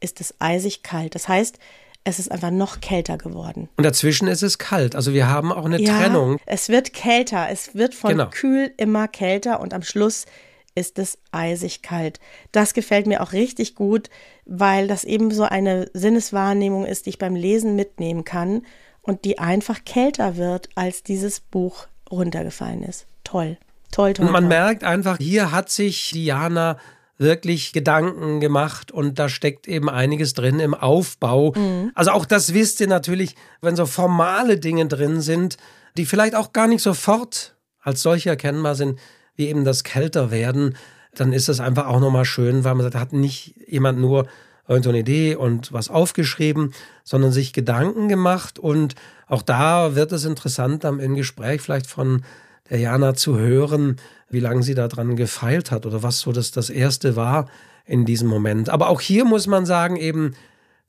ist 0.00 0.20
es 0.20 0.34
eisig 0.40 0.82
kalt. 0.82 1.14
Das 1.14 1.28
heißt, 1.28 1.58
es 2.02 2.18
ist 2.18 2.30
einfach 2.30 2.50
noch 2.50 2.80
kälter 2.80 3.18
geworden. 3.18 3.68
Und 3.76 3.84
dazwischen 3.84 4.26
ist 4.26 4.42
es 4.42 4.58
kalt. 4.58 4.96
Also 4.96 5.12
wir 5.12 5.28
haben 5.28 5.52
auch 5.52 5.64
eine 5.64 5.80
ja, 5.80 5.96
Trennung. 5.96 6.38
Es 6.46 6.68
wird 6.68 6.92
kälter. 6.92 7.48
Es 7.48 7.74
wird 7.74 7.94
von 7.94 8.10
genau. 8.10 8.30
kühl 8.30 8.72
immer 8.76 9.06
kälter 9.06 9.60
und 9.60 9.72
am 9.72 9.82
Schluss 9.82 10.26
ist 10.74 10.98
es 10.98 11.18
eisig 11.30 11.82
kalt. 11.82 12.18
Das 12.50 12.74
gefällt 12.74 13.06
mir 13.06 13.22
auch 13.22 13.32
richtig 13.32 13.76
gut, 13.76 14.10
weil 14.44 14.88
das 14.88 15.04
eben 15.04 15.30
so 15.30 15.44
eine 15.44 15.88
Sinneswahrnehmung 15.94 16.84
ist, 16.84 17.06
die 17.06 17.10
ich 17.10 17.18
beim 17.18 17.36
Lesen 17.36 17.76
mitnehmen 17.76 18.24
kann 18.24 18.66
und 19.02 19.24
die 19.24 19.38
einfach 19.38 19.84
kälter 19.84 20.36
wird, 20.36 20.68
als 20.74 21.04
dieses 21.04 21.40
Buch 21.40 21.86
runtergefallen 22.10 22.82
ist. 22.82 23.06
Toll. 23.26 23.58
Toll, 23.90 24.12
toll. 24.12 24.26
Und 24.26 24.32
man 24.32 24.44
toll. 24.44 24.48
merkt 24.48 24.84
einfach, 24.84 25.18
hier 25.18 25.52
hat 25.52 25.68
sich 25.68 26.10
Diana 26.12 26.78
wirklich 27.18 27.72
Gedanken 27.72 28.40
gemacht 28.40 28.92
und 28.92 29.18
da 29.18 29.28
steckt 29.28 29.66
eben 29.68 29.88
einiges 29.88 30.34
drin 30.34 30.60
im 30.60 30.74
Aufbau. 30.74 31.52
Mhm. 31.56 31.92
Also 31.94 32.10
auch 32.10 32.26
das 32.26 32.52
wisst 32.52 32.80
ihr 32.80 32.88
natürlich, 32.88 33.34
wenn 33.62 33.74
so 33.74 33.86
formale 33.86 34.58
Dinge 34.58 34.86
drin 34.86 35.20
sind, 35.20 35.56
die 35.96 36.06
vielleicht 36.06 36.34
auch 36.34 36.52
gar 36.52 36.68
nicht 36.68 36.82
sofort 36.82 37.56
als 37.80 38.02
solche 38.02 38.28
erkennbar 38.28 38.74
sind, 38.74 38.98
wie 39.34 39.48
eben 39.48 39.64
das 39.64 39.82
Kälterwerden, 39.82 40.76
dann 41.14 41.32
ist 41.32 41.48
es 41.48 41.60
einfach 41.60 41.86
auch 41.86 42.00
nochmal 42.00 42.26
schön, 42.26 42.64
weil 42.64 42.74
man 42.74 42.84
sagt, 42.84 42.96
hat 42.96 43.12
nicht 43.12 43.54
jemand 43.66 43.98
nur 43.98 44.26
irgendeine 44.68 44.98
Idee 44.98 45.36
und 45.36 45.72
was 45.72 45.88
aufgeschrieben, 45.88 46.74
sondern 47.04 47.32
sich 47.32 47.52
Gedanken 47.52 48.08
gemacht 48.08 48.58
und 48.58 48.94
auch 49.26 49.42
da 49.42 49.94
wird 49.94 50.12
es 50.12 50.24
interessant, 50.24 50.84
dann 50.84 51.00
im 51.00 51.14
Gespräch 51.14 51.62
vielleicht 51.62 51.86
von 51.86 52.22
der 52.70 52.78
Jana 52.78 53.14
zu 53.14 53.38
hören, 53.38 53.96
wie 54.28 54.40
lange 54.40 54.62
sie 54.62 54.74
daran 54.74 55.16
gefeilt 55.16 55.70
hat 55.70 55.86
oder 55.86 56.02
was 56.02 56.20
so 56.20 56.32
das, 56.32 56.50
das 56.50 56.70
erste 56.70 57.16
war 57.16 57.48
in 57.84 58.04
diesem 58.04 58.28
Moment. 58.28 58.68
Aber 58.68 58.88
auch 58.88 59.00
hier 59.00 59.24
muss 59.24 59.46
man 59.46 59.66
sagen, 59.66 59.96
eben 59.96 60.34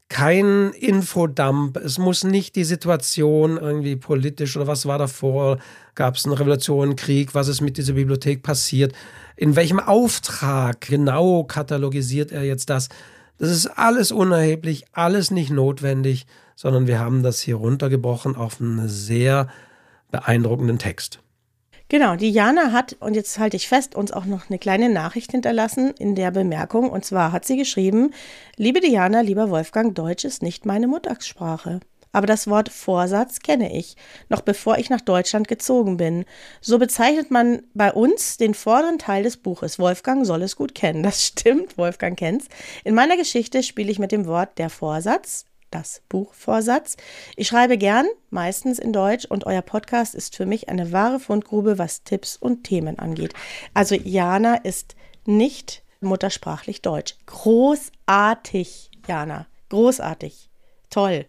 kein 0.09 0.71
Infodump. 0.71 1.77
Es 1.77 1.97
muss 1.97 2.23
nicht 2.23 2.55
die 2.55 2.63
Situation 2.63 3.57
irgendwie 3.57 3.95
politisch 3.95 4.55
oder 4.55 4.67
was 4.67 4.85
war 4.85 4.97
davor, 4.97 5.57
gab 5.95 6.15
es 6.15 6.25
eine 6.25 6.39
Revolution, 6.39 6.95
Krieg, 6.95 7.35
was 7.35 7.47
ist 7.47 7.61
mit 7.61 7.77
dieser 7.77 7.93
Bibliothek 7.93 8.41
passiert, 8.41 8.93
in 9.35 9.55
welchem 9.55 9.79
Auftrag 9.79 10.81
genau 10.81 11.43
katalogisiert 11.43 12.31
er 12.31 12.43
jetzt 12.43 12.69
das. 12.69 12.89
Das 13.37 13.49
ist 13.49 13.67
alles 13.67 14.11
unerheblich, 14.11 14.85
alles 14.93 15.29
nicht 15.29 15.51
notwendig, 15.51 16.25
sondern 16.55 16.87
wir 16.87 16.99
haben 16.99 17.21
das 17.21 17.41
hier 17.41 17.55
runtergebrochen 17.55 18.35
auf 18.35 18.59
einen 18.61 18.87
sehr 18.87 19.47
beeindruckenden 20.09 20.79
Text. 20.79 21.19
Genau, 21.89 22.17
die 22.17 22.31
Jana 22.31 22.73
hat, 22.73 22.97
und 22.99 23.15
jetzt 23.15 23.39
halte 23.39 23.55
ich 23.55 23.69
fest, 23.69 23.95
uns 23.95 24.11
auch 24.11 24.25
noch 24.25 24.49
eine 24.49 24.59
kleine 24.59 24.89
Nachricht 24.89 25.31
hinterlassen 25.31 25.93
in 25.97 26.15
der 26.15 26.31
Bemerkung. 26.31 26.89
Und 26.89 27.05
zwar 27.05 27.31
hat 27.31 27.45
sie 27.45 27.55
geschrieben, 27.55 28.13
liebe 28.57 28.81
Diana, 28.81 29.21
lieber 29.21 29.49
Wolfgang, 29.49 29.95
Deutsch 29.95 30.25
ist 30.25 30.43
nicht 30.43 30.65
meine 30.65 30.87
Muttersprache. 30.87 31.79
Aber 32.11 32.27
das 32.27 32.47
Wort 32.47 32.67
Vorsatz 32.69 33.39
kenne 33.39 33.77
ich, 33.77 33.95
noch 34.27 34.41
bevor 34.41 34.77
ich 34.77 34.89
nach 34.89 34.99
Deutschland 34.99 35.47
gezogen 35.47 35.95
bin. 35.95 36.25
So 36.59 36.77
bezeichnet 36.77 37.31
man 37.31 37.63
bei 37.73 37.93
uns 37.93 38.35
den 38.35 38.53
vorderen 38.53 38.97
Teil 38.97 39.23
des 39.23 39.37
Buches. 39.37 39.79
Wolfgang 39.79 40.25
soll 40.25 40.41
es 40.41 40.57
gut 40.57 40.75
kennen. 40.75 41.03
Das 41.03 41.23
stimmt, 41.23 41.77
Wolfgang 41.77 42.19
kennt's. 42.19 42.47
In 42.83 42.95
meiner 42.95 43.15
Geschichte 43.15 43.63
spiele 43.63 43.91
ich 43.91 43.99
mit 43.99 44.11
dem 44.11 44.25
Wort 44.25 44.57
der 44.57 44.69
Vorsatz, 44.69 45.45
das 45.71 46.01
Buchvorsatz. 46.09 46.97
Ich 47.35 47.47
schreibe 47.47 47.77
gern, 47.77 48.05
meistens 48.29 48.79
in 48.79 48.93
Deutsch, 48.93 49.25
und 49.25 49.45
euer 49.45 49.61
Podcast 49.61 50.15
ist 50.15 50.35
für 50.35 50.45
mich 50.45 50.69
eine 50.69 50.91
wahre 50.91 51.19
Fundgrube, 51.19 51.77
was 51.77 52.03
Tipps 52.03 52.37
und 52.37 52.63
Themen 52.63 52.99
angeht. 52.99 53.33
Also 53.73 53.95
Jana 53.95 54.55
ist 54.55 54.95
nicht 55.25 55.83
muttersprachlich 56.01 56.81
Deutsch. 56.81 57.15
Großartig, 57.25 58.91
Jana. 59.07 59.47
Großartig. 59.69 60.49
Toll. 60.89 61.25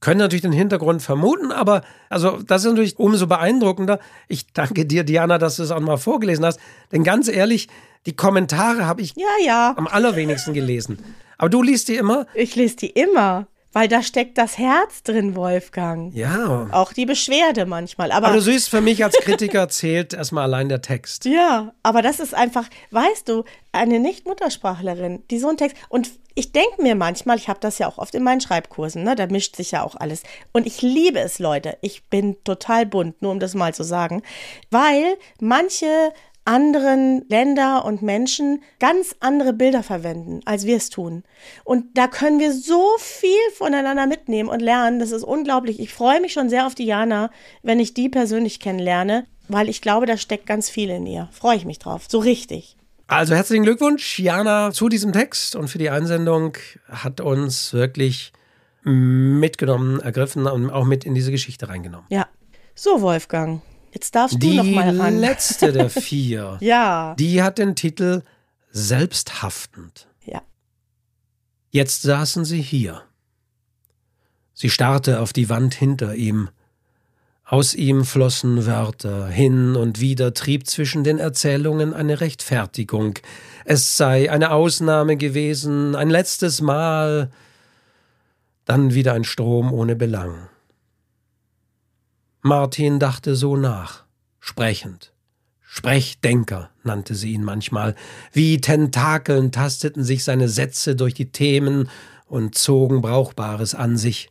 Können 0.00 0.18
natürlich 0.18 0.42
den 0.42 0.52
Hintergrund 0.52 1.00
vermuten, 1.00 1.52
aber 1.52 1.82
also 2.08 2.42
das 2.42 2.64
ist 2.64 2.70
natürlich 2.70 2.98
umso 2.98 3.28
beeindruckender. 3.28 4.00
Ich 4.26 4.52
danke 4.52 4.84
dir, 4.84 5.04
Diana, 5.04 5.38
dass 5.38 5.56
du 5.56 5.62
es 5.62 5.70
auch 5.70 5.78
mal 5.78 5.96
vorgelesen 5.96 6.44
hast. 6.44 6.58
Denn 6.90 7.04
ganz 7.04 7.28
ehrlich, 7.28 7.68
die 8.06 8.16
Kommentare 8.16 8.86
habe 8.86 9.00
ich 9.00 9.14
ja, 9.14 9.26
ja. 9.44 9.74
am 9.76 9.86
allerwenigsten 9.86 10.54
gelesen. 10.54 10.98
Aber 11.38 11.50
du 11.50 11.62
liest 11.62 11.86
die 11.86 11.96
immer? 11.96 12.26
Ich 12.34 12.56
lese 12.56 12.76
die 12.76 12.90
immer. 12.90 13.46
Weil 13.72 13.88
da 13.88 14.02
steckt 14.02 14.36
das 14.38 14.58
Herz 14.58 15.02
drin, 15.02 15.34
Wolfgang. 15.34 16.14
Ja. 16.14 16.68
Auch 16.72 16.92
die 16.92 17.06
Beschwerde 17.06 17.64
manchmal. 17.64 18.12
Aber, 18.12 18.28
aber 18.28 18.36
du 18.36 18.42
siehst, 18.42 18.68
für 18.68 18.80
mich 18.80 19.02
als 19.02 19.16
Kritiker 19.16 19.68
zählt 19.68 20.12
erstmal 20.12 20.44
allein 20.44 20.68
der 20.68 20.82
Text. 20.82 21.24
Ja, 21.24 21.72
aber 21.82 22.02
das 22.02 22.20
ist 22.20 22.34
einfach, 22.34 22.68
weißt 22.90 23.28
du, 23.28 23.44
eine 23.72 23.98
Nicht-Muttersprachlerin, 23.98 25.22
die 25.30 25.38
so 25.38 25.48
einen 25.48 25.56
Text. 25.56 25.76
Und 25.88 26.10
ich 26.34 26.52
denke 26.52 26.82
mir 26.82 26.94
manchmal, 26.94 27.36
ich 27.36 27.48
habe 27.48 27.60
das 27.60 27.78
ja 27.78 27.88
auch 27.88 27.98
oft 27.98 28.14
in 28.14 28.22
meinen 28.22 28.40
Schreibkursen, 28.40 29.02
ne, 29.02 29.14
da 29.16 29.26
mischt 29.26 29.56
sich 29.56 29.70
ja 29.70 29.82
auch 29.82 29.96
alles. 29.96 30.22
Und 30.52 30.66
ich 30.66 30.82
liebe 30.82 31.20
es, 31.20 31.38
Leute. 31.38 31.78
Ich 31.80 32.04
bin 32.04 32.36
total 32.44 32.86
bunt, 32.86 33.20
nur 33.22 33.32
um 33.32 33.40
das 33.40 33.54
mal 33.54 33.74
zu 33.74 33.82
sagen. 33.82 34.22
Weil 34.70 35.16
manche 35.40 36.12
anderen 36.44 37.24
Länder 37.28 37.84
und 37.84 38.02
Menschen 38.02 38.62
ganz 38.80 39.14
andere 39.20 39.52
Bilder 39.52 39.82
verwenden, 39.82 40.40
als 40.44 40.66
wir 40.66 40.76
es 40.76 40.90
tun. 40.90 41.22
Und 41.64 41.96
da 41.96 42.08
können 42.08 42.38
wir 42.40 42.52
so 42.52 42.84
viel 42.98 43.30
voneinander 43.54 44.06
mitnehmen 44.06 44.48
und 44.48 44.60
lernen. 44.60 44.98
Das 44.98 45.12
ist 45.12 45.24
unglaublich. 45.24 45.78
Ich 45.80 45.92
freue 45.92 46.20
mich 46.20 46.32
schon 46.32 46.48
sehr 46.48 46.66
auf 46.66 46.74
Diana, 46.74 47.30
wenn 47.62 47.80
ich 47.80 47.94
die 47.94 48.08
persönlich 48.08 48.60
kennenlerne, 48.60 49.26
weil 49.48 49.68
ich 49.68 49.80
glaube, 49.80 50.06
da 50.06 50.16
steckt 50.16 50.46
ganz 50.46 50.68
viel 50.68 50.90
in 50.90 51.06
ihr. 51.06 51.28
Freue 51.32 51.56
ich 51.56 51.64
mich 51.64 51.78
drauf. 51.78 52.06
So 52.08 52.18
richtig. 52.18 52.76
Also 53.06 53.34
herzlichen 53.34 53.64
Glückwunsch, 53.64 54.18
Jana, 54.18 54.72
zu 54.72 54.88
diesem 54.88 55.12
Text 55.12 55.54
und 55.54 55.68
für 55.68 55.78
die 55.78 55.90
Einsendung 55.90 56.56
hat 56.88 57.20
uns 57.20 57.72
wirklich 57.74 58.32
mitgenommen, 58.84 60.00
ergriffen 60.00 60.46
und 60.46 60.70
auch 60.70 60.84
mit 60.84 61.04
in 61.04 61.14
diese 61.14 61.30
Geschichte 61.30 61.68
reingenommen. 61.68 62.06
Ja. 62.08 62.26
So, 62.74 63.02
Wolfgang. 63.02 63.60
Jetzt 63.92 64.14
darfst 64.14 64.42
die 64.42 64.56
du 64.56 64.62
noch 64.62 64.64
mal 64.64 64.98
ran. 64.98 65.14
Die 65.14 65.20
letzte 65.20 65.72
der 65.72 65.90
vier. 65.90 66.56
ja. 66.60 67.14
Die 67.18 67.42
hat 67.42 67.58
den 67.58 67.76
Titel 67.76 68.22
Selbsthaftend. 68.70 70.08
Ja. 70.24 70.42
Jetzt 71.70 72.02
saßen 72.02 72.44
sie 72.44 72.60
hier. 72.62 73.02
Sie 74.54 74.70
starrte 74.70 75.20
auf 75.20 75.32
die 75.32 75.48
Wand 75.48 75.74
hinter 75.74 76.14
ihm. 76.14 76.48
Aus 77.44 77.74
ihm 77.74 78.04
flossen 78.06 78.64
Wörter, 78.64 79.26
hin 79.28 79.76
und 79.76 80.00
wieder 80.00 80.32
trieb 80.32 80.66
zwischen 80.66 81.04
den 81.04 81.18
Erzählungen 81.18 81.92
eine 81.92 82.20
Rechtfertigung. 82.20 83.18
Es 83.66 83.98
sei 83.98 84.30
eine 84.30 84.52
Ausnahme 84.52 85.18
gewesen, 85.18 85.94
ein 85.94 86.08
letztes 86.08 86.62
Mal, 86.62 87.30
dann 88.64 88.94
wieder 88.94 89.12
ein 89.12 89.24
Strom 89.24 89.70
ohne 89.72 89.96
Belang. 89.96 90.48
Martin 92.44 92.98
dachte 92.98 93.36
so 93.36 93.56
nach, 93.56 94.02
sprechend. 94.40 95.12
Sprechdenker 95.60 96.70
nannte 96.82 97.14
sie 97.14 97.32
ihn 97.32 97.44
manchmal. 97.44 97.94
Wie 98.32 98.60
Tentakeln 98.60 99.52
tasteten 99.52 100.02
sich 100.02 100.24
seine 100.24 100.48
Sätze 100.48 100.96
durch 100.96 101.14
die 101.14 101.30
Themen 101.30 101.88
und 102.26 102.56
zogen 102.56 103.00
Brauchbares 103.00 103.76
an 103.76 103.96
sich. 103.96 104.28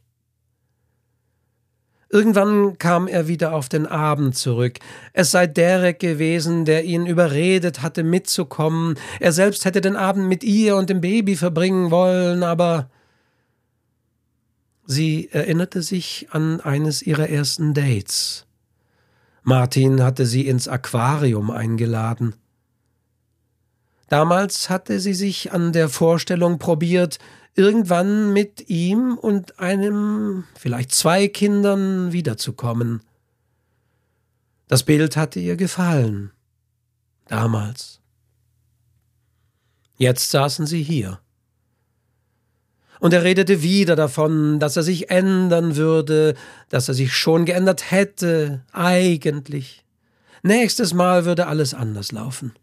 Irgendwann 2.10 2.78
kam 2.78 3.08
er 3.08 3.30
wieder 3.30 3.54
auf 3.54 3.70
den 3.70 3.88
Abend 3.88 4.36
zurück. 4.36 4.80
Es 5.14 5.32
sei 5.32 5.48
Derek 5.48 6.00
gewesen, 6.00 6.66
der 6.66 6.84
ihn 6.84 7.06
überredet 7.06 7.82
hatte, 7.82 8.04
mitzukommen. 8.04 8.96
Er 9.22 9.32
selbst 9.32 9.64
hätte 9.64 9.80
den 9.80 9.96
Abend 9.96 10.28
mit 10.28 10.44
ihr 10.44 10.76
und 10.76 10.90
dem 10.90 11.00
Baby 11.00 11.38
verbringen 11.38 11.90
wollen, 11.92 12.44
aber 12.44 12.90
Sie 14.92 15.30
erinnerte 15.32 15.84
sich 15.84 16.28
an 16.32 16.60
eines 16.60 17.02
ihrer 17.02 17.30
ersten 17.30 17.74
Dates. 17.74 18.46
Martin 19.42 20.04
hatte 20.04 20.26
sie 20.26 20.46
ins 20.46 20.68
Aquarium 20.68 21.50
eingeladen. 21.50 22.36
Damals 24.10 24.70
hatte 24.70 25.00
sie 25.00 25.14
sich 25.14 25.54
an 25.54 25.72
der 25.72 25.88
Vorstellung 25.88 26.60
probiert, 26.60 27.20
irgendwann 27.56 28.34
mit 28.34 28.68
ihm 28.70 29.18
und 29.18 29.60
einem, 29.60 30.44
vielleicht 30.60 30.92
zwei 30.92 31.30
Kindern 31.30 32.12
wiederzukommen. 32.12 33.02
Das 34.68 34.84
Bild 34.84 35.16
hatte 35.16 35.40
ihr 35.40 35.56
gefallen. 35.56 36.32
Damals. 37.30 38.02
Jetzt 39.96 40.32
saßen 40.32 40.66
sie 40.66 40.84
hier. 40.84 41.22
Und 43.02 43.14
er 43.14 43.24
redete 43.24 43.64
wieder 43.64 43.96
davon, 43.96 44.60
dass 44.60 44.78
er 44.78 44.84
sich 44.84 45.10
ändern 45.10 45.76
würde, 45.76 46.36
dass 46.70 46.88
er 46.88 46.94
sich 46.94 47.16
schon 47.16 47.46
geändert 47.46 47.90
hätte, 47.90 48.64
eigentlich. 48.74 49.84
Nächstes 50.44 50.94
Mal 50.94 51.26
würde 51.26 51.48
alles 51.48 51.74
anders 51.74 52.12
laufen. 52.12 52.54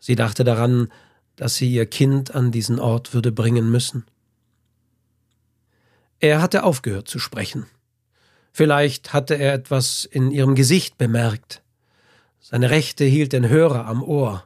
Sie 0.00 0.16
dachte 0.16 0.42
daran, 0.42 0.88
dass 1.36 1.54
sie 1.54 1.72
ihr 1.72 1.86
Kind 1.86 2.34
an 2.34 2.50
diesen 2.50 2.80
Ort 2.80 3.14
würde 3.14 3.30
bringen 3.30 3.70
müssen. 3.70 4.04
Er 6.18 6.42
hatte 6.42 6.64
aufgehört 6.64 7.06
zu 7.06 7.20
sprechen. 7.20 7.66
Vielleicht 8.50 9.12
hatte 9.12 9.34
er 9.34 9.54
etwas 9.54 10.04
in 10.04 10.32
ihrem 10.32 10.56
Gesicht 10.56 10.98
bemerkt. 10.98 11.62
Seine 12.40 12.70
rechte 12.70 13.04
hielt 13.04 13.32
den 13.34 13.48
Hörer 13.48 13.86
am 13.86 14.02
Ohr. 14.02 14.44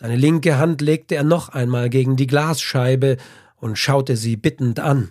Seine 0.00 0.14
linke 0.14 0.58
Hand 0.58 0.80
legte 0.80 1.16
er 1.16 1.24
noch 1.24 1.48
einmal 1.48 1.90
gegen 1.90 2.14
die 2.14 2.28
Glasscheibe 2.28 3.16
und 3.56 3.76
schaute 3.76 4.16
sie 4.16 4.36
bittend 4.36 4.78
an. 4.78 5.10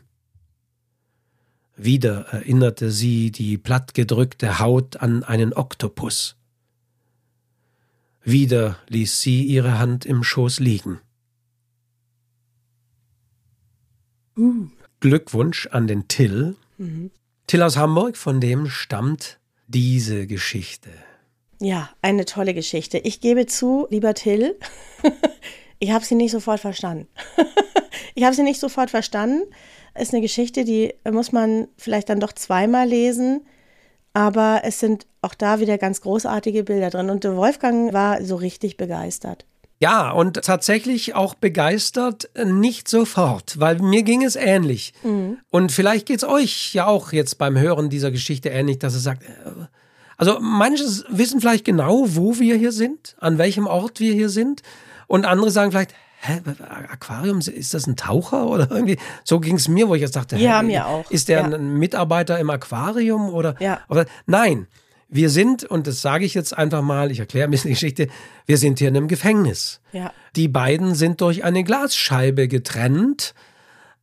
Wieder 1.76 2.22
erinnerte 2.28 2.90
sie 2.90 3.30
die 3.30 3.58
plattgedrückte 3.58 4.60
Haut 4.60 4.96
an 4.96 5.26
einen 5.26 5.52
Oktopus. 5.52 6.38
Wieder 8.24 8.80
ließ 8.88 9.20
sie 9.20 9.44
ihre 9.44 9.78
Hand 9.78 10.06
im 10.06 10.24
Schoß 10.24 10.62
liegen. 10.62 11.02
Uh. 14.38 14.70
Glückwunsch 15.02 15.68
an 15.68 15.88
den 15.88 16.08
Till. 16.08 16.56
Mhm. 16.78 17.12
Till 17.46 17.62
aus 17.62 17.76
Hamburg, 17.76 18.16
von 18.16 18.40
dem 18.40 18.70
stammt 18.70 19.38
diese 19.68 20.28
Geschichte. 20.28 20.92
Ja, 21.60 21.90
eine 22.02 22.26
tolle 22.26 22.54
Geschichte. 22.54 23.00
Ich 23.00 23.20
gebe 23.20 23.46
zu, 23.46 23.88
lieber 23.90 24.14
Till, 24.14 24.58
ich 25.80 25.92
habe 25.92 26.06
sie 26.06 26.16
nicht 26.16 26.32
sofort 26.32 26.60
verstanden. 26.60 27.08
ich 28.16 28.24
habe 28.24 28.36
sie 28.36 28.44
nicht 28.44 28.60
sofort 28.60 28.90
verstanden. 28.90 29.44
Ist 29.96 30.14
eine 30.14 30.22
Geschichte, 30.22 30.64
die 30.64 30.94
muss 31.10 31.32
man 31.32 31.68
vielleicht 31.78 32.10
dann 32.10 32.20
doch 32.20 32.34
zweimal 32.34 32.88
lesen. 32.88 33.46
Aber 34.14 34.62
es 34.64 34.80
sind 34.80 35.08
auch 35.22 35.34
da 35.34 35.60
wieder 35.60 35.78
ganz 35.78 36.02
großartige 36.02 36.64
Bilder 36.64 36.90
drin. 36.90 37.10
Und 37.10 37.24
der 37.24 37.36
Wolfgang 37.36 37.94
war 37.94 38.24
so 38.24 38.36
richtig 38.36 38.78
begeistert. 38.78 39.46
Ja, 39.80 40.10
und 40.10 40.42
tatsächlich 40.42 41.14
auch 41.14 41.36
begeistert 41.36 42.30
nicht 42.44 42.88
sofort, 42.88 43.60
weil 43.60 43.78
mir 43.78 44.02
ging 44.02 44.24
es 44.24 44.36
ähnlich. 44.36 44.94
Mhm. 45.04 45.38
Und 45.52 45.72
vielleicht 45.72 46.08
geht 46.08 46.18
es 46.18 46.24
euch 46.24 46.74
ja 46.74 46.88
auch 46.88 47.12
jetzt 47.12 47.38
beim 47.38 47.58
Hören 47.60 47.90
dieser 47.90 48.10
Geschichte 48.10 48.50
ähnlich, 48.50 48.80
dass 48.80 48.96
es 48.96 49.04
sagt, 49.04 49.24
äh, 49.24 49.68
also 50.18 50.40
manche 50.42 50.84
wissen 51.10 51.40
vielleicht 51.40 51.66
genau, 51.66 52.04
wo 52.08 52.40
wir 52.40 52.58
hier 52.58 52.72
sind, 52.72 53.16
an 53.20 53.38
welchem 53.38 53.68
Ort 53.68 54.00
wir 54.00 54.14
hier 54.14 54.30
sind. 54.30 54.64
Und 55.06 55.26
andere 55.26 55.52
sagen 55.52 55.72
vielleicht, 55.72 55.94
hä, 56.22 56.42
Aquarium, 56.90 57.40
ist 57.40 57.74
das 57.74 57.88
ein 57.88 57.96
Taucher 57.96 58.48
oder 58.50 58.70
irgendwie? 58.72 58.98
So 59.24 59.40
ging 59.40 59.56
es 59.56 59.68
mir, 59.68 59.88
wo 59.88 59.96
ich 59.96 60.02
jetzt 60.02 60.16
dachte, 60.16 60.38
ja, 60.38 60.60
hä, 60.60 60.66
mir 60.66 60.88
auch. 60.88 61.10
ist 61.12 61.30
der 61.30 61.40
ja. 61.42 61.46
ein 61.46 61.78
Mitarbeiter 61.78 62.40
im 62.40 62.50
Aquarium 62.50 63.30
oder? 63.30 63.56
Ja. 63.60 63.80
Aber 63.88 64.06
nein, 64.26 64.68
wir 65.10 65.30
sind, 65.30 65.64
und 65.64 65.88
das 65.88 66.02
sage 66.02 66.26
ich 66.26 66.34
jetzt 66.34 66.58
einfach 66.58 66.82
mal, 66.82 67.12
ich 67.12 67.20
erkläre 67.20 67.48
ein 67.48 67.52
bisschen 67.52 67.70
die 67.70 67.76
Geschichte, 67.76 68.08
wir 68.46 68.58
sind 68.58 68.80
hier 68.80 68.90
in 68.90 68.98
einem 68.98 69.08
Gefängnis. 69.08 69.80
Ja. 69.94 70.12
Die 70.36 70.48
beiden 70.48 70.96
sind 70.96 71.22
durch 71.22 71.44
eine 71.44 71.64
Glasscheibe 71.64 72.48
getrennt. 72.48 73.34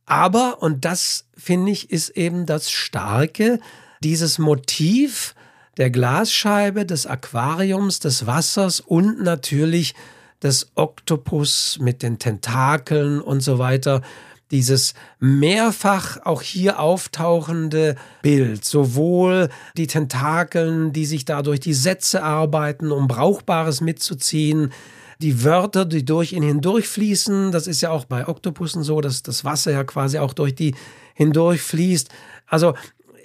Aber, 0.07 0.61
und 0.63 0.85
das 0.85 1.25
finde 1.37 1.71
ich, 1.71 1.91
ist 1.91 2.09
eben 2.09 2.45
das 2.45 2.71
Starke, 2.71 3.59
dieses 4.01 4.39
Motiv 4.39 5.34
der 5.77 5.89
Glasscheibe, 5.89 6.85
des 6.85 7.05
Aquariums, 7.05 7.99
des 7.99 8.25
Wassers 8.25 8.79
und 8.79 9.21
natürlich 9.21 9.93
des 10.41 10.71
Oktopus 10.75 11.77
mit 11.81 12.03
den 12.03 12.19
Tentakeln 12.19 13.21
und 13.21 13.41
so 13.41 13.57
weiter 13.59 14.01
dieses 14.51 14.93
mehrfach 15.19 16.17
auch 16.23 16.41
hier 16.41 16.79
auftauchende 16.79 17.95
Bild, 18.21 18.63
sowohl 18.63 19.49
die 19.75 19.87
Tentakeln, 19.87 20.93
die 20.93 21.05
sich 21.05 21.25
da 21.25 21.41
durch 21.41 21.59
die 21.59 21.73
Sätze 21.73 22.21
arbeiten, 22.23 22.91
um 22.91 23.07
Brauchbares 23.07 23.81
mitzuziehen, 23.81 24.71
die 25.19 25.43
Wörter, 25.43 25.85
die 25.85 26.05
durch 26.05 26.33
ihn 26.33 26.43
hindurchfließen, 26.43 27.51
das 27.51 27.67
ist 27.67 27.81
ja 27.81 27.89
auch 27.89 28.05
bei 28.05 28.27
Oktopussen 28.27 28.83
so, 28.83 29.01
dass 29.01 29.23
das 29.23 29.45
Wasser 29.45 29.71
ja 29.71 29.83
quasi 29.83 30.19
auch 30.19 30.33
durch 30.33 30.53
die 30.53 30.75
hindurchfließt. 31.15 32.09
Also 32.47 32.75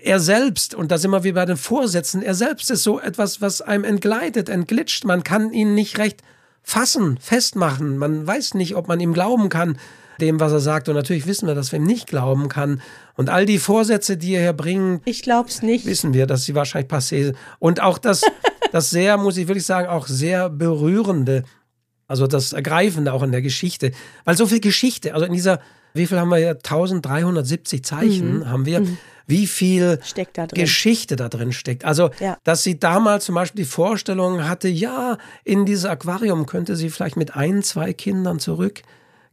er 0.02 0.20
selbst, 0.20 0.74
und 0.74 0.90
da 0.90 0.98
sind 0.98 1.10
wir 1.10 1.24
wie 1.24 1.32
bei 1.32 1.44
den 1.44 1.56
Vorsätzen, 1.56 2.22
er 2.22 2.34
selbst 2.34 2.70
ist 2.70 2.82
so 2.82 3.00
etwas, 3.00 3.40
was 3.40 3.60
einem 3.62 3.84
entgleitet, 3.84 4.48
entglitscht. 4.48 5.04
Man 5.04 5.24
kann 5.24 5.52
ihn 5.52 5.74
nicht 5.74 5.98
recht 5.98 6.22
fassen, 6.62 7.18
festmachen. 7.20 7.98
Man 7.98 8.26
weiß 8.26 8.54
nicht, 8.54 8.76
ob 8.76 8.88
man 8.88 9.00
ihm 9.00 9.12
glauben 9.12 9.48
kann 9.48 9.78
dem, 10.20 10.38
was 10.38 10.52
er 10.52 10.60
sagt. 10.60 10.88
Und 10.88 10.94
natürlich 10.94 11.26
wissen 11.26 11.46
wir, 11.46 11.54
dass 11.54 11.72
wir 11.72 11.78
ihm 11.78 11.84
nicht 11.84 12.06
glauben 12.06 12.48
kann. 12.48 12.82
Und 13.16 13.30
all 13.30 13.46
die 13.46 13.58
Vorsätze, 13.58 14.16
die 14.16 14.34
er 14.34 14.42
hier 14.42 14.52
bringt, 14.52 15.02
ich 15.06 15.22
glaub's 15.22 15.62
nicht. 15.62 15.86
Wissen 15.86 16.14
wir, 16.14 16.26
dass 16.26 16.44
sie 16.44 16.54
wahrscheinlich 16.54 16.90
passé 16.90 17.24
sind. 17.24 17.36
Und 17.58 17.80
auch 17.80 17.98
das, 17.98 18.22
das 18.72 18.90
sehr, 18.90 19.16
muss 19.16 19.36
ich 19.36 19.48
wirklich 19.48 19.66
sagen, 19.66 19.88
auch 19.88 20.06
sehr 20.06 20.50
berührende, 20.50 21.44
also 22.06 22.26
das 22.26 22.52
Ergreifende 22.52 23.12
auch 23.12 23.22
in 23.22 23.32
der 23.32 23.42
Geschichte. 23.42 23.92
Weil 24.24 24.36
so 24.36 24.46
viel 24.46 24.60
Geschichte, 24.60 25.14
also 25.14 25.26
in 25.26 25.32
dieser, 25.32 25.60
wie 25.94 26.06
viel 26.06 26.18
haben 26.18 26.28
wir 26.28 26.36
hier? 26.36 26.50
1370 26.50 27.84
Zeichen 27.84 28.38
mhm. 28.40 28.50
haben 28.50 28.66
wir. 28.66 28.80
Mhm 28.80 28.98
wie 29.30 29.46
viel 29.46 29.98
da 30.34 30.46
Geschichte 30.46 31.16
da 31.16 31.28
drin 31.28 31.52
steckt. 31.52 31.84
Also, 31.84 32.10
ja. 32.20 32.36
dass 32.44 32.62
sie 32.62 32.78
damals 32.78 33.24
zum 33.24 33.36
Beispiel 33.36 33.64
die 33.64 33.70
Vorstellung 33.70 34.46
hatte, 34.46 34.68
ja, 34.68 35.16
in 35.44 35.64
dieses 35.64 35.86
Aquarium 35.86 36.46
könnte 36.46 36.76
sie 36.76 36.90
vielleicht 36.90 37.16
mit 37.16 37.34
ein, 37.34 37.62
zwei 37.62 37.92
Kindern 37.92 38.38
zurück 38.38 38.82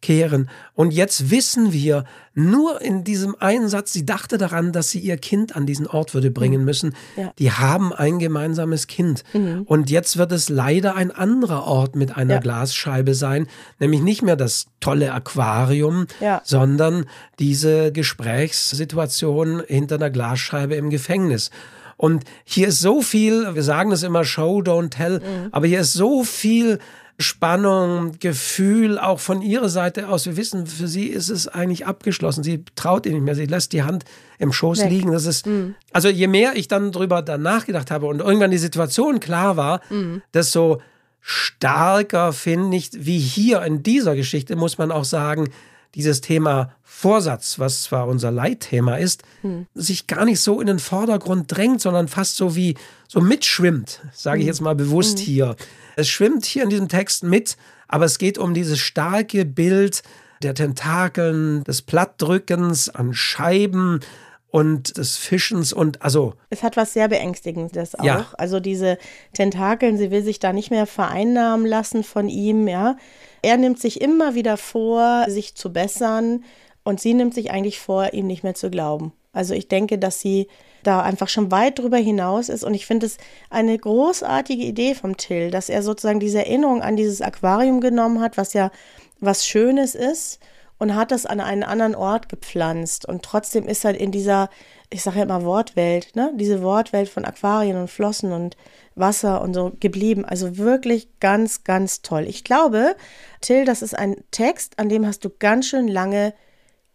kehren. 0.08 0.50
Und 0.74 0.92
jetzt 0.92 1.32
wissen 1.32 1.74
wir, 1.74 2.06
nur 2.34 2.82
in 2.82 3.04
diesem 3.04 3.36
einen 3.40 3.68
Satz, 3.68 3.92
sie 3.92 4.06
dachte 4.06 4.38
daran, 4.38 4.72
dass 4.72 4.90
sie 4.90 5.00
ihr 5.00 5.18
Kind 5.18 5.58
an 5.58 5.66
diesen 5.66 5.86
Ort 5.86 6.14
würde 6.14 6.32
bringen 6.32 6.62
mhm. 6.62 6.66
müssen. 6.66 6.96
Ja. 7.18 7.34
Die 7.38 7.52
haben 7.52 7.92
ein 7.92 8.18
gemeinsames 8.18 8.88
Kind. 8.88 9.26
Mhm. 9.34 9.64
Und 9.66 9.90
jetzt 9.90 10.16
wird 10.16 10.32
es 10.32 10.48
leider 10.48 10.96
ein 10.96 11.12
anderer 11.12 11.66
Ort 11.66 11.98
mit 11.98 12.16
einer 12.16 12.36
ja. 12.36 12.40
Glasscheibe 12.40 13.16
sein, 13.16 13.48
nämlich 13.80 14.00
nicht 14.00 14.22
mehr 14.22 14.38
das 14.38 14.68
tolle 14.80 15.12
Aquarium, 15.12 16.08
ja. 16.22 16.42
sondern 16.46 17.04
diese 17.38 17.92
Gesprächssituation 17.92 19.62
hinter 19.68 19.96
einer 19.96 20.10
Glasscheibe 20.10 20.76
im 20.76 20.90
Gefängnis. 20.90 21.52
Und 21.98 22.24
hier 22.46 22.70
ist 22.70 22.80
so 22.80 23.02
viel, 23.02 23.56
wir 23.56 23.64
sagen 23.64 23.92
es 23.92 24.04
immer 24.04 24.24
Show, 24.24 24.60
don't 24.60 24.92
tell, 24.92 25.20
mhm. 25.20 25.50
aber 25.52 25.68
hier 25.68 25.82
ist 25.82 25.92
so 25.92 26.24
viel 26.24 26.80
Spannung, 27.20 28.20
Gefühl, 28.20 29.00
auch 29.00 29.20
von 29.20 29.42
ihrer 29.42 29.70
Seite 29.70 30.10
aus. 30.10 30.28
Wir 30.28 30.38
wissen, 30.38 30.68
für 30.68 30.88
sie 30.88 31.08
ist 31.08 31.30
es 31.30 31.48
eigentlich 31.48 31.88
abgeschlossen. 31.88 32.44
Sie 32.44 32.64
traut 32.76 33.08
ihr 33.08 33.14
nicht 33.14 33.24
mehr. 33.24 33.34
Sie 33.34 33.46
lässt 33.46 33.74
die 33.74 33.82
Hand 33.82 34.06
im 34.38 34.54
Schoß 34.54 34.82
Weg. 34.82 34.90
liegen. 34.92 35.12
Das 35.12 35.26
ist, 35.26 35.48
mhm. 35.48 35.76
also 35.92 36.10
je 36.10 36.28
mehr 36.28 36.56
ich 36.56 36.68
dann 36.68 36.92
drüber 36.92 37.24
danach 37.24 37.66
gedacht 37.66 37.90
habe 37.90 38.06
und 38.06 38.20
irgendwann 38.20 38.52
die 38.52 38.60
Situation 38.60 39.20
klar 39.20 39.58
war, 39.58 39.82
mhm. 39.90 40.22
desto 40.34 40.80
starker 41.20 42.34
finde 42.34 42.78
ich, 42.78 42.92
wie 42.94 43.20
hier 43.20 43.64
in 43.64 43.84
dieser 43.84 44.16
Geschichte, 44.16 44.56
muss 44.56 44.78
man 44.78 44.92
auch 44.92 45.04
sagen, 45.04 45.50
dieses 45.96 46.22
Thema 46.22 46.74
Vorsatz, 46.84 47.60
was 47.60 47.84
zwar 47.84 48.08
unser 48.08 48.32
Leitthema 48.32 48.96
ist, 48.96 49.24
hm. 49.42 49.66
sich 49.74 50.08
gar 50.08 50.26
nicht 50.26 50.40
so 50.40 50.62
in 50.62 50.68
den 50.68 50.80
Vordergrund 50.80 51.52
drängt, 51.52 51.82
sondern 51.82 52.08
fast 52.08 52.38
so 52.38 52.56
wie 52.56 52.76
so 53.08 53.20
mitschwimmt, 53.20 54.02
sage 54.14 54.40
ich 54.40 54.44
hm. 54.44 54.48
jetzt 54.48 54.62
mal 54.62 54.76
bewusst 54.76 55.20
hm. 55.20 55.26
hier. 55.26 55.56
Es 55.98 56.10
schwimmt 56.10 56.46
hier 56.46 56.62
in 56.62 56.70
diesem 56.70 56.90
Text 56.90 57.24
mit, 57.24 57.58
aber 57.88 58.06
es 58.06 58.20
geht 58.20 58.38
um 58.38 58.54
dieses 58.54 58.78
starke 58.78 59.46
Bild 59.46 60.04
der 60.44 60.54
Tentakeln, 60.54 61.64
des 61.64 61.82
Plattdrückens 61.82 62.88
an 62.90 63.16
Scheiben 63.16 64.02
und 64.50 64.98
des 64.98 65.18
Fischens 65.18 65.74
und 65.74 66.04
also. 66.04 66.36
Es 66.52 66.62
hat 66.62 66.78
was 66.78 66.94
sehr 66.94 67.08
Beängstigendes 67.08 67.96
auch. 67.96 68.04
Ja. 68.04 68.28
Also 68.38 68.60
diese 68.60 69.00
Tentakeln, 69.34 69.98
sie 69.98 70.12
will 70.12 70.22
sich 70.22 70.38
da 70.38 70.54
nicht 70.54 70.70
mehr 70.70 70.86
vereinnahmen 70.86 71.66
lassen 71.66 72.04
von 72.04 72.30
ihm, 72.30 72.68
ja. 72.68 72.96
Er 73.42 73.58
nimmt 73.58 73.80
sich 73.80 74.00
immer 74.00 74.36
wieder 74.36 74.58
vor, 74.58 75.26
sich 75.28 75.56
zu 75.56 75.74
bessern 75.74 76.44
und 76.84 77.00
sie 77.00 77.16
nimmt 77.16 77.34
sich 77.34 77.50
eigentlich 77.50 77.80
vor, 77.80 78.14
ihm 78.14 78.28
nicht 78.28 78.44
mehr 78.44 78.54
zu 78.54 78.70
glauben. 78.70 79.14
Also 79.38 79.54
ich 79.54 79.68
denke, 79.68 79.98
dass 79.98 80.20
sie 80.20 80.48
da 80.84 81.02
einfach 81.02 81.28
schon 81.28 81.52
weit 81.52 81.80
drüber 81.80 81.98
hinaus 81.98 82.50
ist. 82.50 82.64
Und 82.64 82.74
ich 82.74 82.86
finde 82.86 83.06
es 83.06 83.18
eine 83.50 83.78
großartige 83.78 84.64
Idee 84.64 84.96
vom 84.96 85.18
Till, 85.18 85.52
dass 85.52 85.70
er 85.70 85.84
sozusagen 85.84 86.20
diese 86.20 86.40
Erinnerung 86.40 86.82
an 86.82 86.96
dieses 86.96 87.22
Aquarium 87.22 87.82
genommen 87.82 88.22
hat, 88.22 88.38
was 88.38 88.54
ja 88.54 88.72
was 89.20 89.46
Schönes 89.46 89.96
ist, 89.96 90.40
und 90.80 90.96
hat 90.96 91.12
das 91.12 91.26
an 91.26 91.40
einen 91.40 91.64
anderen 91.64 91.96
Ort 91.96 92.30
gepflanzt. 92.30 93.08
Und 93.08 93.24
trotzdem 93.24 93.68
ist 93.68 93.84
halt 93.84 93.98
in 93.98 94.12
dieser, 94.12 94.50
ich 94.92 95.02
sage 95.02 95.18
ja 95.18 95.24
immer 95.24 95.44
Wortwelt, 95.44 96.16
ne? 96.16 96.32
diese 96.36 96.62
Wortwelt 96.62 97.10
von 97.10 97.26
Aquarien 97.26 97.78
und 97.78 97.90
Flossen 97.90 98.32
und 98.32 98.56
Wasser 98.96 99.42
und 99.42 99.54
so 99.54 99.74
geblieben. 99.80 100.24
Also 100.24 100.58
wirklich 100.58 101.10
ganz, 101.20 101.64
ganz 101.64 102.02
toll. 102.02 102.26
Ich 102.28 102.44
glaube, 102.44 102.96
Till, 103.42 103.66
das 103.66 103.82
ist 103.82 103.98
ein 103.98 104.18
Text, 104.32 104.78
an 104.80 104.90
dem 104.90 105.06
hast 105.06 105.26
du 105.26 105.30
ganz 105.30 105.68
schön 105.68 105.88
lange 105.88 106.34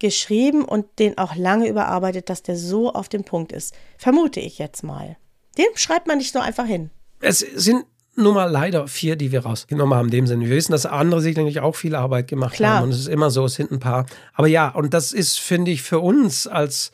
geschrieben 0.03 0.65
und 0.65 0.85
den 0.99 1.17
auch 1.17 1.35
lange 1.35 1.69
überarbeitet, 1.69 2.29
dass 2.29 2.43
der 2.43 2.57
so 2.57 2.93
auf 2.93 3.09
dem 3.09 3.25
Punkt 3.25 3.53
ist. 3.53 3.75
Vermute 3.97 4.41
ich 4.41 4.59
jetzt 4.59 4.83
mal. 4.83 5.17
Den 5.57 5.67
schreibt 5.77 6.07
man 6.07 6.19
nicht 6.19 6.33
so 6.33 6.41
einfach 6.41 6.67
hin. 6.67 6.91
Es 7.21 7.39
sind 7.39 7.87
nun 8.15 8.35
mal 8.35 8.51
leider 8.51 8.89
vier, 8.89 9.17
die 9.17 9.33
wir 9.33 9.45
rausgenommen 9.45 9.97
haben, 9.97 10.09
in 10.09 10.13
dem 10.13 10.27
Sinne. 10.27 10.45
Wir 10.47 10.57
wissen, 10.57 10.73
dass 10.73 10.85
andere 10.85 11.23
sicherlich 11.23 11.61
auch 11.61 11.77
viel 11.77 11.95
Arbeit 11.95 12.29
gemacht 12.29 12.55
Klar. 12.57 12.77
haben 12.77 12.85
und 12.85 12.91
es 12.91 12.99
ist 12.99 13.09
immer 13.09 13.31
so, 13.31 13.45
es 13.47 13.55
sind 13.55 13.71
ein 13.71 13.81
paar. 13.81 14.07
Aber 14.35 14.49
ja, 14.49 14.69
und 14.69 14.93
das 14.93 15.13
ist, 15.13 15.39
finde 15.39 15.71
ich, 15.71 15.83
für 15.83 16.01
uns 16.01 16.47
als, 16.47 16.91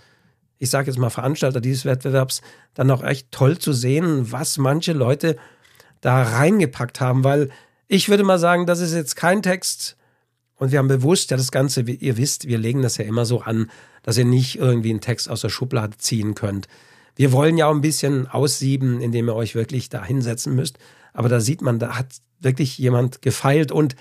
ich 0.58 0.70
sage 0.70 0.88
jetzt 0.90 0.98
mal, 0.98 1.10
Veranstalter 1.10 1.60
dieses 1.60 1.84
Wettbewerbs 1.84 2.42
dann 2.74 2.90
auch 2.90 3.02
echt 3.02 3.32
toll 3.32 3.58
zu 3.58 3.72
sehen, 3.72 4.30
was 4.30 4.58
manche 4.58 4.92
Leute 4.92 5.36
da 6.00 6.22
reingepackt 6.22 7.00
haben, 7.00 7.24
weil 7.24 7.50
ich 7.88 8.08
würde 8.08 8.22
mal 8.22 8.38
sagen, 8.38 8.66
das 8.66 8.80
ist 8.80 8.94
jetzt 8.94 9.16
kein 9.16 9.42
Text, 9.42 9.96
Und 10.58 10.72
wir 10.72 10.78
haben 10.78 10.88
bewusst 10.88 11.30
ja 11.30 11.36
das 11.36 11.50
Ganze, 11.52 11.82
ihr 11.82 12.16
wisst, 12.16 12.46
wir 12.48 12.58
legen 12.58 12.82
das 12.82 12.96
ja 12.96 13.04
immer 13.04 13.24
so 13.24 13.40
an, 13.40 13.70
dass 14.02 14.18
ihr 14.18 14.24
nicht 14.24 14.58
irgendwie 14.58 14.90
einen 14.90 15.00
Text 15.00 15.28
aus 15.30 15.40
der 15.42 15.48
Schublade 15.50 15.96
ziehen 15.98 16.34
könnt. 16.34 16.66
Wir 17.16 17.32
wollen 17.32 17.56
ja 17.56 17.66
auch 17.66 17.74
ein 17.74 17.80
bisschen 17.80 18.26
aussieben, 18.28 19.00
indem 19.00 19.28
ihr 19.28 19.34
euch 19.34 19.54
wirklich 19.54 19.88
da 19.88 20.04
hinsetzen 20.04 20.54
müsst. 20.54 20.78
Aber 21.12 21.28
da 21.28 21.40
sieht 21.40 21.62
man, 21.62 21.78
da 21.78 21.96
hat 21.96 22.06
wirklich 22.40 22.78
jemand 22.78 23.22
gefeilt. 23.22 23.72
Und 23.72 23.96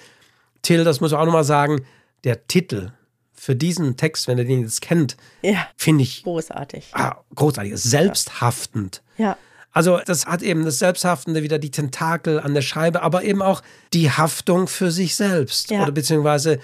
Till, 0.62 0.84
das 0.84 1.00
muss 1.02 1.12
ich 1.12 1.18
auch 1.18 1.26
nochmal 1.26 1.44
sagen, 1.44 1.82
der 2.24 2.48
Titel 2.48 2.92
für 3.34 3.56
diesen 3.56 3.98
Text, 3.98 4.28
wenn 4.28 4.38
ihr 4.40 4.46
den 4.46 4.62
jetzt 4.62 4.82
kennt, 4.82 5.16
Ja, 5.44 5.68
finde 5.76 6.04
ich 6.04 6.24
großartig. 6.24 6.90
ah, 6.94 7.18
großartig, 7.36 7.74
selbsthaftend. 7.78 9.02
Ja, 9.18 9.38
Also 9.72 10.00
das 10.06 10.26
hat 10.26 10.42
eben 10.42 10.66
das 10.66 10.80
Selbsthaftende 10.80 11.44
wieder 11.44 11.60
die 11.60 11.72
Tentakel 11.72 12.40
an 12.40 12.54
der 12.54 12.62
Scheibe, 12.62 13.02
aber 13.04 13.24
eben 13.24 13.42
auch 13.42 13.62
die 13.94 14.10
Haftung 14.12 14.68
für 14.68 14.92
sich 14.92 15.16
selbst. 15.16 15.70
Ja. 15.70 15.84
Oder 15.84 15.92
beziehungsweise, 15.92 16.60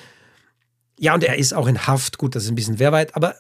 ja, 0.97 1.13
und 1.13 1.23
er 1.23 1.37
ist 1.37 1.53
auch 1.53 1.67
in 1.67 1.85
Haft, 1.85 2.17
gut, 2.17 2.35
das 2.35 2.43
ist 2.43 2.49
ein 2.49 2.55
bisschen 2.55 2.79
wehrweit, 2.79 3.15
aber 3.15 3.35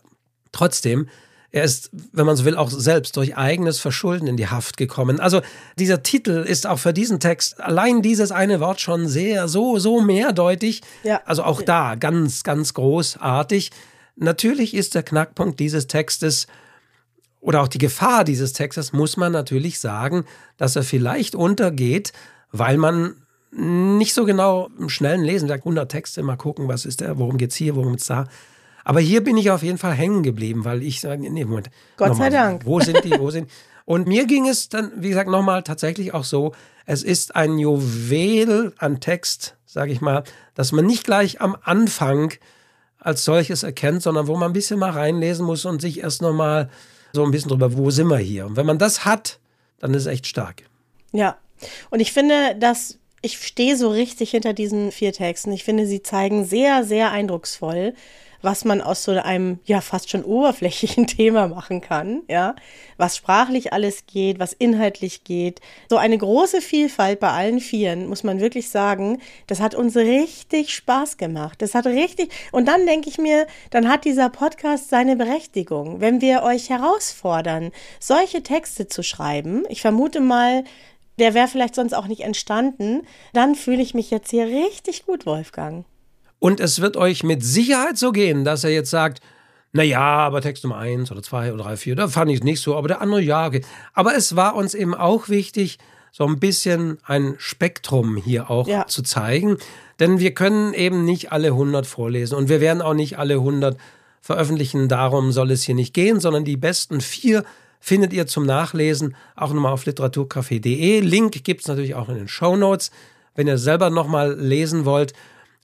trotzdem, 0.51 1.07
er 1.53 1.63
ist, 1.63 1.91
wenn 2.11 2.25
man 2.25 2.35
so 2.35 2.45
will, 2.45 2.57
auch 2.57 2.69
selbst 2.71 3.15
durch 3.15 3.37
eigenes 3.37 3.79
Verschulden 3.79 4.27
in 4.27 4.37
die 4.37 4.47
Haft 4.47 4.75
gekommen. 4.75 5.19
Also 5.19 5.41
dieser 5.77 6.01
Titel 6.01 6.43
ist 6.47 6.65
auch 6.65 6.79
für 6.79 6.93
diesen 6.93 7.19
Text 7.19 7.61
allein 7.61 8.01
dieses 8.01 8.31
eine 8.31 8.59
Wort 8.59 8.81
schon 8.81 9.07
sehr, 9.07 9.47
so, 9.47 9.77
so 9.77 10.01
mehrdeutig. 10.01 10.81
Ja. 11.03 11.21
Also 11.25 11.43
auch 11.43 11.61
da 11.61 11.93
ganz, 11.93 12.43
ganz 12.43 12.73
großartig. 12.73 13.69
Natürlich 14.15 14.73
ist 14.73 14.95
der 14.95 15.03
Knackpunkt 15.03 15.59
dieses 15.59 15.85
Textes 15.85 16.47
oder 17.43 17.61
auch 17.61 17.67
die 17.67 17.77
Gefahr 17.77 18.23
dieses 18.23 18.53
Textes, 18.53 18.93
muss 18.93 19.17
man 19.17 19.33
natürlich 19.33 19.79
sagen, 19.79 20.23
dass 20.57 20.75
er 20.75 20.83
vielleicht 20.83 21.35
untergeht, 21.35 22.13
weil 22.51 22.77
man 22.77 23.15
nicht 23.51 24.13
so 24.13 24.25
genau 24.25 24.69
im 24.79 24.89
schnellen 24.89 25.23
Lesen 25.23 25.49
sagt, 25.49 25.61
100 25.61 25.91
Texte, 25.91 26.23
mal 26.23 26.37
gucken, 26.37 26.67
was 26.67 26.85
ist 26.85 27.01
der, 27.01 27.19
worum 27.19 27.37
geht's 27.37 27.55
hier, 27.55 27.75
worum 27.75 27.91
geht's 27.91 28.07
da. 28.07 28.27
Aber 28.85 29.01
hier 29.01 29.23
bin 29.23 29.37
ich 29.37 29.51
auf 29.51 29.61
jeden 29.61 29.77
Fall 29.77 29.93
hängen 29.93 30.23
geblieben, 30.23 30.65
weil 30.65 30.81
ich 30.81 31.01
sage, 31.01 31.29
nee, 31.29 31.45
Moment. 31.45 31.69
Gott 31.97 32.09
nochmal, 32.09 32.31
sei 32.31 32.37
Dank. 32.37 32.65
Wo 32.65 32.79
sind 32.79 33.03
die, 33.03 33.11
wo 33.19 33.29
sind 33.29 33.49
Und 33.85 34.07
mir 34.07 34.25
ging 34.25 34.47
es 34.47 34.69
dann, 34.69 34.91
wie 34.95 35.09
gesagt, 35.09 35.29
nochmal 35.29 35.63
tatsächlich 35.63 36.13
auch 36.13 36.23
so, 36.23 36.53
es 36.85 37.03
ist 37.03 37.35
ein 37.35 37.59
Juwel 37.59 38.73
an 38.77 39.01
Text, 39.01 39.57
sage 39.65 39.91
ich 39.91 39.99
mal, 39.99 40.23
dass 40.55 40.71
man 40.71 40.85
nicht 40.85 41.03
gleich 41.03 41.41
am 41.41 41.57
Anfang 41.61 42.33
als 42.99 43.25
solches 43.25 43.63
erkennt, 43.63 44.01
sondern 44.01 44.27
wo 44.27 44.37
man 44.37 44.51
ein 44.51 44.53
bisschen 44.53 44.79
mal 44.79 44.91
reinlesen 44.91 45.45
muss 45.45 45.65
und 45.65 45.81
sich 45.81 45.99
erst 45.99 46.21
nochmal 46.21 46.69
so 47.13 47.23
ein 47.23 47.31
bisschen 47.31 47.49
drüber, 47.49 47.77
wo 47.77 47.89
sind 47.91 48.07
wir 48.07 48.17
hier? 48.17 48.45
Und 48.45 48.57
wenn 48.57 48.65
man 48.65 48.79
das 48.79 49.05
hat, 49.05 49.39
dann 49.79 49.93
ist 49.93 50.01
es 50.01 50.07
echt 50.07 50.27
stark. 50.27 50.63
Ja, 51.11 51.37
und 51.91 51.99
ich 51.99 52.11
finde, 52.11 52.55
dass 52.59 52.97
ich 53.21 53.37
stehe 53.37 53.77
so 53.77 53.89
richtig 53.89 54.31
hinter 54.31 54.51
diesen 54.51 54.91
vier 54.91 55.13
Texten. 55.13 55.53
Ich 55.53 55.63
finde, 55.63 55.85
sie 55.85 56.03
zeigen 56.03 56.43
sehr, 56.43 56.83
sehr 56.83 57.11
eindrucksvoll, 57.11 57.93
was 58.43 58.65
man 58.65 58.81
aus 58.81 59.03
so 59.03 59.11
einem 59.11 59.59
ja 59.63 59.81
fast 59.81 60.11
schon 60.11 60.23
oberflächlichen 60.23 61.07
Thema 61.07 61.47
machen 61.47 61.81
kann, 61.81 62.21
ja, 62.27 62.55
was 62.97 63.17
sprachlich 63.17 63.73
alles 63.73 64.05
geht, 64.05 64.37
was 64.37 64.53
inhaltlich 64.53 65.23
geht. 65.23 65.61
So 65.89 65.97
eine 65.97 66.17
große 66.17 66.61
Vielfalt 66.61 67.19
bei 67.19 67.31
allen 67.31 67.59
Vieren, 67.59 68.07
muss 68.07 68.23
man 68.23 68.39
wirklich 68.39 68.69
sagen, 68.69 69.19
das 69.47 69.61
hat 69.61 69.73
uns 69.73 69.95
richtig 69.95 70.73
Spaß 70.73 71.17
gemacht. 71.17 71.61
Das 71.61 71.73
hat 71.73 71.87
richtig 71.87 72.31
und 72.51 72.67
dann 72.67 72.85
denke 72.85 73.09
ich 73.09 73.17
mir, 73.17 73.47
dann 73.71 73.89
hat 73.89 74.05
dieser 74.05 74.29
Podcast 74.29 74.89
seine 74.89 75.15
Berechtigung, 75.15 76.01
wenn 76.01 76.21
wir 76.21 76.43
euch 76.43 76.69
herausfordern, 76.69 77.71
solche 77.99 78.43
Texte 78.43 78.87
zu 78.87 79.03
schreiben. 79.03 79.63
Ich 79.69 79.81
vermute 79.81 80.19
mal, 80.19 80.65
der 81.19 81.33
wäre 81.33 81.47
vielleicht 81.47 81.75
sonst 81.75 81.93
auch 81.93 82.07
nicht 82.07 82.21
entstanden, 82.21 83.07
dann 83.33 83.55
fühle 83.55 83.81
ich 83.81 83.93
mich 83.93 84.11
jetzt 84.11 84.31
hier 84.31 84.47
richtig 84.47 85.05
gut, 85.05 85.25
Wolfgang. 85.25 85.85
Und 86.43 86.59
es 86.59 86.81
wird 86.81 86.97
euch 86.97 87.23
mit 87.23 87.41
Sicherheit 87.41 87.97
so 87.97 88.11
gehen, 88.11 88.43
dass 88.43 88.65
er 88.65 88.69
jetzt 88.71 88.89
sagt, 88.89 89.21
naja, 89.71 90.01
aber 90.01 90.41
Text 90.41 90.65
Nummer 90.65 90.77
eins 90.77 91.09
oder 91.09 91.23
zwei 91.23 91.53
oder 91.53 91.63
drei, 91.63 91.77
vier, 91.77 91.95
da 91.95 92.09
fand 92.09 92.29
ich 92.31 92.39
es 92.39 92.43
nicht 92.43 92.59
so, 92.59 92.75
aber 92.75 92.89
der 92.89 92.99
andere 92.99 93.21
ja. 93.21 93.47
Okay. 93.47 93.61
Aber 93.93 94.13
es 94.13 94.35
war 94.35 94.55
uns 94.55 94.73
eben 94.73 94.93
auch 94.93 95.29
wichtig, 95.29 95.77
so 96.11 96.25
ein 96.27 96.39
bisschen 96.41 96.97
ein 97.05 97.35
Spektrum 97.37 98.17
hier 98.17 98.49
auch 98.49 98.67
Ja. 98.67 98.85
zu 98.87 99.03
zeigen. 99.03 99.55
Denn 100.01 100.19
wir 100.19 100.33
können 100.33 100.73
eben 100.73 101.05
nicht 101.05 101.31
alle 101.31 101.47
100 101.53 101.87
vorlesen 101.87 102.35
und 102.35 102.49
wir 102.49 102.59
werden 102.59 102.81
auch 102.81 102.93
nicht 102.93 103.17
alle 103.17 103.35
100 103.35 103.77
veröffentlichen. 104.19 104.89
Darum 104.89 105.31
soll 105.31 105.49
es 105.49 105.63
hier 105.63 105.75
nicht 105.75 105.93
gehen, 105.93 106.19
sondern 106.19 106.43
die 106.43 106.57
besten 106.57 106.99
vier 106.99 107.45
findet 107.79 108.11
ihr 108.11 108.27
zum 108.27 108.45
Nachlesen 108.45 109.15
auch 109.37 109.53
nochmal 109.53 109.71
auf 109.71 109.85
literaturcafé.de. 109.85 110.99
Link 110.99 111.45
gibt 111.45 111.61
es 111.61 111.69
natürlich 111.69 111.95
auch 111.95 112.09
in 112.09 112.15
den 112.15 112.27
Show 112.27 112.57
Notes, 112.57 112.91
wenn 113.33 113.47
ihr 113.47 113.57
selber 113.57 113.89
nochmal 113.89 114.37
lesen 114.37 114.83
wollt. 114.83 115.13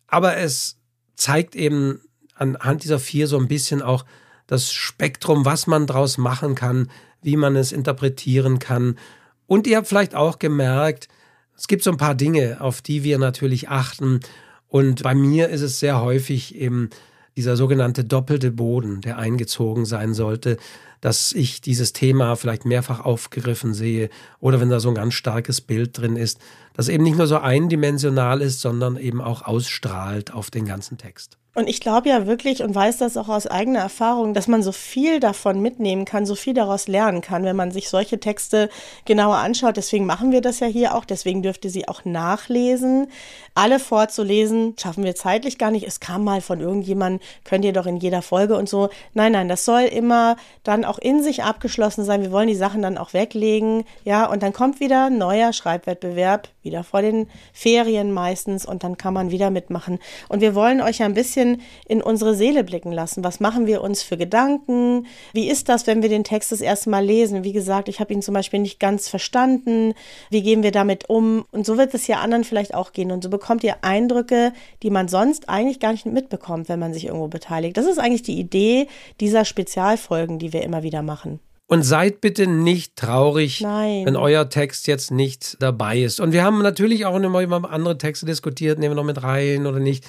Aber 0.09 0.37
es 0.37 0.77
zeigt 1.15 1.55
eben 1.55 2.01
anhand 2.35 2.83
dieser 2.83 2.99
vier 2.99 3.27
so 3.27 3.37
ein 3.37 3.47
bisschen 3.47 3.81
auch 3.81 4.05
das 4.47 4.71
Spektrum, 4.71 5.45
was 5.45 5.67
man 5.67 5.85
draus 5.85 6.17
machen 6.17 6.55
kann, 6.55 6.89
wie 7.21 7.35
man 7.35 7.55
es 7.55 7.71
interpretieren 7.71 8.59
kann. 8.59 8.97
Und 9.45 9.67
ihr 9.67 9.77
habt 9.77 9.87
vielleicht 9.87 10.15
auch 10.15 10.39
gemerkt, 10.39 11.07
es 11.55 11.67
gibt 11.67 11.83
so 11.83 11.91
ein 11.91 11.97
paar 11.97 12.15
Dinge, 12.15 12.61
auf 12.61 12.81
die 12.81 13.03
wir 13.03 13.17
natürlich 13.17 13.69
achten. 13.69 14.21
Und 14.67 15.03
bei 15.03 15.13
mir 15.13 15.49
ist 15.49 15.61
es 15.61 15.79
sehr 15.79 16.01
häufig 16.01 16.55
eben 16.55 16.89
dieser 17.35 17.55
sogenannte 17.55 18.03
doppelte 18.03 18.51
Boden, 18.51 19.01
der 19.01 19.17
eingezogen 19.17 19.85
sein 19.85 20.13
sollte, 20.13 20.57
dass 21.01 21.31
ich 21.31 21.61
dieses 21.61 21.93
Thema 21.93 22.35
vielleicht 22.35 22.65
mehrfach 22.65 22.99
aufgegriffen 22.99 23.73
sehe 23.73 24.09
oder 24.39 24.59
wenn 24.59 24.69
da 24.69 24.79
so 24.79 24.89
ein 24.89 24.95
ganz 24.95 25.13
starkes 25.13 25.61
Bild 25.61 25.97
drin 25.97 26.15
ist, 26.15 26.39
das 26.73 26.89
eben 26.89 27.03
nicht 27.03 27.17
nur 27.17 27.27
so 27.27 27.37
eindimensional 27.37 28.41
ist, 28.41 28.61
sondern 28.61 28.97
eben 28.97 29.21
auch 29.21 29.43
ausstrahlt 29.43 30.33
auf 30.33 30.51
den 30.51 30.65
ganzen 30.65 30.97
Text. 30.97 31.37
Und 31.59 31.67
ich 31.67 31.81
glaube 31.81 32.07
ja 32.07 32.25
wirklich 32.25 32.63
und 32.63 32.73
weiß 32.73 32.99
das 32.99 33.17
auch 33.17 33.27
aus 33.27 33.45
eigener 33.45 33.79
Erfahrung, 33.79 34.33
dass 34.33 34.47
man 34.47 34.63
so 34.63 34.71
viel 34.71 35.19
davon 35.19 35.59
mitnehmen 35.59 36.05
kann, 36.05 36.25
so 36.25 36.35
viel 36.35 36.53
daraus 36.53 36.87
lernen 36.87 37.19
kann, 37.19 37.43
wenn 37.43 37.57
man 37.57 37.71
sich 37.71 37.89
solche 37.89 38.17
Texte 38.17 38.69
genauer 39.03 39.35
anschaut. 39.35 39.75
Deswegen 39.75 40.05
machen 40.05 40.31
wir 40.31 40.39
das 40.39 40.61
ja 40.61 40.67
hier 40.67 40.95
auch. 40.95 41.03
Deswegen 41.03 41.41
dürft 41.41 41.65
ihr 41.65 41.69
sie 41.69 41.89
auch 41.89 42.05
nachlesen. 42.05 43.07
Alle 43.55 43.79
vorzulesen 43.79 44.75
schaffen 44.79 45.03
wir 45.03 45.15
zeitlich 45.15 45.57
gar 45.57 45.69
nicht. 45.69 45.85
Es 45.85 45.99
kam 45.99 46.23
mal 46.23 46.39
von 46.39 46.61
irgendjemandem, 46.61 47.19
könnt 47.43 47.65
ihr 47.65 47.73
doch 47.73 47.87
in 47.87 47.97
jeder 47.97 48.21
Folge 48.21 48.55
und 48.55 48.69
so. 48.69 48.87
Nein, 49.13 49.33
nein, 49.33 49.49
das 49.49 49.65
soll 49.65 49.81
immer 49.81 50.37
dann 50.63 50.85
auch 50.85 50.97
in 50.97 51.21
sich 51.21 51.43
abgeschlossen 51.43 52.05
sein. 52.05 52.21
Wir 52.21 52.31
wollen 52.31 52.47
die 52.47 52.55
Sachen 52.55 52.81
dann 52.81 52.97
auch 52.97 53.11
weglegen. 53.11 53.83
Ja, 54.05 54.27
und 54.27 54.43
dann 54.43 54.53
kommt 54.53 54.79
wieder 54.79 55.07
ein 55.07 55.17
neuer 55.17 55.51
Schreibwettbewerb, 55.51 56.47
wieder 56.63 56.85
vor 56.85 57.01
den 57.01 57.27
Ferien 57.51 58.13
meistens 58.13 58.65
und 58.65 58.85
dann 58.85 58.95
kann 58.95 59.13
man 59.13 59.29
wieder 59.29 59.49
mitmachen. 59.49 59.99
Und 60.29 60.39
wir 60.39 60.55
wollen 60.55 60.79
euch 60.79 60.99
ja 60.99 61.05
ein 61.05 61.13
bisschen 61.13 61.48
in 61.87 62.01
unsere 62.01 62.35
Seele 62.35 62.63
blicken 62.63 62.91
lassen. 62.91 63.23
Was 63.23 63.39
machen 63.39 63.67
wir 63.67 63.81
uns 63.81 64.03
für 64.03 64.17
Gedanken? 64.17 65.07
Wie 65.33 65.49
ist 65.49 65.69
das, 65.69 65.87
wenn 65.87 66.01
wir 66.01 66.09
den 66.09 66.23
Text 66.23 66.51
das 66.51 66.61
erste 66.61 66.89
Mal 66.89 67.05
lesen? 67.05 67.43
Wie 67.43 67.53
gesagt, 67.53 67.89
ich 67.89 67.99
habe 67.99 68.13
ihn 68.13 68.21
zum 68.21 68.33
Beispiel 68.33 68.59
nicht 68.59 68.79
ganz 68.79 69.07
verstanden. 69.07 69.93
Wie 70.29 70.41
gehen 70.41 70.63
wir 70.63 70.71
damit 70.71 71.09
um? 71.09 71.45
Und 71.51 71.65
so 71.65 71.77
wird 71.77 71.93
es 71.93 72.07
ja 72.07 72.17
anderen 72.19 72.43
vielleicht 72.43 72.73
auch 72.73 72.91
gehen. 72.91 73.11
Und 73.11 73.23
so 73.23 73.29
bekommt 73.29 73.63
ihr 73.63 73.77
Eindrücke, 73.81 74.53
die 74.83 74.89
man 74.89 75.07
sonst 75.07 75.49
eigentlich 75.49 75.79
gar 75.79 75.91
nicht 75.91 76.05
mitbekommt, 76.05 76.69
wenn 76.69 76.79
man 76.79 76.93
sich 76.93 77.05
irgendwo 77.05 77.27
beteiligt. 77.27 77.77
Das 77.77 77.85
ist 77.85 77.99
eigentlich 77.99 78.23
die 78.23 78.39
Idee 78.39 78.87
dieser 79.19 79.45
Spezialfolgen, 79.45 80.39
die 80.39 80.53
wir 80.53 80.63
immer 80.63 80.83
wieder 80.83 81.01
machen. 81.01 81.39
Und 81.71 81.83
seid 81.83 82.19
bitte 82.19 82.47
nicht 82.47 82.95
traurig, 82.95 83.61
Nein. 83.61 84.03
wenn 84.03 84.15
euer 84.15 84.49
Text 84.49 84.87
jetzt 84.87 85.11
nicht 85.11 85.55
dabei 85.59 85.99
ist. 85.99 86.19
Und 86.19 86.31
wir 86.31 86.43
haben 86.43 86.63
natürlich 86.63 87.05
auch 87.05 87.15
immer 87.15 87.41
über 87.41 87.69
andere 87.69 87.95
Texte 87.95 88.25
diskutiert, 88.25 88.79
nehmen 88.79 88.93
wir 88.93 88.95
noch 88.95 89.03
mit 89.03 89.21
rein 89.21 89.67
oder 89.67 89.79
nicht. 89.79 90.03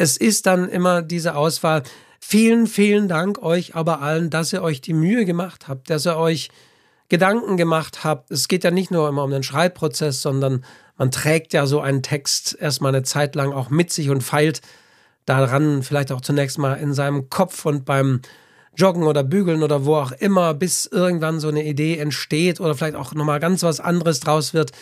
Es 0.00 0.16
ist 0.16 0.46
dann 0.46 0.70
immer 0.70 1.02
diese 1.02 1.34
Auswahl. 1.34 1.82
Vielen, 2.20 2.66
vielen 2.66 3.06
Dank 3.06 3.42
euch 3.42 3.74
aber 3.74 4.00
allen, 4.00 4.30
dass 4.30 4.50
ihr 4.50 4.62
euch 4.62 4.80
die 4.80 4.94
Mühe 4.94 5.26
gemacht 5.26 5.68
habt, 5.68 5.90
dass 5.90 6.06
ihr 6.06 6.16
euch 6.16 6.48
Gedanken 7.10 7.58
gemacht 7.58 8.02
habt. 8.02 8.30
Es 8.30 8.48
geht 8.48 8.64
ja 8.64 8.70
nicht 8.70 8.90
nur 8.90 9.06
immer 9.10 9.24
um 9.24 9.30
den 9.30 9.42
Schreibprozess, 9.42 10.22
sondern 10.22 10.64
man 10.96 11.10
trägt 11.10 11.52
ja 11.52 11.66
so 11.66 11.82
einen 11.82 12.02
Text 12.02 12.56
erstmal 12.58 12.94
eine 12.94 13.02
Zeit 13.02 13.34
lang 13.34 13.52
auch 13.52 13.68
mit 13.68 13.92
sich 13.92 14.08
und 14.08 14.22
feilt 14.22 14.62
daran, 15.26 15.82
vielleicht 15.82 16.12
auch 16.12 16.22
zunächst 16.22 16.56
mal 16.56 16.76
in 16.76 16.94
seinem 16.94 17.28
Kopf 17.28 17.66
und 17.66 17.84
beim 17.84 18.22
Joggen 18.74 19.02
oder 19.02 19.22
Bügeln 19.22 19.62
oder 19.62 19.84
wo 19.84 19.96
auch 19.96 20.12
immer, 20.12 20.54
bis 20.54 20.86
irgendwann 20.86 21.40
so 21.40 21.48
eine 21.48 21.66
Idee 21.66 21.98
entsteht 21.98 22.58
oder 22.58 22.74
vielleicht 22.74 22.96
auch 22.96 23.12
nochmal 23.12 23.38
ganz 23.38 23.62
was 23.62 23.80
anderes 23.80 24.20
draus 24.20 24.54
wird. 24.54 24.72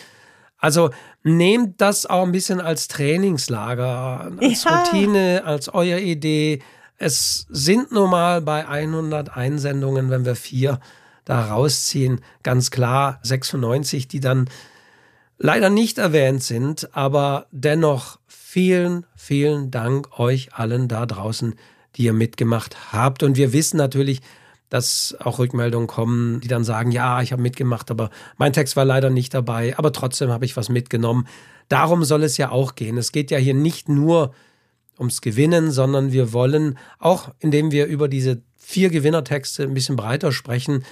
Also 0.59 0.91
nehmt 1.23 1.81
das 1.81 2.05
auch 2.07 2.25
ein 2.25 2.33
bisschen 2.33 2.61
als 2.61 2.89
Trainingslager, 2.89 4.33
als 4.41 4.65
Ja. 4.65 4.83
Routine, 4.83 5.43
als 5.45 5.73
eure 5.73 6.01
Idee. 6.01 6.61
Es 6.99 7.47
sind 7.49 7.93
nun 7.93 8.11
mal 8.11 8.41
bei 8.43 8.67
100 8.67 9.37
Einsendungen, 9.37 10.11
wenn 10.11 10.25
wir 10.25 10.35
vier 10.35 10.81
da 11.25 11.47
rausziehen, 11.47 12.21
ganz 12.43 12.71
klar 12.71 13.21
96, 13.23 14.09
die 14.09 14.21
dann 14.21 14.49
leider 15.39 15.71
nicht 15.71 15.99
erwähnt 15.99 16.43
sind, 16.43 16.89
aber 16.97 17.47
dennoch 17.53 18.19
vielen, 18.27 19.07
vielen 19.15 19.71
Dank 19.71 20.19
euch 20.19 20.55
allen 20.55 20.89
da 20.89 21.07
draußen, 21.07 21.55
die 21.95 22.05
ihr 22.05 22.13
mitgemacht 22.15 22.93
habt. 22.93 23.23
Und 23.23 23.37
wir 23.37 23.53
wissen 23.53 23.77
natürlich, 23.77 24.21
dass 24.69 25.16
auch 25.21 25.39
Rückmeldungen 25.39 25.87
kommen, 25.87 26.41
die 26.41 26.49
dann 26.49 26.64
sagen, 26.64 26.91
ja, 26.91 27.23
ich 27.23 27.33
habe 27.33 27.43
mitgemacht, 27.43 27.91
aber 27.91 28.11
mein 28.37 28.53
Text 28.53 28.77
war 28.77 28.85
leider 28.85 29.11
nicht 29.11 29.33
dabei, 29.35 29.77
aber 29.79 29.93
trotzdem 29.93 30.31
habe 30.31 30.45
ich 30.45 30.57
was 30.57 30.69
mitgenommen. 30.69 31.27
Darum 31.69 32.05
soll 32.05 32.23
es 32.23 32.37
ja 32.37 32.51
auch 32.51 32.75
gehen. 32.75 32.99
Es 32.99 33.12
geht 33.12 33.31
ja 33.31 33.39
hier 33.39 33.55
nicht 33.55 33.89
nur 33.89 34.33
ums 34.99 35.21
Gewinnen, 35.21 35.71
sondern 35.71 36.12
wir 36.12 36.33
wollen 36.33 36.79
auch, 36.99 37.33
indem 37.39 37.71
wir 37.71 37.87
über 37.87 38.09
diese 38.09 38.43
vier 38.57 38.91
Gewinnertexte 38.91 39.62
ein 39.62 39.75
bisschen 39.75 39.97
breiter 39.97 40.33
sprechen, 40.33 40.85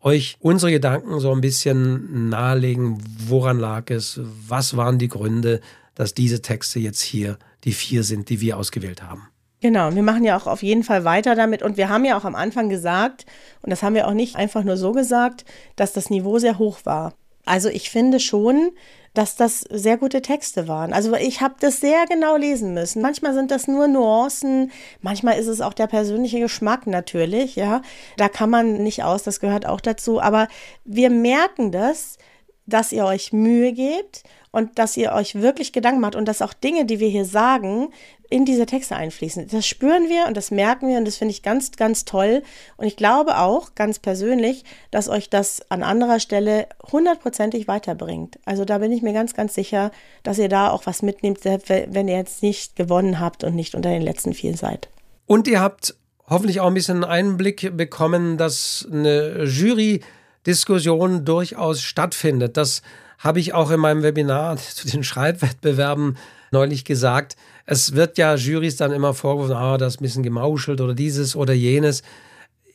euch 0.00 0.36
unsere 0.40 0.72
Gedanken 0.72 1.20
so 1.20 1.32
ein 1.32 1.40
bisschen 1.40 2.28
nahelegen, 2.28 2.98
woran 3.26 3.58
lag 3.58 3.88
es, 3.90 4.20
was 4.48 4.76
waren 4.76 4.98
die 4.98 5.08
Gründe, 5.08 5.60
dass 5.94 6.12
diese 6.12 6.42
Texte 6.42 6.80
jetzt 6.80 7.00
hier 7.00 7.38
die 7.64 7.72
vier 7.72 8.02
sind, 8.02 8.28
die 8.28 8.40
wir 8.40 8.56
ausgewählt 8.56 9.02
haben. 9.02 9.28
Genau, 9.62 9.94
wir 9.94 10.02
machen 10.02 10.24
ja 10.24 10.36
auch 10.36 10.48
auf 10.48 10.64
jeden 10.64 10.82
Fall 10.82 11.04
weiter 11.04 11.36
damit 11.36 11.62
und 11.62 11.76
wir 11.76 11.88
haben 11.88 12.04
ja 12.04 12.18
auch 12.18 12.24
am 12.24 12.34
Anfang 12.34 12.68
gesagt, 12.68 13.26
und 13.62 13.70
das 13.70 13.84
haben 13.84 13.94
wir 13.94 14.08
auch 14.08 14.12
nicht 14.12 14.34
einfach 14.34 14.64
nur 14.64 14.76
so 14.76 14.90
gesagt, 14.90 15.44
dass 15.76 15.92
das 15.92 16.10
Niveau 16.10 16.40
sehr 16.40 16.58
hoch 16.58 16.80
war. 16.82 17.14
Also 17.46 17.68
ich 17.68 17.88
finde 17.88 18.18
schon, 18.18 18.72
dass 19.14 19.36
das 19.36 19.60
sehr 19.60 19.98
gute 19.98 20.20
Texte 20.20 20.66
waren. 20.66 20.92
Also 20.92 21.14
ich 21.14 21.42
habe 21.42 21.54
das 21.60 21.78
sehr 21.78 22.06
genau 22.06 22.36
lesen 22.36 22.74
müssen. 22.74 23.02
Manchmal 23.02 23.34
sind 23.34 23.52
das 23.52 23.68
nur 23.68 23.86
Nuancen, 23.86 24.72
manchmal 25.00 25.38
ist 25.38 25.46
es 25.46 25.60
auch 25.60 25.74
der 25.74 25.86
persönliche 25.86 26.40
Geschmack 26.40 26.88
natürlich, 26.88 27.54
ja. 27.54 27.82
Da 28.16 28.28
kann 28.28 28.50
man 28.50 28.82
nicht 28.82 29.04
aus, 29.04 29.22
das 29.22 29.38
gehört 29.38 29.64
auch 29.64 29.80
dazu. 29.80 30.20
Aber 30.20 30.48
wir 30.84 31.08
merken 31.08 31.70
das, 31.70 32.18
dass 32.66 32.90
ihr 32.90 33.04
euch 33.04 33.32
Mühe 33.32 33.72
gebt 33.72 34.24
und 34.50 34.78
dass 34.80 34.96
ihr 34.96 35.12
euch 35.12 35.36
wirklich 35.36 35.72
Gedanken 35.72 36.00
macht 36.00 36.16
und 36.16 36.26
dass 36.26 36.42
auch 36.42 36.52
Dinge, 36.52 36.84
die 36.84 36.98
wir 36.98 37.08
hier 37.08 37.24
sagen, 37.24 37.90
in 38.32 38.46
diese 38.46 38.64
Texte 38.64 38.96
einfließen. 38.96 39.46
Das 39.48 39.66
spüren 39.66 40.08
wir 40.08 40.26
und 40.26 40.36
das 40.36 40.50
merken 40.50 40.88
wir 40.88 40.96
und 40.96 41.04
das 41.04 41.18
finde 41.18 41.32
ich 41.32 41.42
ganz, 41.42 41.72
ganz 41.72 42.06
toll. 42.06 42.42
Und 42.78 42.86
ich 42.86 42.96
glaube 42.96 43.36
auch, 43.36 43.74
ganz 43.74 43.98
persönlich, 43.98 44.64
dass 44.90 45.10
euch 45.10 45.28
das 45.28 45.70
an 45.70 45.82
anderer 45.82 46.18
Stelle 46.18 46.66
hundertprozentig 46.90 47.68
weiterbringt. 47.68 48.38
Also 48.46 48.64
da 48.64 48.78
bin 48.78 48.90
ich 48.90 49.02
mir 49.02 49.12
ganz, 49.12 49.34
ganz 49.34 49.54
sicher, 49.54 49.90
dass 50.22 50.38
ihr 50.38 50.48
da 50.48 50.70
auch 50.70 50.86
was 50.86 51.02
mitnehmt, 51.02 51.44
wenn 51.44 52.08
ihr 52.08 52.16
jetzt 52.16 52.42
nicht 52.42 52.74
gewonnen 52.74 53.20
habt 53.20 53.44
und 53.44 53.54
nicht 53.54 53.74
unter 53.74 53.90
den 53.90 54.02
letzten 54.02 54.32
vier 54.32 54.56
seid. 54.56 54.88
Und 55.26 55.46
ihr 55.46 55.60
habt 55.60 55.94
hoffentlich 56.26 56.60
auch 56.60 56.68
ein 56.68 56.74
bisschen 56.74 57.04
Einblick 57.04 57.76
bekommen, 57.76 58.38
dass 58.38 58.88
eine 58.90 59.44
Jury-Diskussion 59.44 61.26
durchaus 61.26 61.82
stattfindet. 61.82 62.56
Das 62.56 62.80
habe 63.18 63.40
ich 63.40 63.52
auch 63.52 63.70
in 63.70 63.80
meinem 63.80 64.02
Webinar 64.02 64.56
zu 64.74 64.88
den 64.88 65.04
Schreibwettbewerben 65.04 66.16
neulich 66.50 66.84
gesagt. 66.86 67.36
Es 67.66 67.94
wird 67.94 68.18
ja 68.18 68.34
Jurys 68.34 68.76
dann 68.76 68.92
immer 68.92 69.14
vorgeworfen, 69.14 69.56
ah, 69.56 69.78
das 69.78 69.94
ist 69.94 70.00
ein 70.00 70.04
bisschen 70.04 70.22
gemauschelt 70.22 70.80
oder 70.80 70.94
dieses 70.94 71.36
oder 71.36 71.52
jenes. 71.52 72.02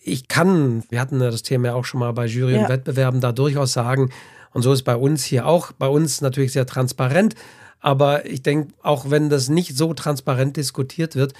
Ich 0.01 0.27
kann, 0.27 0.83
wir 0.89 1.01
hatten 1.01 1.19
das 1.19 1.43
Thema 1.43 1.69
ja 1.69 1.73
auch 1.75 1.85
schon 1.85 1.99
mal 1.99 2.13
bei 2.13 2.25
Jury 2.25 2.55
ja. 2.55 2.61
und 2.61 2.69
Wettbewerben, 2.69 3.21
da 3.21 3.31
durchaus 3.31 3.73
sagen, 3.73 4.09
und 4.53 4.61
so 4.61 4.71
ist 4.71 4.83
bei 4.83 4.95
uns 4.95 5.23
hier 5.23 5.45
auch, 5.45 5.71
bei 5.73 5.87
uns 5.87 6.21
natürlich 6.21 6.53
sehr 6.53 6.65
transparent, 6.65 7.35
aber 7.79 8.25
ich 8.25 8.41
denke, 8.41 8.73
auch 8.81 9.09
wenn 9.09 9.29
das 9.29 9.49
nicht 9.49 9.77
so 9.77 9.93
transparent 9.93 10.57
diskutiert 10.57 11.15
wird, 11.15 11.33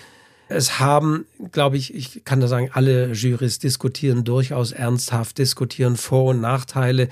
es 0.49 0.79
haben, 0.79 1.25
glaube 1.51 1.77
ich, 1.77 1.93
ich 1.93 2.23
kann 2.23 2.39
da 2.39 2.47
sagen, 2.47 2.69
alle 2.71 3.11
Jurys 3.11 3.59
diskutieren 3.59 4.23
durchaus 4.23 4.71
ernsthaft, 4.71 5.37
diskutieren 5.37 5.97
Vor- 5.97 6.29
und 6.29 6.41
Nachteile. 6.41 7.09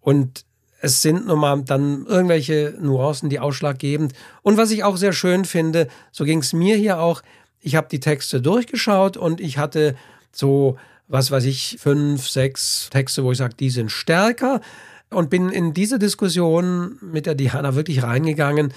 Und 0.00 0.44
es 0.84 1.00
sind 1.00 1.26
nun 1.26 1.38
mal 1.38 1.62
dann 1.62 2.04
irgendwelche 2.06 2.76
Nuancen, 2.78 3.30
die 3.30 3.40
ausschlaggebend. 3.40 4.12
Und 4.42 4.58
was 4.58 4.70
ich 4.70 4.84
auch 4.84 4.98
sehr 4.98 5.14
schön 5.14 5.46
finde, 5.46 5.88
so 6.12 6.24
ging 6.24 6.40
es 6.40 6.52
mir 6.52 6.76
hier 6.76 6.98
auch, 6.98 7.22
ich 7.60 7.74
habe 7.74 7.88
die 7.90 8.00
Texte 8.00 8.42
durchgeschaut 8.42 9.16
und 9.16 9.40
ich 9.40 9.56
hatte 9.56 9.96
so, 10.30 10.76
was 11.08 11.30
weiß 11.30 11.44
ich, 11.44 11.78
fünf, 11.80 12.28
sechs 12.28 12.90
Texte, 12.90 13.24
wo 13.24 13.32
ich 13.32 13.38
sage, 13.38 13.54
die 13.58 13.70
sind 13.70 13.90
stärker 13.90 14.60
und 15.08 15.30
bin 15.30 15.48
in 15.48 15.72
diese 15.72 15.98
Diskussion 15.98 16.98
mit 17.00 17.24
der 17.24 17.34
Diana 17.34 17.74
wirklich 17.74 18.02
reingegangen. 18.02 18.74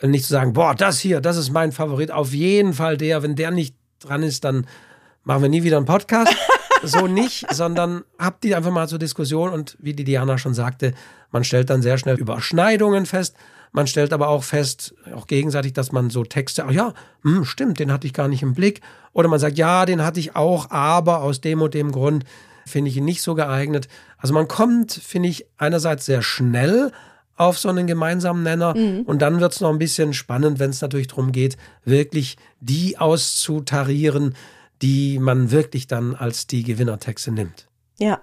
Nicht 0.00 0.26
zu 0.26 0.32
sagen, 0.32 0.52
boah, 0.52 0.76
das 0.76 1.00
hier, 1.00 1.20
das 1.20 1.36
ist 1.36 1.50
mein 1.50 1.72
Favorit, 1.72 2.12
auf 2.12 2.32
jeden 2.32 2.72
Fall 2.72 2.96
der, 2.96 3.24
wenn 3.24 3.34
der 3.34 3.50
nicht 3.50 3.74
dran 3.98 4.22
ist, 4.22 4.44
dann 4.44 4.64
machen 5.24 5.42
wir 5.42 5.48
nie 5.48 5.64
wieder 5.64 5.76
einen 5.76 5.86
Podcast. 5.86 6.32
so 6.82 7.06
nicht, 7.06 7.46
sondern 7.52 8.04
habt 8.18 8.44
die 8.44 8.54
einfach 8.54 8.70
mal 8.70 8.88
zur 8.88 8.98
Diskussion 8.98 9.50
und 9.50 9.76
wie 9.80 9.94
die 9.94 10.04
Diana 10.04 10.38
schon 10.38 10.54
sagte, 10.54 10.94
man 11.30 11.44
stellt 11.44 11.70
dann 11.70 11.82
sehr 11.82 11.98
schnell 11.98 12.18
Überschneidungen 12.18 13.06
fest. 13.06 13.36
Man 13.72 13.86
stellt 13.86 14.14
aber 14.14 14.28
auch 14.28 14.44
fest, 14.44 14.94
auch 15.14 15.26
gegenseitig, 15.26 15.74
dass 15.74 15.92
man 15.92 16.08
so 16.08 16.24
Texte, 16.24 16.64
ach 16.64 16.70
ja, 16.70 16.94
hm, 17.22 17.44
stimmt, 17.44 17.78
den 17.78 17.92
hatte 17.92 18.06
ich 18.06 18.14
gar 18.14 18.28
nicht 18.28 18.42
im 18.42 18.54
Blick. 18.54 18.80
Oder 19.12 19.28
man 19.28 19.38
sagt, 19.38 19.58
ja, 19.58 19.84
den 19.84 20.02
hatte 20.02 20.20
ich 20.20 20.36
auch, 20.36 20.70
aber 20.70 21.20
aus 21.20 21.40
dem 21.42 21.60
und 21.60 21.74
dem 21.74 21.92
Grund 21.92 22.24
finde 22.66 22.90
ich 22.90 22.96
ihn 22.96 23.04
nicht 23.04 23.22
so 23.22 23.34
geeignet. 23.34 23.88
Also 24.16 24.32
man 24.32 24.48
kommt, 24.48 24.92
finde 24.92 25.28
ich, 25.28 25.46
einerseits 25.58 26.06
sehr 26.06 26.22
schnell 26.22 26.92
auf 27.36 27.58
so 27.58 27.68
einen 27.68 27.86
gemeinsamen 27.86 28.42
Nenner 28.42 28.76
mhm. 28.76 29.02
und 29.02 29.22
dann 29.22 29.40
wird 29.40 29.52
es 29.52 29.60
noch 29.60 29.70
ein 29.70 29.78
bisschen 29.78 30.12
spannend, 30.12 30.58
wenn 30.58 30.70
es 30.70 30.80
natürlich 30.80 31.06
darum 31.06 31.30
geht, 31.30 31.56
wirklich 31.84 32.36
die 32.60 32.98
auszutarieren, 32.98 34.34
die 34.82 35.18
man 35.18 35.50
wirklich 35.50 35.86
dann 35.86 36.14
als 36.14 36.46
die 36.46 36.62
Gewinnertexte 36.62 37.30
nimmt. 37.32 37.68
Ja, 37.98 38.20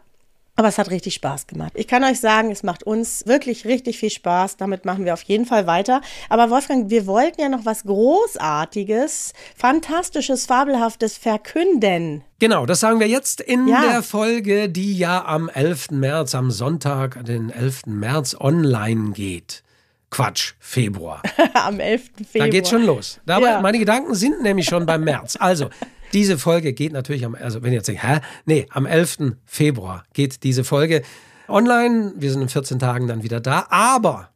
aber 0.57 0.69
es 0.69 0.77
hat 0.77 0.89
richtig 0.89 1.15
Spaß 1.15 1.47
gemacht. 1.47 1.73
Ich 1.75 1.87
kann 1.87 2.03
euch 2.05 2.21
sagen, 2.21 2.49
es 2.49 2.63
macht 2.63 2.83
uns 2.83 3.25
wirklich 3.27 3.65
richtig 3.65 3.97
viel 3.97 4.09
Spaß. 4.09 4.55
Damit 4.55 4.85
machen 4.85 5.03
wir 5.03 5.13
auf 5.13 5.23
jeden 5.23 5.45
Fall 5.45 5.67
weiter. 5.67 6.01
Aber 6.29 6.49
Wolfgang, 6.49 6.89
wir 6.89 7.07
wollten 7.07 7.41
ja 7.41 7.49
noch 7.49 7.65
was 7.65 7.83
Großartiges, 7.83 9.33
Fantastisches, 9.57 10.45
Fabelhaftes 10.45 11.17
verkünden. 11.17 12.23
Genau, 12.39 12.65
das 12.65 12.79
sagen 12.79 13.01
wir 13.01 13.07
jetzt 13.07 13.41
in 13.41 13.67
ja. 13.67 13.81
der 13.81 14.01
Folge, 14.01 14.69
die 14.69 14.97
ja 14.97 15.25
am 15.25 15.49
11. 15.49 15.91
März, 15.91 16.35
am 16.35 16.51
Sonntag, 16.51 17.25
den 17.25 17.49
11. 17.49 17.87
März 17.87 18.37
online 18.39 19.11
geht. 19.11 19.61
Quatsch, 20.09 20.53
Februar. 20.59 21.21
am 21.53 21.81
11. 21.81 22.03
Februar. 22.31 22.47
Da 22.47 22.47
geht's 22.47 22.69
schon 22.69 22.83
los. 22.83 23.19
Da 23.25 23.39
ja. 23.39 23.59
Meine 23.59 23.77
Gedanken 23.77 24.15
sind 24.15 24.41
nämlich 24.41 24.65
schon 24.65 24.85
beim 24.85 25.03
März. 25.03 25.35
Also, 25.37 25.69
diese 26.15 26.37
Folge 26.37 26.71
geht 26.73 26.93
natürlich 26.93 27.25
am, 27.25 27.35
also 27.35 27.61
wenn 27.61 27.73
ihr 27.73 27.77
jetzt 27.77 27.89
denkt, 27.89 28.03
hä? 28.03 28.21
Nee, 28.45 28.65
am 28.69 28.85
11. 28.85 29.35
Februar 29.45 30.05
geht 30.13 30.43
diese 30.43 30.63
Folge 30.63 31.03
online. 31.49 32.13
Wir 32.15 32.31
sind 32.31 32.41
in 32.41 32.49
14 32.49 32.79
Tagen 32.79 33.07
dann 33.07 33.21
wieder 33.21 33.41
da. 33.41 33.67
Aber 33.69 34.29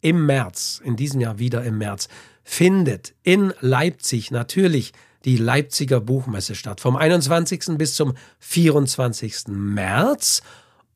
im 0.00 0.24
März, 0.24 0.80
in 0.84 0.94
diesem 0.94 1.20
Jahr 1.20 1.40
wieder 1.40 1.64
im 1.64 1.78
März, 1.78 2.08
findet 2.44 3.14
in 3.24 3.52
Leipzig 3.60 4.30
natürlich 4.30 4.92
die 5.24 5.36
Leipziger 5.36 6.00
Buchmesse 6.00 6.54
statt. 6.54 6.80
Vom 6.80 6.94
21. 6.94 7.76
bis 7.76 7.96
zum 7.96 8.14
24. 8.38 9.48
März. 9.48 10.42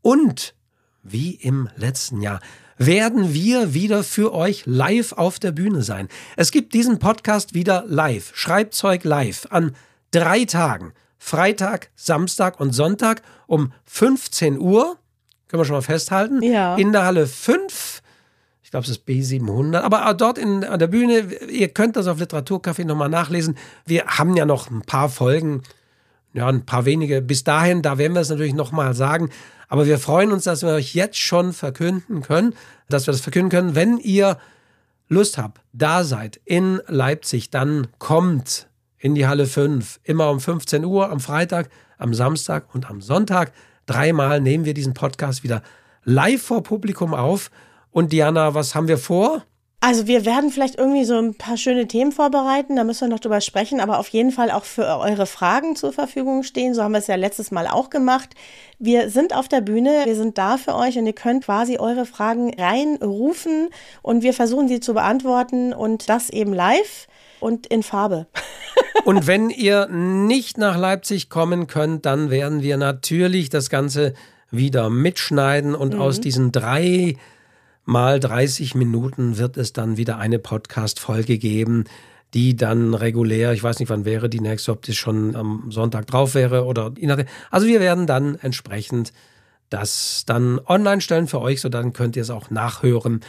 Und 0.01 0.55
wie 1.03 1.35
im 1.35 1.68
letzten 1.74 2.22
Jahr 2.22 2.41
werden 2.78 3.35
wir 3.35 3.74
wieder 3.74 4.05
für 4.05 4.33
euch 4.33 4.62
live 4.64 5.12
auf 5.12 5.41
der 5.41 5.51
Bühne 5.51 5.83
sein. 5.83 6.09
Es 6.37 6.53
gibt 6.53 6.72
diesen 6.72 7.01
Podcast 7.01 7.53
wieder 7.53 7.85
live, 7.89 8.31
Schreibzeug 8.37 9.03
live 9.03 9.49
an 9.51 9.74
drei 10.11 10.45
Tagen, 10.45 10.93
Freitag, 11.19 11.91
Samstag 11.97 12.61
und 12.61 12.73
Sonntag 12.73 13.23
um 13.47 13.73
15 13.85 14.59
Uhr, 14.59 14.97
können 15.49 15.61
wir 15.61 15.65
schon 15.65 15.77
mal 15.77 15.83
festhalten, 15.83 16.43
ja. 16.43 16.77
in 16.77 16.93
der 16.93 17.05
Halle 17.05 17.27
5. 17.27 18.03
Ich 18.63 18.71
glaube, 18.71 18.85
es 18.85 18.91
ist 18.91 19.09
B700. 19.09 19.81
Aber 19.81 20.15
dort 20.15 20.39
in, 20.39 20.63
an 20.63 20.79
der 20.79 20.87
Bühne, 20.87 21.35
ihr 21.51 21.69
könnt 21.69 21.97
das 21.97 22.07
auf 22.07 22.21
Literaturcafé 22.21 22.85
nochmal 22.85 23.09
nachlesen. 23.09 23.57
Wir 23.85 24.07
haben 24.07 24.37
ja 24.37 24.47
noch 24.47 24.71
ein 24.71 24.83
paar 24.83 25.09
Folgen, 25.09 25.63
ja, 26.33 26.47
ein 26.47 26.65
paar 26.65 26.85
wenige 26.85 27.21
bis 27.21 27.43
dahin. 27.43 27.83
Da 27.83 27.99
werden 27.99 28.15
wir 28.15 28.21
es 28.21 28.31
natürlich 28.31 28.55
nochmal 28.55 28.95
sagen. 28.95 29.31
Aber 29.67 29.87
wir 29.87 29.99
freuen 29.99 30.31
uns, 30.31 30.45
dass 30.45 30.63
wir 30.63 30.71
euch 30.71 30.95
jetzt 30.95 31.19
schon 31.19 31.53
verkünden 31.53 32.23
können, 32.23 32.55
dass 32.89 33.09
wir 33.09 33.13
das 33.13 33.21
verkünden 33.21 33.51
können. 33.51 33.75
Wenn 33.75 33.99
ihr 33.99 34.39
Lust 35.09 35.37
habt, 35.37 35.61
da 35.73 36.05
seid 36.05 36.41
in 36.45 36.81
Leipzig, 36.87 37.51
dann 37.51 37.89
kommt 37.99 38.69
in 39.01 39.14
die 39.14 39.26
Halle 39.26 39.46
5. 39.46 40.01
Immer 40.05 40.30
um 40.30 40.38
15 40.38 40.84
Uhr 40.84 41.11
am 41.11 41.18
Freitag, 41.18 41.70
am 41.98 42.14
Samstag 42.14 42.72
und 42.74 42.88
am 42.88 43.01
Sonntag. 43.01 43.53
Dreimal 43.86 44.40
nehmen 44.40 44.64
wir 44.64 44.74
diesen 44.74 44.94
Podcast 44.94 45.42
wieder 45.42 45.62
live 46.05 46.42
vor 46.42 46.62
Publikum 46.62 47.14
auf. 47.14 47.51
Und 47.90 48.12
Diana, 48.12 48.55
was 48.55 48.74
haben 48.74 48.86
wir 48.86 48.98
vor? 48.98 49.42
Also 49.82 50.07
wir 50.07 50.26
werden 50.26 50.51
vielleicht 50.51 50.74
irgendwie 50.74 51.07
so 51.07 51.16
ein 51.16 51.34
paar 51.34 51.57
schöne 51.57 51.88
Themen 51.88 52.12
vorbereiten, 52.12 52.76
da 52.76 52.84
müssen 52.84 53.01
wir 53.01 53.09
noch 53.09 53.20
drüber 53.20 53.40
sprechen, 53.40 53.80
aber 53.80 53.98
auf 53.98 54.09
jeden 54.09 54.30
Fall 54.30 54.51
auch 54.51 54.64
für 54.64 54.84
eure 54.84 55.24
Fragen 55.24 55.74
zur 55.74 55.94
Verfügung 55.94 56.42
stehen. 56.42 56.74
So 56.74 56.82
haben 56.82 56.92
wir 56.92 56.98
es 56.98 57.07
ja 57.07 57.14
letztes 57.14 57.51
Mal 57.51 57.66
auch 57.66 57.88
gemacht. 57.88 58.34
Wir 58.78 59.09
sind 59.09 59.34
auf 59.34 59.48
der 59.48 59.62
Bühne, 59.62 60.03
wir 60.05 60.16
sind 60.16 60.36
da 60.36 60.59
für 60.59 60.74
euch 60.74 60.98
und 60.98 61.07
ihr 61.07 61.14
könnt 61.14 61.46
quasi 61.46 61.78
eure 61.78 62.05
Fragen 62.05 62.53
reinrufen 62.53 63.70
und 64.03 64.22
wir 64.22 64.34
versuchen 64.34 64.68
sie 64.68 64.80
zu 64.80 64.92
beantworten 64.92 65.72
und 65.72 66.11
das 66.11 66.28
eben 66.28 66.53
live 66.53 67.07
und 67.41 67.66
in 67.66 67.82
Farbe. 67.82 68.26
und 69.05 69.26
wenn 69.26 69.51
ihr 69.51 69.86
nicht 69.88 70.59
nach 70.59 70.76
Leipzig 70.76 71.28
kommen 71.28 71.66
könnt, 71.66 72.07
dann 72.07 72.30
werden 72.30 72.62
wir 72.62 72.76
natürlich 72.76 73.49
das 73.49 73.70
Ganze 73.70 74.14
wieder 74.51 74.91
mitschneiden 74.91 75.74
und 75.74 75.95
mhm. 75.95 76.01
aus 76.01 76.20
diesen 76.20 76.53
drei 76.53 77.16
mal 77.84 78.20
30 78.20 78.74
Minuten 78.74 79.38
wird 79.38 79.57
es 79.57 79.72
dann 79.72 79.97
wieder 79.97 80.18
eine 80.18 80.38
Podcast-Folge 80.38 81.38
geben, 81.38 81.84
die 82.34 82.55
dann 82.55 82.95
regulär, 82.95 83.53
ich 83.53 83.62
weiß 83.62 83.80
nicht, 83.80 83.88
wann 83.88 84.05
wäre 84.05 84.28
die 84.28 84.41
nächste, 84.41 84.72
ob 84.72 84.82
das 84.82 84.95
schon 84.97 85.34
am 85.34 85.70
Sonntag 85.70 86.07
drauf 86.07 86.34
wäre 86.34 86.64
oder 86.64 86.93
also 87.51 87.66
wir 87.66 87.80
werden 87.80 88.07
dann 88.07 88.36
entsprechend 88.36 89.12
das 89.68 90.24
dann 90.26 90.61
online 90.66 91.01
stellen 91.01 91.26
für 91.26 91.41
euch, 91.41 91.61
so 91.61 91.68
dann 91.68 91.93
könnt 91.93 92.16
ihr 92.16 92.22
es 92.22 92.30
auch 92.30 92.51
nachhören 92.51 93.20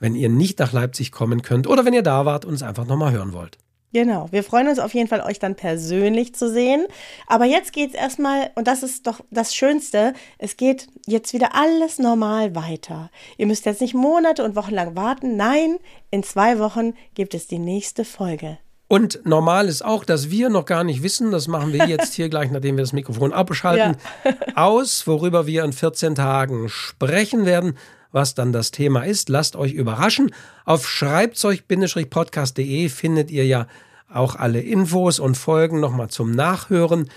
wenn 0.00 0.16
ihr 0.16 0.28
nicht 0.28 0.58
nach 0.58 0.72
Leipzig 0.72 1.12
kommen 1.12 1.42
könnt 1.42 1.68
oder 1.68 1.84
wenn 1.84 1.94
ihr 1.94 2.02
da 2.02 2.24
wart 2.24 2.44
und 2.44 2.54
es 2.54 2.62
einfach 2.64 2.86
nochmal 2.86 3.12
hören 3.12 3.32
wollt. 3.32 3.58
Genau, 3.92 4.28
wir 4.30 4.44
freuen 4.44 4.68
uns 4.68 4.78
auf 4.78 4.94
jeden 4.94 5.08
Fall, 5.08 5.20
euch 5.20 5.40
dann 5.40 5.56
persönlich 5.56 6.34
zu 6.34 6.48
sehen. 6.48 6.86
Aber 7.26 7.44
jetzt 7.44 7.72
geht 7.72 7.90
es 7.90 7.96
erstmal, 7.96 8.50
und 8.54 8.68
das 8.68 8.84
ist 8.84 9.06
doch 9.06 9.20
das 9.30 9.54
Schönste, 9.54 10.14
es 10.38 10.56
geht 10.56 10.86
jetzt 11.06 11.32
wieder 11.32 11.56
alles 11.56 11.98
normal 11.98 12.54
weiter. 12.54 13.10
Ihr 13.36 13.46
müsst 13.46 13.66
jetzt 13.66 13.80
nicht 13.80 13.94
Monate 13.94 14.44
und 14.44 14.54
Wochen 14.54 14.74
lang 14.74 14.94
warten. 14.94 15.36
Nein, 15.36 15.78
in 16.10 16.22
zwei 16.22 16.60
Wochen 16.60 16.94
gibt 17.14 17.34
es 17.34 17.48
die 17.48 17.58
nächste 17.58 18.04
Folge. 18.04 18.58
Und 18.86 19.24
normal 19.24 19.68
ist 19.68 19.84
auch, 19.84 20.04
dass 20.04 20.30
wir 20.30 20.50
noch 20.50 20.66
gar 20.66 20.84
nicht 20.84 21.02
wissen, 21.02 21.30
das 21.32 21.48
machen 21.48 21.72
wir 21.72 21.86
jetzt 21.86 22.14
hier 22.14 22.28
gleich, 22.30 22.50
nachdem 22.50 22.76
wir 22.76 22.82
das 22.82 22.92
Mikrofon 22.92 23.32
abschalten, 23.32 23.96
ja. 24.24 24.32
aus, 24.54 25.06
worüber 25.06 25.46
wir 25.46 25.64
in 25.64 25.72
14 25.72 26.14
Tagen 26.14 26.68
sprechen 26.68 27.44
werden. 27.44 27.76
Was 28.12 28.34
dann 28.34 28.52
das 28.52 28.70
Thema 28.70 29.02
ist, 29.02 29.28
lasst 29.28 29.56
euch 29.56 29.72
überraschen. 29.72 30.32
Auf 30.64 30.88
schreibzeug-podcast.de 30.88 32.88
findet 32.88 33.30
ihr 33.30 33.46
ja 33.46 33.66
auch 34.12 34.34
alle 34.34 34.60
Infos 34.60 35.20
und 35.20 35.36
Folgen 35.36 35.80
nochmal 35.80 36.08
zum 36.08 36.32
Nachhören. 36.32 37.08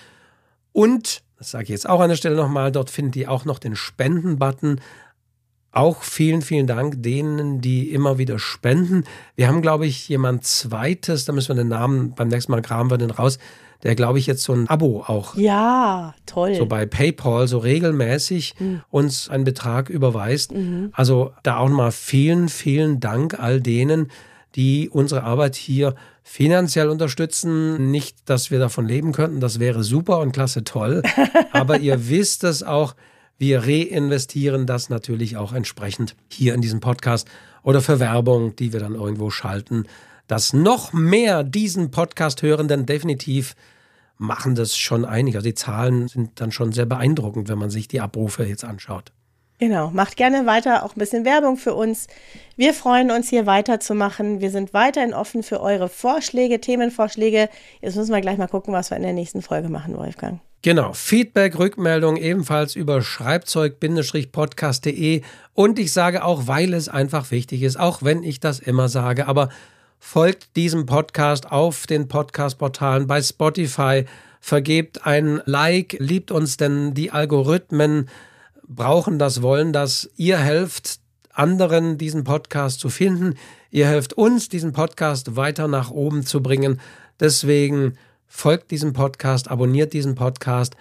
Und, 0.71 1.23
das 1.37 1.51
sage 1.51 1.63
ich 1.63 1.69
jetzt 1.69 1.89
auch 1.89 1.99
an 1.99 2.09
der 2.09 2.15
Stelle 2.15 2.35
nochmal, 2.35 2.71
dort 2.71 2.89
findet 2.89 3.15
ihr 3.15 3.31
auch 3.31 3.45
noch 3.45 3.59
den 3.59 3.75
Spenden-Button. 3.75 4.79
Auch 5.71 6.03
vielen, 6.03 6.43
vielen 6.43 6.67
Dank 6.67 7.01
denen, 7.01 7.59
die 7.59 7.91
immer 7.91 8.19
wieder 8.19 8.37
spenden. 8.37 9.05
Wir 9.35 9.47
haben, 9.47 9.63
glaube 9.63 9.87
ich, 9.87 10.07
jemand 10.07 10.45
Zweites, 10.45 11.25
da 11.25 11.33
müssen 11.33 11.49
wir 11.49 11.63
den 11.63 11.69
Namen 11.69 12.13
beim 12.13 12.27
nächsten 12.27 12.51
Mal 12.51 12.61
graben 12.61 12.91
wir 12.91 12.99
den 12.99 13.09
raus, 13.09 13.39
der, 13.84 13.95
glaube 13.95 14.17
ich, 14.17 14.27
jetzt 14.27 14.43
so 14.43 14.53
ein 14.53 14.69
Abo 14.69 15.03
auch. 15.05 15.36
Ja, 15.36 16.15
toll. 16.25 16.55
So 16.55 16.65
bei 16.65 16.86
PayPal 16.86 17.47
so 17.47 17.57
regelmäßig 17.57 18.55
mhm. 18.59 18.81
uns 18.89 19.29
einen 19.29 19.43
Betrag 19.43 19.89
überweist. 19.89 20.53
Mhm. 20.53 20.89
Also 20.93 21.34
da 21.43 21.57
auch 21.57 21.67
nochmal 21.67 21.91
vielen, 21.91 22.47
vielen 22.47 23.01
Dank 23.01 23.39
all 23.39 23.59
denen, 23.59 24.09
die 24.55 24.89
unsere 24.89 25.23
Arbeit 25.23 25.55
hier 25.55 25.95
finanziell 26.23 26.89
unterstützen. 26.89 27.91
Nicht, 27.91 28.17
dass 28.25 28.51
wir 28.51 28.59
davon 28.59 28.88
leben 28.88 29.11
könnten, 29.11 29.41
das 29.41 29.59
wäre 29.59 29.84
super 29.84 30.19
und 30.19 30.31
klasse 30.31 30.63
toll. 30.63 31.03
Aber 31.51 31.79
ihr 31.79 32.07
wisst 32.07 32.45
es 32.45 32.63
auch, 32.63 32.95
wir 33.38 33.63
reinvestieren 33.63 34.65
das 34.65 34.89
natürlich 34.89 35.36
auch 35.36 35.51
entsprechend 35.51 36.15
hier 36.29 36.53
in 36.53 36.61
diesem 36.61 36.79
Podcast 36.79 37.27
oder 37.63 37.81
für 37.81 37.99
Werbung, 37.99 38.55
die 38.55 38.71
wir 38.71 38.79
dann 38.79 38.95
irgendwo 38.95 39.29
schalten, 39.29 39.86
dass 40.27 40.53
noch 40.53 40.93
mehr 40.93 41.43
diesen 41.43 41.91
Podcast 41.91 42.41
hören, 42.41 42.69
denn 42.69 42.86
definitiv 42.86 43.55
machen 44.18 44.55
das 44.55 44.78
schon 44.78 45.05
einige. 45.05 45.38
Also 45.38 45.49
die 45.49 45.55
Zahlen 45.55 46.07
sind 46.07 46.39
dann 46.39 46.51
schon 46.51 46.72
sehr 46.72 46.86
beeindruckend, 46.86 47.49
wenn 47.49 47.57
man 47.57 47.70
sich 47.70 47.88
die 47.88 48.01
Abrufe 48.01 48.45
jetzt 48.45 48.64
anschaut. 48.64 49.11
Genau, 49.59 49.91
macht 49.91 50.18
gerne 50.18 50.45
weiter 50.45 50.84
auch 50.84 50.95
ein 50.95 50.99
bisschen 50.99 51.26
Werbung 51.26 51.57
für 51.57 51.74
uns. 51.74 52.07
Wir 52.57 52.74
freuen 52.74 53.11
uns 53.11 53.30
hier 53.30 53.45
weiterzumachen. 53.45 54.41
Wir 54.41 54.51
sind 54.51 54.74
weiterhin 54.74 55.14
offen 55.14 55.43
für 55.43 55.61
eure 55.61 55.89
Vorschläge, 55.89 56.59
Themenvorschläge. 56.59 57.49
Jetzt 57.82 57.95
müssen 57.95 58.14
wir 58.14 58.22
gleich 58.22 58.38
mal 58.38 58.47
gucken, 58.47 58.74
was 58.74 58.89
wir 58.89 58.97
in 58.97 59.03
der 59.03 59.14
nächsten 59.14 59.41
Folge 59.41 59.70
machen, 59.70 59.95
Wolfgang. 59.95 60.41
Genau, 60.64 60.93
Feedback, 60.93 61.59
Rückmeldung 61.59 62.18
ebenfalls 62.18 62.76
über 62.76 63.01
schreibzeug-podcast.de 63.01 65.22
und 65.53 65.78
ich 65.78 65.91
sage 65.91 66.24
auch, 66.24 66.47
weil 66.47 66.74
es 66.74 66.88
einfach 66.88 67.32
wichtig 67.32 67.64
ist, 67.64 67.78
auch 67.78 68.01
wenn 68.01 68.24
ich 68.24 68.39
das 68.39 68.59
immer 68.59 68.88
sage, 68.88 69.28
aber 69.28 69.49
folgt 70.05 70.57
diesem 70.57 70.85
Podcast 70.85 71.49
auf 71.49 71.87
den 71.87 72.09
Podcast-Portalen 72.09 73.07
bei 73.07 73.21
Spotify, 73.21 74.03
vergebt 74.41 75.07
ein 75.07 75.41
Like, 75.45 75.95
liebt 75.97 76.29
uns, 76.29 76.57
denn 76.57 76.93
die 76.93 77.09
Algorithmen 77.09 78.09
brauchen 78.67 79.17
das, 79.17 79.41
wollen 79.41 79.71
das. 79.71 80.11
Ihr 80.17 80.37
helft 80.37 80.99
anderen, 81.31 81.97
diesen 81.97 82.25
Podcast 82.25 82.81
zu 82.81 82.89
finden. 82.89 83.35
Ihr 83.71 83.87
helft 83.87 84.13
uns, 84.13 84.49
diesen 84.49 84.73
Podcast 84.73 85.35
weiter 85.37 85.67
nach 85.67 85.89
oben 85.89 86.25
zu 86.25 86.43
bringen. 86.43 86.81
Deswegen 87.19 87.97
folgt 88.27 88.71
diesem 88.71 88.93
Podcast, 88.93 89.49
abonniert 89.49 89.93
diesen 89.93 90.15
Podcast, 90.15 90.75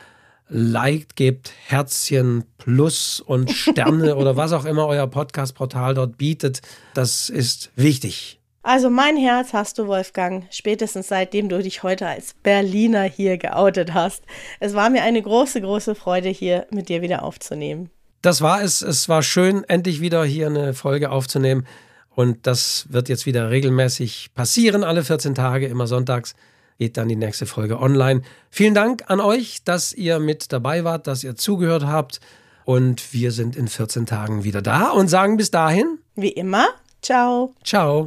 liked, 0.49 1.17
gebt 1.17 1.53
Herzchen, 1.69 2.45
Plus 2.59 3.21
und 3.21 3.51
Sterne 3.51 4.17
oder 4.17 4.37
was 4.37 4.53
auch 4.53 4.67
immer 4.67 4.89
euer 4.89 5.07
Podcast-Portal 5.07 5.95
dort 5.95 6.19
bietet. 6.19 6.61
Das 6.93 7.31
ist 7.31 7.71
wichtig. 7.77 8.42
Also 8.63 8.91
mein 8.91 9.17
Herz 9.17 9.53
hast 9.53 9.79
du, 9.79 9.87
Wolfgang, 9.89 10.45
spätestens 10.51 11.09
seitdem 11.09 11.49
du 11.49 11.61
dich 11.63 11.83
heute 11.83 12.07
als 12.07 12.35
Berliner 12.43 13.03
hier 13.03 13.37
geoutet 13.39 13.93
hast. 13.93 14.23
Es 14.61 14.75
war 14.75 14.89
mir 14.89 15.03
eine 15.03 15.21
große, 15.21 15.61
große 15.61 15.95
Freude, 15.95 16.29
hier 16.29 16.67
mit 16.71 16.89
dir 16.89 17.03
wieder 17.03 17.25
aufzunehmen. 17.25 17.91
Das 18.23 18.41
war 18.41 18.63
es. 18.63 18.83
Es 18.83 19.09
war 19.09 19.23
schön, 19.23 19.65
endlich 19.65 20.01
wieder 20.01 20.25
hier 20.25 20.47
eine 20.47 20.75
Folge 20.75 21.11
aufzunehmen. 21.11 21.67
Und 22.15 22.47
das 22.47 22.87
wird 22.91 23.09
jetzt 23.09 23.27
wieder 23.27 23.51
regelmäßig 23.51 24.31
passieren, 24.35 24.85
alle 24.85 25.03
14 25.03 25.35
Tage, 25.35 25.67
immer 25.67 25.87
sonntags 25.87 26.35
geht 26.83 26.97
dann 26.97 27.09
die 27.09 27.17
nächste 27.17 27.47
Folge 27.47 27.79
online. 27.79 28.23
Vielen 28.51 28.75
Dank 28.75 29.05
an 29.07 29.21
euch, 29.21 29.63
dass 29.63 29.93
ihr 29.93 30.19
mit 30.19 30.53
dabei 30.53 30.83
wart, 30.83 31.07
dass 31.07 31.23
ihr 31.23 31.37
zugehört 31.37 31.87
habt. 31.87 32.21
Und 32.65 33.13
wir 33.13 33.31
sind 33.31 33.55
in 33.55 33.69
14 33.69 34.05
Tagen 34.05 34.43
wieder 34.43 34.63
da 34.63 34.91
und 34.91 35.07
sagen 35.07 35.37
bis 35.37 35.53
dahin. 35.53 35.99
Wie 36.17 36.33
immer, 36.33 36.67
ciao. 37.01 37.55
Ciao. 37.65 38.01